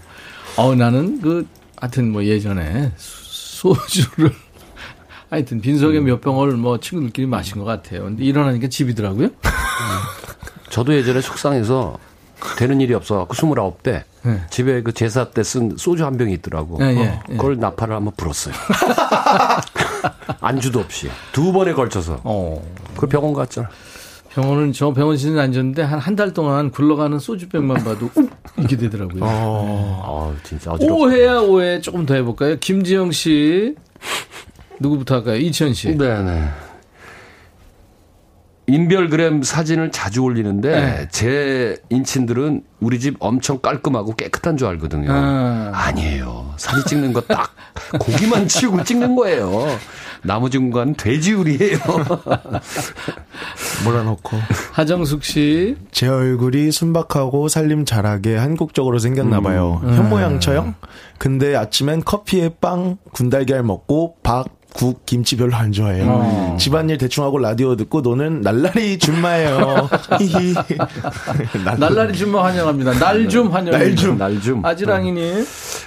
어, 0.58 0.76
나는 0.76 1.20
그, 1.22 1.48
하여튼 1.78 2.12
뭐 2.12 2.24
예전에 2.24 2.92
수- 2.98 3.31
소주를, 3.62 4.34
하여튼 5.30 5.62
빈속에 5.62 6.00
음. 6.00 6.06
몇 6.06 6.20
병을 6.22 6.54
뭐 6.54 6.80
친구들끼리 6.80 7.28
마신 7.28 7.60
것 7.60 7.64
같아요. 7.66 8.04
근데 8.04 8.24
일어나니까 8.24 8.68
집이더라고요. 8.68 9.30
저도 10.70 10.96
예전에 10.96 11.22
속상해서 11.22 12.00
되는 12.58 12.82
일이 12.82 12.94
없어갖고 12.96 13.34
29대 13.36 14.04
네. 14.24 14.42
집에 14.50 14.82
그 14.82 14.94
제사 14.94 15.30
때 15.30 15.44
쓴 15.44 15.76
소주 15.78 16.06
한 16.06 16.18
병이 16.18 16.34
있더라고. 16.34 16.78
예, 16.82 16.96
예, 16.96 17.08
어, 17.08 17.24
예. 17.30 17.36
그걸 17.36 17.60
나팔을 17.60 17.96
한번 17.96 18.14
불었어요. 18.18 18.54
안주도 20.42 20.80
없이 20.80 21.10
두 21.32 21.52
번에 21.54 21.74
걸쳐서. 21.74 22.22
어. 22.24 22.62
그 22.98 23.08
병원 23.08 23.34
갔잖아. 23.34 23.70
병원은 24.34 24.72
저 24.74 24.94
병원실에 24.94 25.40
앉았는데 25.40 25.82
한 25.82 26.00
한 26.00 26.16
달 26.16 26.34
동안 26.34 26.72
굴러가는 26.72 27.20
소주병만 27.20 27.84
봐도 27.84 28.10
욱 28.16 28.30
이렇게 28.58 28.78
되더라고요. 28.78 29.22
아 29.24 30.34
진짜 30.44 30.72
어지럽. 30.72 30.98
오해야 30.98 31.40
오해 31.40 31.82
조금 31.82 32.06
더 32.06 32.14
해볼까요? 32.16 32.58
김지영 32.60 33.12
씨 33.12 33.76
누구부터 34.80 35.16
할까요? 35.16 35.36
이천 35.38 35.74
씨. 35.74 35.96
네네. 35.98 36.44
인별그램 38.68 39.44
사진을 39.44 39.92
자주 39.92 40.22
올리는데 40.22 40.70
네. 40.70 41.08
제 41.12 41.78
인친들은 41.90 42.64
우리 42.80 43.00
집 43.00 43.16
엄청 43.20 43.60
깔끔하고 43.60 44.16
깨끗한 44.16 44.58
줄 44.58 44.68
알거든요. 44.68 45.12
아. 45.12 45.72
아니에요. 45.74 46.54
사진 46.58 46.84
찍는 46.86 47.14
거 47.14 47.22
딱 47.22 47.54
고기만 48.00 48.48
치우고 48.48 48.84
찍는 48.84 49.16
거예요. 49.16 49.68
나머지 50.24 50.58
공간 50.60 50.94
돼지우리예요. 50.96 51.80
몰아놓고. 53.86 54.38
하정숙 54.74 55.24
씨. 55.24 55.76
제 55.92 56.08
얼굴이 56.08 56.72
순박하고 56.72 57.48
살림 57.48 57.86
잘하게 57.86 58.38
한국적으로 58.38 59.00
생겼나 59.00 59.42
봐요. 59.42 59.82
음. 59.84 59.94
현모양처형? 59.96 60.76
근데 61.18 61.56
아침엔 61.56 62.04
커피에 62.04 62.50
빵, 62.62 62.98
군달걀 63.12 63.64
먹고 63.64 64.16
밥, 64.24 64.46
국, 64.74 65.06
김치 65.06 65.36
별로 65.36 65.56
안 65.56 65.72
좋아해요. 65.72 66.06
어. 66.08 66.58
집안일 66.60 66.98
대충 66.98 67.24
하고 67.24 67.38
라디오 67.38 67.76
듣고 67.76 68.02
노는 68.02 68.42
날라리 68.42 68.98
준마예요. 69.00 69.90
히히. 70.20 70.56
날라리 71.78 72.18
좀 72.18 72.36
환영합니다. 72.36 72.94
날 72.98 73.28
좀 73.28 73.52
환영합니다. 73.52 73.78
날 73.78 73.96
좀. 73.96 74.18
날 74.18 74.42
좀. 74.42 74.66
아지랑이님. 74.66 75.46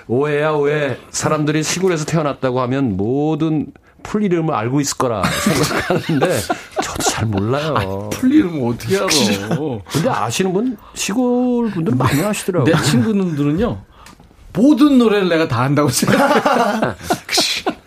오해야 0.08 0.50
오해. 0.50 0.96
사람들이 1.10 1.62
시골에서 1.62 2.04
태어났다고 2.04 2.60
하면 2.62 2.96
모든 2.96 3.66
풀 4.02 4.22
이름을 4.22 4.52
알고 4.54 4.80
있을 4.82 4.98
거라 4.98 5.22
생각하는데 5.24 6.40
저도 6.82 7.02
잘 7.04 7.24
몰라요. 7.26 8.10
풀리면 8.12 8.68
어떻게 8.70 8.96
알아? 8.98 9.06
근데 9.90 10.08
아시는 10.10 10.52
분 10.52 10.76
시골 10.94 11.70
분들 11.70 11.94
많이 11.96 12.22
아시더라고요. 12.22 12.72
내 12.74 12.82
친구들은요. 12.82 13.78
모든 14.52 14.98
노래를 14.98 15.28
내가 15.30 15.48
다 15.48 15.62
한다고 15.62 15.88
생각해. 15.88 16.94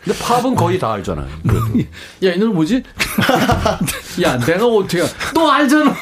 근데 0.08 0.24
팝은 0.24 0.56
거의 0.56 0.80
다 0.80 0.94
알잖아요. 0.94 1.28
야, 2.24 2.32
이 2.32 2.40
노래 2.40 2.54
뭐지? 2.54 2.82
야, 4.24 4.40
내가 4.40 4.66
어떻게, 4.66 5.02
알아? 5.02 5.10
너 5.34 5.50
알잖아. 5.50 5.94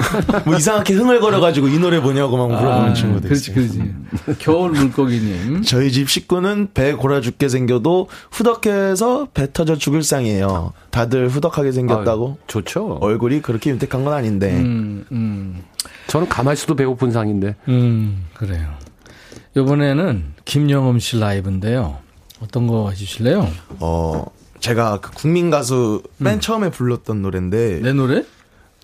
뭐 0.46 0.56
이상하게 0.56 0.94
흥얼거려가지고 0.94 1.68
이 1.70 1.80
노래 1.80 2.00
뭐냐고 2.00 2.38
막 2.38 2.50
물어보는 2.50 2.94
친구들. 2.94 3.30
그렇지, 3.30 3.52
그렇지. 3.52 3.94
겨울 4.38 4.72
물고기님. 4.72 5.64
저희 5.66 5.92
집 5.92 6.08
식구는 6.08 6.70
배 6.76 6.94
골아 6.94 7.20
죽게 7.22 7.50
생겨도 7.50 8.08
후덕해서 8.30 9.30
배 9.34 9.52
터져 9.52 9.76
죽을 9.76 10.04
상이에요. 10.04 10.74
다들 10.92 11.28
후덕하게 11.30 11.72
생겼다고. 11.72 12.28
아유, 12.28 12.46
좋죠. 12.46 13.00
얼굴이 13.02 13.42
그렇게 13.42 13.72
윤택한 13.72 14.04
건 14.06 14.14
아닌데. 14.14 14.52
음, 14.52 15.06
음, 15.12 15.64
저는 16.08 16.30
가만히 16.30 16.54
있어도 16.54 16.76
배고픈 16.76 17.10
상인데. 17.10 17.56
음, 17.70 18.26
그래요. 18.36 18.68
이번에는 19.58 20.34
김영음 20.46 21.00
씨 21.00 21.18
라이브인데요. 21.20 22.05
어떤 22.42 22.68
거 22.68 22.90
해주실래요? 22.90 23.48
어, 23.80 24.26
제가 24.60 25.00
그 25.02 25.12
국민 25.12 25.50
가수 25.50 26.04
맨 26.18 26.40
처음에 26.40 26.70
불렀던 26.70 27.22
노래인데. 27.22 27.80
내 27.82 27.94
노래? 27.94 28.24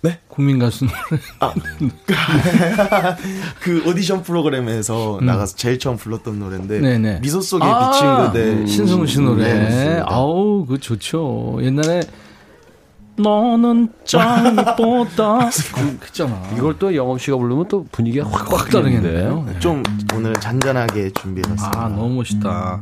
네? 0.04 0.20
국민 0.30 0.58
가수 0.58 0.86
노래. 0.86 1.22
그 3.62 3.84
오디션 3.88 4.24
프로그램에서 4.24 5.20
나가서 5.22 5.56
제일 5.56 5.78
처음 5.80 5.97
불렀던 5.97 6.39
노래인데. 6.39 6.78
음. 6.78 6.82
네네. 6.82 7.20
미소 7.22 7.41
속에 7.41 7.64
아, 7.66 7.91
비친 7.91 8.18
그대. 8.32 8.66
신승우 8.66 9.06
씨 9.06 9.20
노래. 9.22 9.54
네. 9.54 10.02
아우, 10.06 10.66
그 10.66 10.80
좋죠. 10.80 11.60
옛날에 11.62 12.02
너는 13.18 13.89
짱이보다 14.06 15.49
그랬잖아. 15.99 16.41
이걸 16.58 16.80
또 16.80 16.95
영업 16.95 17.20
씨가 17.22 17.38
부르면 17.38 17.68
또 17.68 17.86
분위기가 17.91 18.28
확, 18.28 18.52
확 18.52 18.70
다르겠네요. 18.70 19.43
네, 19.47 19.60
좀 19.60 19.84
오늘 20.16 20.34
잔잔하게 20.34 21.12
준비해봤습니다. 21.12 21.80
아, 21.80 21.89
너무 21.89 22.16
멋있다. 22.16 22.82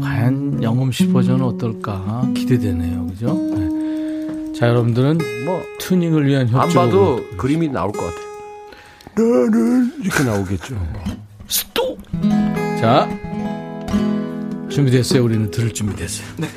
과연 0.00 0.62
영음 0.62 0.92
씨 0.92 1.08
버전은 1.08 1.42
어떨까 1.44 2.28
기대되네요. 2.34 3.06
그죠? 3.08 3.34
네. 3.34 4.52
자, 4.58 4.68
여러분들은 4.68 5.18
뭐, 5.44 5.62
튜닝을 5.80 6.26
위한 6.26 6.48
안 6.54 6.62
협조. 6.62 6.74
봐도 6.74 7.24
그림이 7.36 7.68
나올 7.68 7.92
것 7.92 8.00
같아요. 8.00 8.26
나는 9.16 9.92
이렇게 10.02 10.24
나오겠죠. 10.24 10.76
스톱! 11.48 11.98
자, 12.80 13.08
준비됐어요. 14.70 15.22
우리는 15.24 15.50
들을 15.50 15.72
준비됐어요. 15.72 16.26
네. 16.38 16.48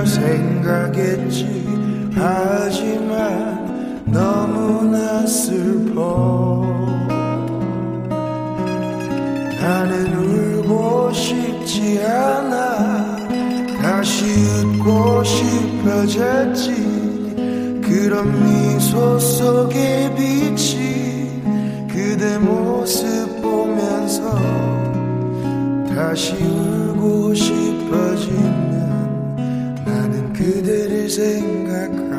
슬픔이라 0.00 0.04
생각했지. 0.04 1.68
하지만 2.14 4.04
너무나 4.06 5.26
슬퍼. 5.26 6.66
나는 9.60 10.64
울고 10.64 11.12
싶지 11.12 12.00
않아. 12.04 13.16
다시 13.82 14.24
웃고 14.24 15.24
싶어졌지. 15.24 16.90
그런 17.82 18.44
미소 18.44 19.18
속에 19.18 20.14
비친 20.16 21.88
그대 21.88 22.38
모습 22.38 23.42
보면서 23.42 24.38
다시 25.94 26.34
울고 26.34 27.34
나는 27.34 28.59
그대를 30.40 31.10
생각하 31.10 32.09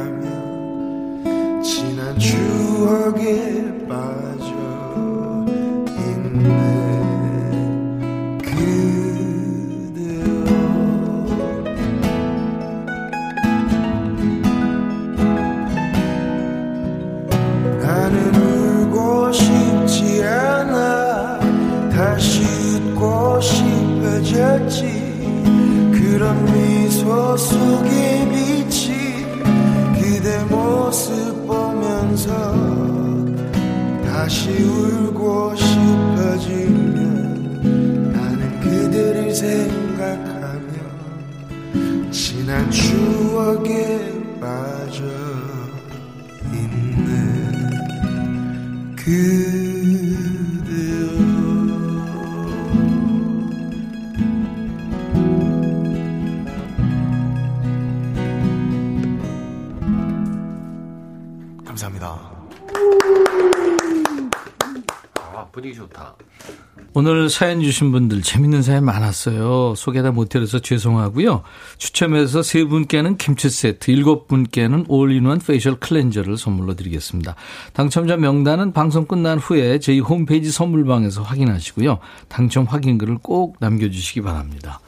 사연 67.31 67.61
주신 67.61 67.91
분들 67.91 68.21
재밌는 68.21 68.61
사연 68.61 68.85
많았어요. 68.85 69.73
소개 69.75 70.03
다 70.03 70.11
못해서 70.11 70.59
죄송하고요. 70.59 71.41
추첨해서 71.79 72.43
세 72.43 72.63
분께는 72.65 73.17
김치 73.17 73.49
세트, 73.49 73.89
일곱 73.89 74.27
분께는 74.27 74.85
올인원 74.87 75.39
페이셜 75.39 75.79
클렌저를 75.79 76.37
선물로 76.37 76.75
드리겠습니다. 76.75 77.35
당첨자 77.73 78.17
명단은 78.17 78.73
방송 78.73 79.05
끝난 79.05 79.39
후에 79.39 79.79
저희 79.79 79.99
홈페이지 79.99 80.51
선물방에서 80.51 81.23
확인하시고요. 81.23 81.97
당첨 82.27 82.65
확인글을 82.65 83.17
꼭 83.23 83.55
남겨주시기 83.59 84.21
바랍니다. 84.21 84.79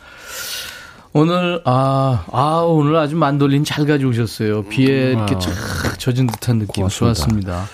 오늘 1.14 1.62
아, 1.66 2.26
아 2.32 2.64
오늘 2.66 2.96
아주 2.96 3.16
만돌린 3.16 3.64
잘 3.64 3.86
가져오셨어요. 3.86 4.64
비에 4.64 5.12
이렇게 5.12 5.38
쫙 5.39 6.00
젖은 6.00 6.28
듯한 6.28 6.60
느낌 6.60 6.74
고맙습니다. 6.74 7.14
좋았습니다. 7.14 7.66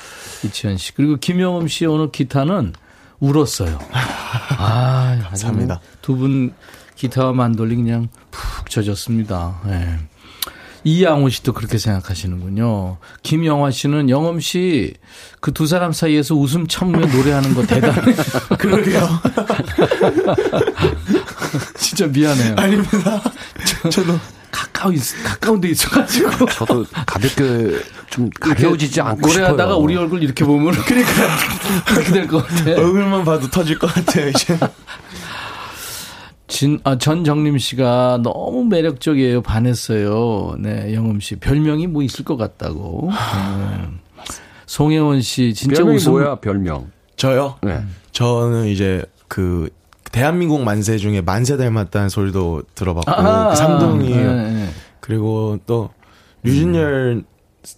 이치현 0.44 0.78
씨 0.78 0.94
그리고 0.94 1.16
김영엄 1.16 1.68
씨 1.68 1.86
오늘 1.86 2.12
기타는 2.12 2.74
울었어요. 3.20 3.80
아, 4.58 5.20
감사합니다. 5.24 5.80
두 6.02 6.16
분 6.16 6.54
기타와 6.96 7.32
만돌린 7.34 7.84
그냥 7.86 8.10
푹 8.32 8.70
젖었습니다. 8.70 9.62
예. 9.68 10.00
이양호 10.86 11.28
씨도 11.30 11.54
그렇게 11.54 11.78
생각하시는군요. 11.78 12.98
김영화 13.24 13.72
씨는 13.72 14.10
영엄 14.10 14.40
씨 14.40 14.94
그 15.42 15.52
두 15.52 15.66
사람 15.68 15.92
사이에서 15.92 16.36
웃음 16.36 16.68
참으며 16.68 17.06
노래하는 17.08 17.54
거 17.54 17.66
대단해요. 17.66 18.16
그러게요. 18.58 19.08
진짜 21.78 22.08
미안해요. 22.08 22.56
아닙니다. 22.58 23.22
저도 23.92 24.18
가까운 24.52 24.95
가까운 25.24 25.62
데 25.62 25.70
있어가지고 25.70 26.45
저도 26.52 26.86
가볍게 27.06 27.80
좀 28.10 28.30
가벼워지지 28.39 29.02
않고 29.02 29.28
노래하다가. 29.28 29.76
우리 29.78 29.95
얼굴 29.95 30.24
이렇게 30.24 30.43
보면 30.45 30.74
그러니까 30.86 31.12
그렇게 31.86 32.12
될 32.12 32.28
것 32.28 32.45
같아. 32.47 32.72
얼굴만 32.72 33.24
봐도 33.26 33.47
터질 33.50 33.78
것 33.80 33.93
같아요, 33.93 34.30
이제. 34.30 34.58
진, 36.47 36.80
아, 36.84 36.97
전정림 36.97 37.58
씨가 37.60 38.22
너무 38.24 38.66
매력적이에요. 38.66 39.41
반했어요. 39.43 40.56
네, 40.60 40.93
영음 40.95 41.20
씨. 41.20 41.36
별명이 41.36 41.86
뭐 41.88 42.02
있을 42.02 42.26
것 42.26 42.38
같다고. 42.38 43.12
네. 43.12 43.88
송혜원 44.66 45.22
씨, 45.22 45.54
진짜 45.54 45.78
별명이 45.78 45.97
웃음. 45.97 46.12
뭐야, 46.14 46.36
별명? 46.38 46.91
저요? 47.18 47.56
네. 47.62 47.84
저는 48.14 48.66
이제 48.66 49.04
그 49.28 49.70
대한민국 50.12 50.64
만세 50.64 50.97
중에 50.97 51.22
만세 51.22 51.57
닮았다는 51.57 52.10
소리도 52.10 52.64
들어봤고 52.76 53.12
아하, 53.12 53.49
그 53.49 53.55
삼동이 53.55 54.10
네, 54.10 54.24
네. 54.24 54.70
그리고 54.99 55.57
또 55.66 55.89
류준열 56.43 57.24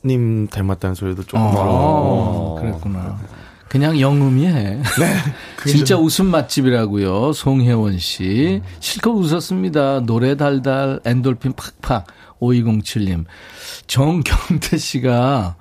님 0.05 0.47
닮았다는 0.47 0.95
소리도 0.95 1.23
조금 1.23 1.49
들어봤고 1.51 1.71
어, 1.71 2.57
그랬구나. 2.59 3.19
그냥 3.67 3.97
영음이 4.01 4.47
해. 4.47 4.81
진짜 5.65 5.95
웃음 5.95 6.25
맛집이라고요. 6.25 7.31
송혜원 7.31 7.99
씨. 7.99 8.61
실컷 8.81 9.11
웃었습니다. 9.11 10.01
노래 10.01 10.35
달달, 10.35 10.99
엔돌핀 11.05 11.53
팍팍. 11.53 12.05
5207님. 12.41 13.23
정경태 13.87 14.75
씨가, 14.77 15.55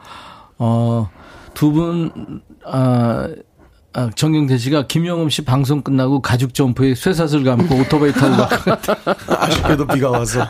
어, 0.58 1.08
두 1.54 1.70
분, 1.70 2.42
아, 2.66 3.28
아, 3.92 4.08
정경태 4.14 4.56
씨가 4.56 4.86
김영음 4.86 5.30
씨 5.30 5.42
방송 5.44 5.82
끝나고 5.82 6.22
가죽 6.22 6.54
점프에 6.54 6.94
쇠사슬 6.94 7.42
감고 7.42 7.74
오토바이 7.74 8.12
타고 8.12 8.36
갔다. 8.36 8.96
아쉽게도 9.26 9.86
비가 9.88 10.10
와서 10.10 10.46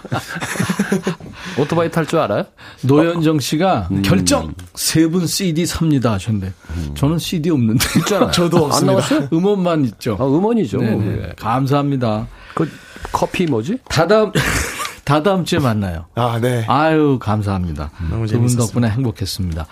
오토바이 1.59 1.91
탈 1.91 2.05
줄 2.07 2.19
알아요? 2.19 2.45
노현정 2.83 3.41
씨가 3.41 3.89
결정 4.05 4.53
세 4.75 5.09
분 5.09 5.27
CD 5.27 5.65
삽니다 5.65 6.13
하셨는데 6.13 6.53
저는 6.95 7.19
CD 7.19 7.49
없는데 7.51 7.85
있잖아. 8.01 8.31
저도 8.31 8.67
없습니다. 8.67 8.79
안 8.93 8.97
나왔어요? 8.99 9.29
음원만 9.33 9.85
있죠. 9.87 10.17
아, 10.21 10.25
음원이죠. 10.27 10.79
그게. 10.79 11.33
감사합니다. 11.39 12.27
그 12.55 12.71
커피 13.11 13.47
뭐지? 13.47 13.79
다다음 13.89 14.33
다다음 15.11 15.45
주에 15.45 15.59
만나요. 15.59 16.05
아 16.15 16.39
네. 16.41 16.65
아유 16.69 17.19
감사합니다. 17.21 17.91
너무 17.99 18.27
두분 18.27 18.29
재밌었습니다. 18.29 18.65
덕분에 18.65 18.89
행복했습니다. 18.91 19.67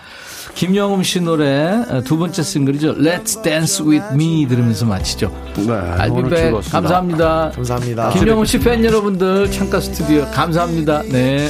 김영음 0.53 1.01
씨 1.03 1.21
노래 1.21 1.81
두 2.03 2.17
번째 2.17 2.43
싱글이죠. 2.43 2.95
Let's 2.95 3.41
Dance 3.41 3.85
with 3.85 4.05
Me 4.15 4.45
들으면서 4.49 4.85
마치죠. 4.85 5.31
네. 5.55 5.63
즐거웠습니다. 6.35 6.81
감사합니다. 6.81 7.51
감사합니다. 7.55 8.09
김영음 8.09 8.43
씨 8.43 8.59
팬 8.59 8.83
여러분들 8.83 9.49
창가 9.49 9.79
스튜디오 9.79 10.29
감사합니다. 10.31 11.03
네. 11.03 11.49